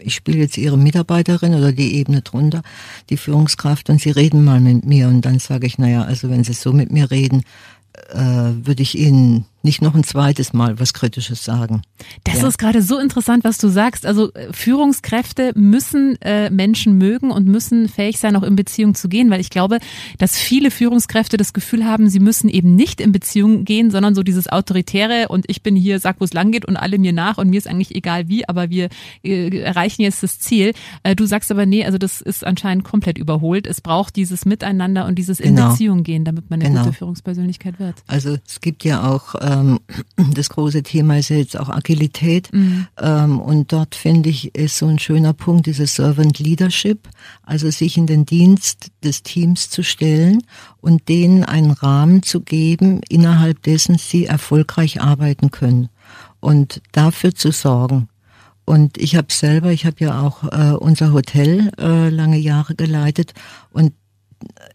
ich 0.00 0.14
spiele 0.14 0.38
jetzt 0.38 0.58
Ihre 0.58 0.76
Mitarbeiterin 0.78 1.54
oder 1.54 1.72
die 1.72 1.94
Ebene 1.94 2.22
drunter, 2.22 2.62
die 3.10 3.16
Führungskraft, 3.16 3.88
und 3.88 4.00
Sie 4.00 4.10
reden 4.10 4.44
mal 4.44 4.60
mit 4.60 4.84
mir. 4.84 5.08
Und 5.08 5.22
dann 5.22 5.38
sage 5.38 5.66
ich, 5.66 5.78
naja, 5.78 6.02
also 6.02 6.28
wenn 6.28 6.44
Sie 6.44 6.54
so 6.54 6.72
mit 6.72 6.90
mir 6.90 7.10
reden, 7.10 7.42
äh, 8.12 8.18
würde 8.18 8.82
ich 8.82 8.98
Ihnen 8.98 9.44
nicht 9.66 9.82
noch 9.82 9.94
ein 9.96 10.04
zweites 10.04 10.52
Mal 10.52 10.78
was 10.78 10.94
Kritisches 10.94 11.44
sagen. 11.44 11.82
Das 12.24 12.40
ja. 12.40 12.48
ist 12.48 12.56
gerade 12.56 12.82
so 12.82 12.98
interessant, 12.98 13.42
was 13.42 13.58
du 13.58 13.68
sagst. 13.68 14.06
Also 14.06 14.32
äh, 14.32 14.52
Führungskräfte 14.52 15.52
müssen 15.56 16.16
äh, 16.22 16.50
Menschen 16.50 16.96
mögen 16.96 17.32
und 17.32 17.46
müssen 17.46 17.88
fähig 17.88 18.18
sein, 18.18 18.36
auch 18.36 18.44
in 18.44 18.54
Beziehung 18.54 18.94
zu 18.94 19.08
gehen, 19.08 19.28
weil 19.28 19.40
ich 19.40 19.50
glaube, 19.50 19.78
dass 20.18 20.38
viele 20.38 20.70
Führungskräfte 20.70 21.36
das 21.36 21.52
Gefühl 21.52 21.84
haben, 21.84 22.08
sie 22.08 22.20
müssen 22.20 22.48
eben 22.48 22.76
nicht 22.76 23.00
in 23.00 23.10
Beziehung 23.10 23.64
gehen, 23.64 23.90
sondern 23.90 24.14
so 24.14 24.22
dieses 24.22 24.48
autoritäre 24.48 25.26
und 25.28 25.44
ich 25.48 25.62
bin 25.62 25.74
hier, 25.74 25.98
sag, 25.98 26.20
wo 26.20 26.24
es 26.24 26.32
lang 26.32 26.52
geht 26.52 26.64
und 26.64 26.76
alle 26.76 26.98
mir 26.98 27.12
nach 27.12 27.38
und 27.38 27.50
mir 27.50 27.58
ist 27.58 27.66
eigentlich 27.66 27.94
egal 27.94 28.28
wie, 28.28 28.48
aber 28.48 28.70
wir 28.70 28.88
äh, 29.24 29.58
erreichen 29.58 30.02
jetzt 30.02 30.22
das 30.22 30.38
Ziel. 30.38 30.72
Äh, 31.02 31.16
du 31.16 31.26
sagst 31.26 31.50
aber 31.50 31.66
nee, 31.66 31.84
also 31.84 31.98
das 31.98 32.20
ist 32.20 32.46
anscheinend 32.46 32.84
komplett 32.84 33.18
überholt. 33.18 33.66
Es 33.66 33.80
braucht 33.80 34.14
dieses 34.14 34.44
Miteinander 34.44 35.06
und 35.06 35.16
dieses 35.16 35.40
in 35.40 35.56
genau. 35.56 35.70
Beziehung 35.70 36.04
gehen, 36.04 36.24
damit 36.24 36.50
man 36.50 36.60
eine 36.60 36.70
genau. 36.70 36.84
gute 36.84 36.96
Führungspersönlichkeit 36.96 37.80
wird. 37.80 37.96
Also 38.06 38.38
es 38.46 38.60
gibt 38.60 38.84
ja 38.84 39.10
auch 39.10 39.34
äh, 39.34 39.55
ähm, 39.60 39.80
das 40.34 40.48
große 40.50 40.82
Thema 40.82 41.18
ist 41.18 41.28
ja 41.28 41.36
jetzt 41.36 41.58
auch 41.58 41.68
Agilität. 41.68 42.52
Mhm. 42.52 42.86
Ähm, 43.00 43.40
und 43.40 43.72
dort 43.72 43.94
finde 43.94 44.28
ich, 44.28 44.54
ist 44.54 44.78
so 44.78 44.86
ein 44.86 44.98
schöner 44.98 45.32
Punkt, 45.32 45.66
dieses 45.66 45.94
Servant 45.94 46.38
Leadership, 46.38 47.08
also 47.42 47.70
sich 47.70 47.96
in 47.96 48.06
den 48.06 48.26
Dienst 48.26 48.90
des 49.04 49.22
Teams 49.22 49.70
zu 49.70 49.82
stellen 49.82 50.42
und 50.80 51.08
denen 51.08 51.44
einen 51.44 51.70
Rahmen 51.70 52.22
zu 52.22 52.40
geben, 52.40 53.00
innerhalb 53.08 53.62
dessen 53.62 53.98
sie 53.98 54.26
erfolgreich 54.26 55.00
arbeiten 55.00 55.50
können 55.50 55.88
und 56.40 56.82
dafür 56.92 57.34
zu 57.34 57.50
sorgen. 57.52 58.08
Und 58.64 58.98
ich 58.98 59.14
habe 59.14 59.28
selber, 59.32 59.70
ich 59.70 59.86
habe 59.86 59.96
ja 60.00 60.20
auch 60.20 60.42
äh, 60.44 60.74
unser 60.76 61.12
Hotel 61.12 61.70
äh, 61.78 62.08
lange 62.08 62.38
Jahre 62.38 62.74
geleitet 62.74 63.32
und 63.70 63.92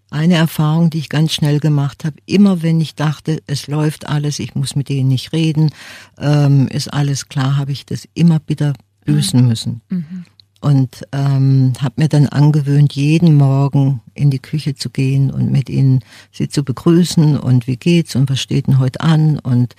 eine 0.09 0.35
Erfahrung, 0.35 0.89
die 0.89 0.99
ich 0.99 1.09
ganz 1.09 1.33
schnell 1.33 1.59
gemacht 1.59 2.03
habe, 2.05 2.17
immer 2.25 2.61
wenn 2.61 2.81
ich 2.81 2.95
dachte, 2.95 3.41
es 3.47 3.67
läuft 3.67 4.07
alles, 4.07 4.39
ich 4.39 4.55
muss 4.55 4.75
mit 4.75 4.89
denen 4.89 5.07
nicht 5.07 5.31
reden, 5.33 5.71
ähm, 6.19 6.67
ist 6.67 6.93
alles 6.93 7.29
klar, 7.29 7.57
habe 7.57 7.71
ich 7.71 7.85
das 7.85 8.07
immer 8.13 8.39
bitter 8.39 8.73
büßen 9.05 9.47
müssen. 9.47 9.81
Mhm. 9.89 10.25
Und 10.59 11.07
ähm, 11.11 11.73
habe 11.79 11.95
mir 11.97 12.07
dann 12.07 12.27
angewöhnt, 12.27 12.93
jeden 12.93 13.35
Morgen 13.35 14.01
in 14.13 14.29
die 14.29 14.39
Küche 14.39 14.75
zu 14.75 14.91
gehen 14.91 15.31
und 15.31 15.51
mit 15.51 15.69
ihnen 15.69 16.01
sie 16.31 16.49
zu 16.49 16.63
begrüßen 16.63 17.35
und 17.37 17.65
wie 17.65 17.77
geht's 17.77 18.15
und 18.15 18.29
was 18.29 18.39
steht 18.39 18.67
denn 18.67 18.77
heute 18.77 19.01
an 19.01 19.39
und 19.39 19.75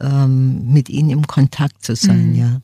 ähm, 0.00 0.72
mit 0.72 0.88
ihnen 0.88 1.10
im 1.10 1.26
Kontakt 1.26 1.84
zu 1.84 1.94
sein, 1.96 2.30
mhm. 2.30 2.34
ja. 2.34 2.60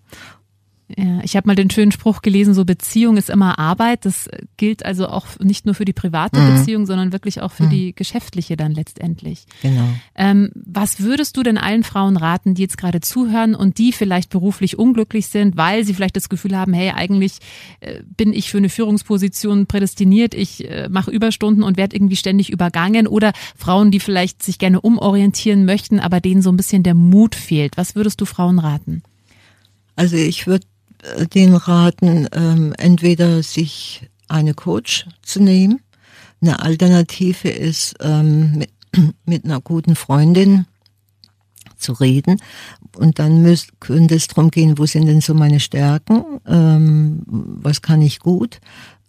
Ja, 0.96 1.20
ich 1.22 1.37
habe 1.37 1.46
mal 1.46 1.55
den 1.55 1.70
schönen 1.70 1.92
Spruch 1.92 2.22
gelesen, 2.22 2.55
so 2.55 2.64
Beziehung 2.64 3.18
ist 3.18 3.29
immer 3.29 3.59
Arbeit. 3.59 4.07
Das 4.07 4.29
gilt 4.57 4.87
also 4.87 5.09
auch 5.09 5.27
nicht 5.38 5.66
nur 5.66 5.74
für 5.74 5.85
die 5.85 5.92
private 5.92 6.40
mhm. 6.40 6.55
Beziehung, 6.55 6.87
sondern 6.87 7.12
wirklich 7.12 7.42
auch 7.42 7.53
für 7.53 7.64
mhm. 7.64 7.70
die 7.70 7.94
geschäftliche 7.94 8.57
dann 8.57 8.72
letztendlich. 8.72 9.44
Genau. 9.61 9.87
Ähm, 10.14 10.51
was 10.55 11.01
würdest 11.01 11.37
du 11.37 11.42
denn 11.42 11.59
allen 11.59 11.85
Frauen 11.85 12.16
raten, 12.16 12.55
die 12.55 12.62
jetzt 12.62 12.79
gerade 12.79 13.01
zuhören 13.01 13.55
und 13.55 13.77
die 13.77 13.92
vielleicht 13.92 14.31
beruflich 14.31 14.79
unglücklich 14.79 15.27
sind, 15.27 15.59
weil 15.59 15.85
sie 15.85 15.92
vielleicht 15.92 16.16
das 16.16 16.31
Gefühl 16.31 16.57
haben, 16.57 16.72
hey, 16.72 16.92
eigentlich 16.92 17.38
äh, 17.81 18.01
bin 18.16 18.33
ich 18.33 18.51
für 18.51 18.59
eine 18.59 18.70
Führungsposition 18.70 19.66
prädestiniert, 19.66 20.33
ich 20.33 20.70
äh, 20.70 20.88
mache 20.88 21.11
Überstunden 21.11 21.64
und 21.64 21.77
werde 21.77 21.96
irgendwie 21.96 22.16
ständig 22.16 22.48
übergangen 22.51 23.07
oder 23.07 23.33
Frauen, 23.57 23.90
die 23.90 24.01
vielleicht 24.01 24.42
sich 24.42 24.59
gerne 24.59 24.81
umorientieren 24.81 25.66
möchten, 25.66 26.01
aber 26.01 26.20
denen 26.20 26.40
so 26.40 26.51
ein 26.51 26.57
bisschen 26.57 26.83
der 26.83 26.94
Mut 26.94 27.35
fehlt. 27.35 27.77
Was 27.77 27.94
würdest 27.94 28.22
du 28.22 28.24
Frauen 28.24 28.59
raten? 28.59 29.03
Also 29.98 30.16
ich 30.16 30.46
würde 30.46 30.64
den 31.35 31.55
raten, 31.55 32.27
ähm, 32.33 32.75
entweder 32.77 33.43
sich 33.43 34.09
eine 34.29 34.55
Coach 34.55 35.07
zu 35.23 35.41
nehmen. 35.43 35.81
Eine 36.41 36.61
Alternative 36.61 37.49
ist, 37.49 37.97
ähm, 38.01 38.59
mit, 38.59 38.71
mit 39.25 39.45
einer 39.45 39.61
guten 39.61 39.97
Freundin 39.97 40.67
zu 41.77 41.93
reden. 41.93 42.41
Und 42.97 43.19
dann 43.19 43.43
müsst, 43.43 43.81
könnte 43.81 44.15
es 44.15 44.29
darum 44.29 44.51
gehen, 44.51 44.79
wo 44.79 44.87
sind 44.87 45.07
denn 45.07 45.21
so 45.21 45.35
meine 45.35 45.61
Stärken? 45.61 46.25
Ähm, 46.47 47.23
was 47.27 47.83
kann 47.83 48.03
ich 48.03 48.19
gut? 48.19 48.61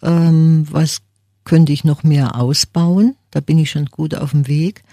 Ähm, 0.01 0.67
was 0.69 1.01
könnte 1.43 1.73
ich 1.73 1.83
noch 1.83 2.03
mehr 2.03 2.35
ausbauen? 2.35 3.15
Da 3.31 3.39
bin 3.39 3.57
ich 3.57 3.71
schon 3.71 3.87
gut 3.87 4.15
auf 4.15 4.31
dem 4.31 4.47
Weg. 4.47 4.83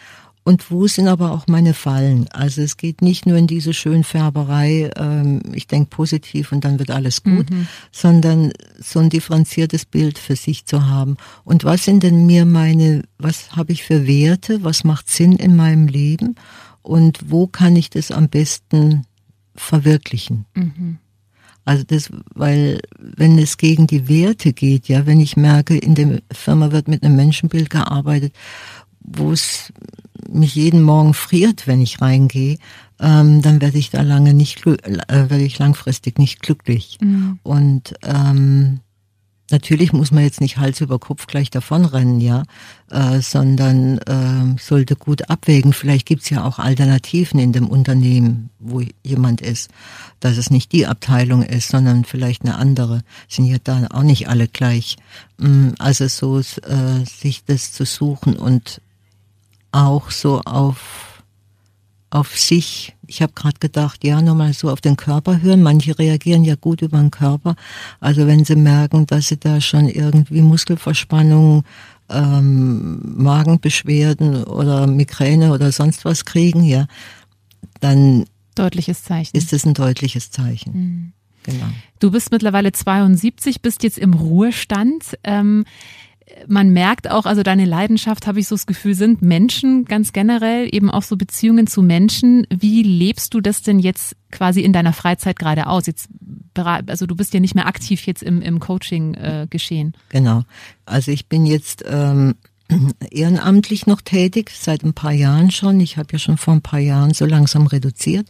Und 0.47 0.71
wo 0.71 0.87
sind 0.87 1.09
aber 1.09 1.33
auch 1.33 1.49
meine 1.49 1.75
Fallen? 1.75 2.29
Also 2.31 2.63
es 2.63 2.77
geht 2.77 3.03
nicht 3.03 3.27
nur 3.27 3.37
in 3.37 3.49
diese 3.49 3.75
Schönfärberei, 3.75 4.93
ähm, 4.95 5.43
ich 5.53 5.67
denke 5.67 5.91
positiv 5.91 6.53
und 6.53 6.65
dann 6.65 6.79
wird 6.79 6.93
alles 6.93 7.25
gut, 7.25 7.51
mhm. 7.51 7.67
sondern 7.91 8.53
so 8.79 9.01
ein 9.01 9.11
differenziertes 9.11 9.87
Bild 9.87 10.21
für 10.21 10.37
sich 10.37 10.65
zu 10.65 10.87
haben. 10.87 11.17
Und 11.43 11.65
was 11.65 11.85
sind 11.85 12.05
denn 12.05 12.27
mir 12.27 12.45
meine, 12.45 13.03
was 13.19 13.57
habe 13.57 13.73
ich 13.73 13.83
für 13.83 14.07
Werte, 14.07 14.63
was 14.63 14.85
macht 14.85 15.11
Sinn 15.11 15.33
in 15.33 15.57
meinem 15.57 15.89
Leben 15.89 16.37
und 16.83 17.29
wo 17.29 17.49
kann 17.49 17.75
ich 17.75 17.91
das 17.91 18.13
am 18.13 18.29
besten 18.29 19.05
verwirklichen? 19.57 20.47
Mhm. 20.55 20.99
Also 21.65 21.83
das, 21.85 22.11
weil 22.33 22.79
wenn 23.01 23.37
es 23.39 23.59
gegen 23.59 23.89
die 23.89 24.09
Werte 24.09 24.53
geht, 24.53 24.87
ja, 24.87 25.05
wenn 25.05 25.19
ich 25.19 25.37
merke, 25.37 25.77
in 25.77 25.97
der 25.97 26.23
Firma 26.31 26.71
wird 26.71 26.87
mit 26.87 27.03
einem 27.03 27.17
Menschenbild 27.17 27.69
gearbeitet, 27.71 28.33
wo 29.07 29.33
es 29.33 29.73
mich 30.29 30.55
jeden 30.55 30.83
Morgen 30.83 31.15
friert, 31.15 31.67
wenn 31.67 31.81
ich 31.81 32.01
reingehe, 32.01 32.59
ähm, 33.01 33.43
dann 33.43 33.61
werde 33.61 33.79
ich 33.79 33.91
da 33.91 34.03
lange 34.03 34.35
nicht, 34.35 34.67
äh, 34.67 34.71
werde 35.09 35.45
ich 35.45 35.59
langfristig 35.59 36.19
nicht 36.19 36.41
glücklich. 36.41 36.99
Mhm. 37.01 37.39
Und 37.43 37.95
ähm, 38.03 38.81
natürlich 39.51 39.93
muss 39.93 40.11
man 40.11 40.25
jetzt 40.25 40.41
nicht 40.41 40.57
Hals 40.57 40.81
über 40.81 40.99
Kopf 40.99 41.27
gleich 41.27 41.51
davonrennen, 41.51 42.21
ja, 42.21 42.45
äh, 42.91 43.21
sondern 43.21 43.99
äh, 43.99 44.59
sollte 44.59 44.97
gut 44.97 45.29
abwägen. 45.29 45.73
Vielleicht 45.75 46.07
gibt's 46.07 46.31
ja 46.31 46.45
auch 46.45 46.59
Alternativen 46.59 47.39
in 47.39 47.53
dem 47.53 47.69
Unternehmen, 47.69 48.51
wo 48.59 48.83
jemand 49.05 49.43
ist, 49.43 49.71
dass 50.21 50.39
es 50.39 50.51
nicht 50.51 50.73
die 50.73 50.87
Abteilung 50.87 51.43
ist, 51.43 51.69
sondern 51.69 52.05
vielleicht 52.05 52.43
eine 52.43 52.57
andere. 52.57 53.03
Sind 53.29 53.45
ja 53.45 53.59
da 53.63 53.87
auch 53.91 54.03
nicht 54.03 54.29
alle 54.29 54.49
gleich. 54.49 54.97
Mm, 55.39 55.71
also 55.79 56.09
so 56.09 56.39
äh, 56.39 57.05
sich 57.05 57.45
das 57.45 57.73
zu 57.73 57.85
suchen 57.85 58.37
und 58.37 58.81
auch 59.77 60.11
so 60.11 60.41
auf, 60.45 61.23
auf 62.11 62.39
sich. 62.39 62.95
Ich 63.07 63.23
habe 63.23 63.33
gerade 63.35 63.59
gedacht, 63.61 64.05
ja, 64.05 64.23
nochmal 64.23 64.53
so 64.53 64.71
auf 64.71 64.81
den 64.81 64.97
Körper 64.97 65.43
hören. 65.43 65.63
Manche 65.63 65.99
reagieren 65.99 66.45
ja 66.45 66.57
gut 66.57 66.83
über 66.83 66.99
den 66.99 67.11
Körper. 67.11 67.55
Also 68.01 68.27
wenn 68.27 68.45
sie 68.45 68.57
merken, 68.57 69.07
dass 69.07 69.29
sie 69.29 69.37
da 69.37 69.61
schon 69.61 69.89
irgendwie 69.89 70.41
Muskelverspannung, 70.41 71.65
ähm, 72.09 73.01
Magenbeschwerden 73.23 74.45
oder 74.45 74.87
Migräne 74.87 75.53
oder 75.53 75.71
sonst 75.73 76.05
was 76.05 76.25
kriegen, 76.25 76.65
ja, 76.65 76.87
dann 77.81 78.25
deutliches 78.55 79.05
Zeichen. 79.05 79.37
Ist 79.37 79.53
es 79.53 79.67
ein 79.67 79.75
deutliches 79.75 80.31
Zeichen. 80.31 80.73
Mhm. 80.73 81.13
Genau. 81.43 81.67
Du 82.01 82.11
bist 82.11 82.33
mittlerweile 82.33 82.73
72, 82.73 83.61
bist 83.63 83.83
jetzt 83.85 83.99
im 83.99 84.15
Ruhestand. 84.15 85.17
Ähm, 85.23 85.65
man 86.49 86.71
merkt 86.71 87.11
auch, 87.11 87.27
also 87.27 87.43
deine 87.43 87.65
Leidenschaft, 87.65 88.27
habe 88.27 88.41
ich 88.41 88.49
so 88.49 88.55
das 88.55 88.67
Gefühl, 88.67 88.95
sind 88.95 89.23
Menschen 89.23 89.85
ganz 89.85 90.13
generell, 90.13 90.69
eben 90.71 90.91
auch 90.91 91.03
so 91.03 91.17
Beziehungen 91.17 91.67
zu 91.67 91.83
Menschen. 91.83 92.47
Wie 92.51 92.83
lebst 92.83 93.35
du 93.35 93.41
das 93.41 93.63
denn 93.63 93.79
jetzt 93.79 94.17
quasi 94.31 94.61
in 94.61 94.73
deiner 94.73 94.93
Freizeit 94.93 95.39
gerade 95.39 95.67
aus? 95.67 95.87
Jetzt, 95.87 96.09
also 96.55 97.07
du 97.07 97.17
bist 97.17 97.35
ja 97.35 97.41
nicht 97.41 97.55
mehr 97.55 97.67
aktiv 97.67 98.07
jetzt 98.07 98.23
im, 98.23 98.43
im 98.43 98.61
Coaching 98.61 99.15
äh, 99.15 99.47
geschehen. 99.49 99.95
Genau. 100.11 100.43
Also 100.85 101.11
ich 101.11 101.29
bin 101.29 101.47
jetzt 101.47 101.85
ähm, 101.87 102.35
ehrenamtlich 103.11 103.87
noch 103.87 104.01
tätig, 104.01 104.51
seit 104.55 104.85
ein 104.85 104.95
paar 104.95 105.13
Jahren 105.13 105.51
schon. 105.51 105.81
Ich 105.81 105.97
habe 105.97 106.09
ja 106.13 106.19
schon 106.19 106.37
vor 106.37 106.55
ein 106.55 106.63
paar 106.63 106.81
Jahren 106.81 107.15
so 107.15 107.25
langsam 107.25 107.67
reduziert 107.67 108.29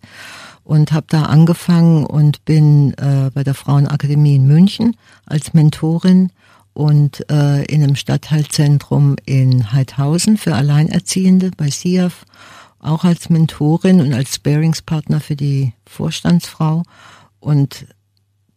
und 0.64 0.92
habe 0.92 1.06
da 1.08 1.24
angefangen 1.24 2.04
und 2.04 2.44
bin 2.44 2.92
äh, 2.94 3.30
bei 3.32 3.44
der 3.44 3.54
Frauenakademie 3.54 4.36
in 4.36 4.46
München 4.46 4.96
als 5.24 5.54
Mentorin 5.54 6.30
und 6.76 7.28
äh, 7.30 7.64
in 7.64 7.82
einem 7.82 7.96
Stadtteilzentrum 7.96 9.16
in 9.24 9.72
Heidhausen 9.72 10.36
für 10.36 10.54
Alleinerziehende 10.54 11.50
bei 11.56 11.70
SIAF 11.70 12.26
auch 12.80 13.02
als 13.02 13.30
Mentorin 13.30 14.02
und 14.02 14.12
als 14.12 14.34
Sparingspartner 14.34 15.20
für 15.20 15.36
die 15.36 15.72
Vorstandsfrau 15.86 16.82
und 17.40 17.86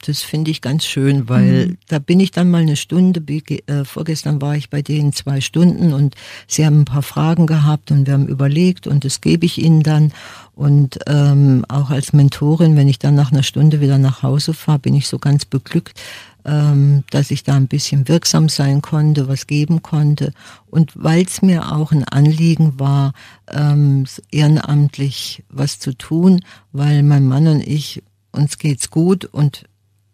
das 0.05 0.21
finde 0.21 0.49
ich 0.49 0.61
ganz 0.61 0.85
schön, 0.85 1.27
weil 1.27 1.67
mhm. 1.67 1.77
da 1.87 1.99
bin 1.99 2.19
ich 2.19 2.31
dann 2.31 2.49
mal 2.49 2.61
eine 2.61 2.77
Stunde, 2.77 3.21
äh, 3.29 3.83
vorgestern 3.83 4.41
war 4.41 4.55
ich 4.55 4.69
bei 4.69 4.81
denen 4.81 5.11
zwei 5.11 5.41
Stunden 5.41 5.93
und 5.93 6.15
sie 6.47 6.65
haben 6.65 6.81
ein 6.81 6.85
paar 6.85 7.03
Fragen 7.03 7.47
gehabt 7.47 7.91
und 7.91 8.07
wir 8.07 8.13
haben 8.13 8.27
überlegt 8.27 8.87
und 8.87 9.03
das 9.03 9.19
gebe 9.19 9.45
ich 9.45 9.57
ihnen 9.57 9.83
dann. 9.83 10.13
Und 10.55 10.99
ähm, 11.07 11.65
auch 11.67 11.89
als 11.89 12.13
Mentorin, 12.13 12.77
wenn 12.77 12.87
ich 12.87 12.99
dann 12.99 13.15
nach 13.15 13.31
einer 13.31 13.43
Stunde 13.43 13.81
wieder 13.81 13.97
nach 13.97 14.23
Hause 14.23 14.53
fahre, 14.53 14.79
bin 14.79 14.93
ich 14.93 15.07
so 15.07 15.19
ganz 15.19 15.45
beglückt, 15.45 15.99
ähm, 16.45 17.03
dass 17.09 17.31
ich 17.31 17.43
da 17.43 17.55
ein 17.55 17.67
bisschen 17.67 18.07
wirksam 18.07 18.49
sein 18.49 18.81
konnte, 18.81 19.27
was 19.27 19.47
geben 19.47 19.81
konnte. 19.81 20.33
Und 20.67 20.91
weil 20.95 21.25
es 21.25 21.41
mir 21.41 21.71
auch 21.71 21.91
ein 21.91 22.03
Anliegen 22.03 22.79
war, 22.79 23.13
ähm, 23.49 24.05
ehrenamtlich 24.31 25.43
was 25.49 25.79
zu 25.79 25.97
tun, 25.97 26.41
weil 26.71 27.03
mein 27.03 27.27
Mann 27.27 27.47
und 27.47 27.65
ich 27.65 28.03
uns 28.31 28.57
geht's 28.57 28.89
gut 28.89 29.25
und 29.25 29.63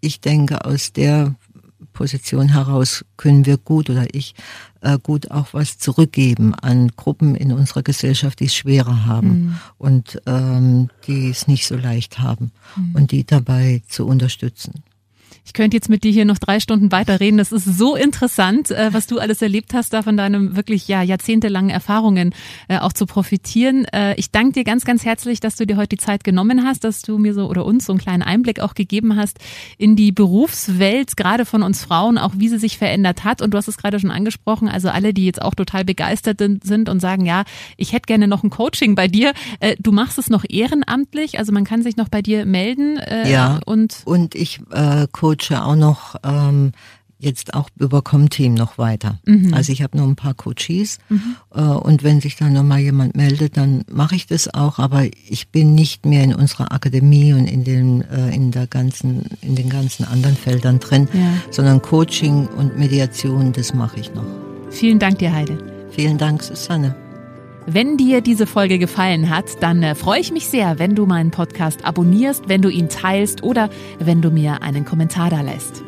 ich 0.02 0.22
denke, 0.22 0.66
aus 0.66 0.94
der 0.94 1.36
Position 1.94 2.50
heraus 2.50 3.06
können 3.18 3.46
wir 3.46 3.58
gut 3.58 3.90
oder 3.90 4.06
ich 4.14 4.36
äh, 4.82 5.00
gut 5.02 5.32
auch 5.32 5.54
was 5.54 5.78
zurückgeben 5.80 6.54
an 6.54 6.92
Gruppen 6.96 7.36
in 7.36 7.52
unserer 7.52 7.84
Gesellschaft, 7.84 8.40
die 8.40 8.46
es 8.46 8.56
schwerer 8.56 9.06
haben 9.06 9.28
mhm. 9.28 9.56
und 9.78 10.22
ähm, 10.26 10.90
die 11.08 11.30
es 11.30 11.48
nicht 11.48 11.66
so 11.66 11.76
leicht 11.76 12.20
haben 12.20 12.52
mhm. 12.76 12.96
und 12.96 13.12
die 13.12 13.26
dabei 13.26 13.82
zu 13.88 14.06
unterstützen. 14.06 14.84
Ich 15.46 15.54
könnte 15.54 15.78
jetzt 15.78 15.90
mit 15.90 16.04
dir 16.04 16.12
hier 16.12 16.26
noch 16.26 16.40
drei 16.40 16.60
Stunden 16.60 16.92
weiterreden. 16.92 17.38
Das 17.38 17.52
ist 17.52 17.66
so 17.66 17.96
interessant, 17.96 18.72
äh, 18.72 18.92
was 18.92 19.06
du 19.06 19.20
alles 19.20 19.44
erlebt 19.44 19.76
hast, 19.76 19.94
da 19.94 20.02
von 20.02 20.18
deinen 20.18 20.56
wirklich 20.56 20.88
ja 20.88 21.04
jahrzehntelangen 21.04 21.70
Erfahrungen 21.70 22.34
äh, 22.68 22.80
auch 22.80 22.94
zu 22.94 23.06
profitieren. 23.06 23.86
Äh, 23.94 24.16
ich 24.16 24.32
danke 24.32 24.54
dir 24.54 24.64
ganz, 24.64 24.86
ganz 24.86 25.06
herzlich, 25.06 25.40
dass 25.40 25.56
du 25.56 25.68
dir 25.68 25.78
heute 25.78 25.90
die 25.90 25.98
Zeit 25.98 26.24
genommen 26.24 26.64
hast, 26.66 26.84
dass 26.84 27.04
du 27.04 27.20
mir 27.20 27.36
so 27.36 27.48
oder 27.48 27.64
uns 27.64 27.86
so 27.86 27.94
einen 27.94 28.00
kleinen 28.00 28.24
Einblick 28.24 28.60
auch 28.60 28.74
gegeben 28.74 29.16
hast 29.18 29.38
in 29.78 29.96
die 29.96 30.12
Berufswelt, 30.12 31.16
gerade 31.16 31.46
von 31.46 31.62
uns 31.62 31.84
Frauen, 31.84 32.18
auch 32.18 32.34
wie 32.38 32.50
sie 32.50 32.58
sich 32.58 32.80
verändert 32.80 33.24
hat. 33.24 33.44
Und 33.44 33.54
du 33.54 33.58
hast 33.60 33.68
es 33.68 33.78
gerade 33.78 34.00
schon 34.00 34.12
angesprochen, 34.12 34.68
also 34.68 34.90
alle, 34.90 35.14
die 35.14 35.26
jetzt 35.26 35.44
auch 35.44 35.54
total 35.54 35.86
begeistert 35.86 36.40
sind 36.40 36.90
und 36.90 37.00
sagen, 37.00 37.24
ja, 37.24 37.44
ich 37.78 37.94
hätte 37.94 38.08
gerne 38.08 38.28
noch 38.28 38.44
ein 38.44 38.50
Coaching 38.50 38.96
bei 38.96 39.08
dir. 39.08 39.34
Du 39.80 39.92
machst 39.92 40.18
es 40.18 40.30
noch 40.30 40.44
ehrenamtlich, 40.48 41.38
also 41.38 41.52
man 41.52 41.66
kann 41.66 41.84
sich 41.84 41.98
noch 41.98 42.10
bei 42.10 42.24
dir 42.24 42.46
melden. 42.46 43.00
Ja. 43.28 43.60
Und, 43.66 44.02
und 44.06 44.34
ich 44.34 44.60
äh, 44.72 45.08
coach 45.12 45.35
coache 45.36 45.62
auch 45.64 45.76
noch 45.76 46.16
ähm, 46.24 46.72
jetzt 47.18 47.54
auch 47.54 47.70
über 47.80 48.02
Comteam 48.02 48.54
noch 48.54 48.78
weiter. 48.78 49.20
Mhm. 49.26 49.54
Also 49.54 49.72
ich 49.72 49.82
habe 49.82 49.98
nur 49.98 50.08
ein 50.08 50.16
paar 50.16 50.34
Coaches 50.34 51.00
mhm. 51.10 51.36
äh, 51.54 51.62
und 51.62 52.04
wenn 52.04 52.22
sich 52.22 52.36
dann 52.36 52.54
nochmal 52.54 52.80
jemand 52.80 53.16
meldet, 53.16 53.58
dann 53.58 53.84
mache 53.90 54.16
ich 54.16 54.28
das 54.28 54.54
auch. 54.54 54.80
Aber 54.80 55.06
ich 55.28 55.50
bin 55.50 55.76
nicht 55.76 56.06
mehr 56.06 56.24
in 56.24 56.36
unserer 56.36 56.72
Akademie 56.72 57.34
und 57.34 57.46
in 57.46 57.64
den 57.64 58.02
äh, 58.02 58.34
in 58.34 58.52
der 58.52 58.68
ganzen 58.68 59.26
in 59.42 59.56
den 59.56 59.70
ganzen 59.70 60.06
anderen 60.06 60.36
Feldern 60.36 60.80
drin, 60.80 61.08
ja. 61.14 61.34
sondern 61.52 61.82
Coaching 61.82 62.48
und 62.48 62.78
Mediation, 62.78 63.54
das 63.54 63.74
mache 63.74 64.00
ich 64.00 64.14
noch. 64.14 64.26
Vielen 64.70 65.00
Dank 65.00 65.20
dir, 65.20 65.34
Heide. 65.34 65.58
Vielen 65.92 66.18
Dank, 66.18 66.44
Susanne. 66.44 67.05
Wenn 67.68 67.98
dir 67.98 68.22
diese 68.22 68.46
Folge 68.46 68.78
gefallen 68.78 69.32
hat, 69.32 69.64
dann 69.64 69.82
äh, 69.82 69.96
freue 69.96 70.20
ich 70.20 70.32
mich 70.32 70.48
sehr, 70.48 70.78
wenn 70.78 70.94
du 70.94 71.08
meinen 71.08 71.32
Podcast 71.32 71.84
abonnierst, 71.84 72.48
wenn 72.48 72.62
du 72.62 72.70
ihn 72.70 72.90
teilst 72.90 73.42
oder 73.42 73.70
wenn 73.98 74.22
du 74.22 74.30
mir 74.30 74.62
einen 74.62 74.86
Kommentar 74.86 75.32
da 75.32 75.42
lässt. 75.42 75.82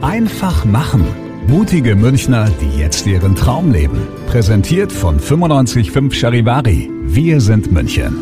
Einfach 0.00 0.64
machen. 0.64 1.04
Mutige 1.46 1.94
Münchner, 1.94 2.48
die 2.48 2.78
jetzt 2.78 3.06
ihren 3.06 3.34
Traum 3.34 3.70
leben. 3.70 4.06
Präsentiert 4.28 4.92
von 4.92 5.16
955 5.16 6.18
Charivari. 6.18 6.90
Wir 7.02 7.40
sind 7.42 7.70
München. 7.70 8.16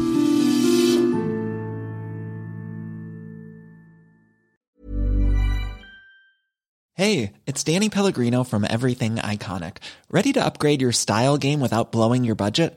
Hey, 6.94 7.34
it's 7.46 7.62
Danny 7.62 7.90
Pellegrino 7.90 8.42
from 8.42 8.64
Everything 8.64 9.18
Iconic. 9.18 9.76
Ready 10.10 10.32
to 10.32 10.44
upgrade 10.44 10.82
your 10.82 10.90
style 10.90 11.38
game 11.38 11.60
without 11.60 11.92
blowing 11.92 12.24
your 12.24 12.34
budget? 12.34 12.76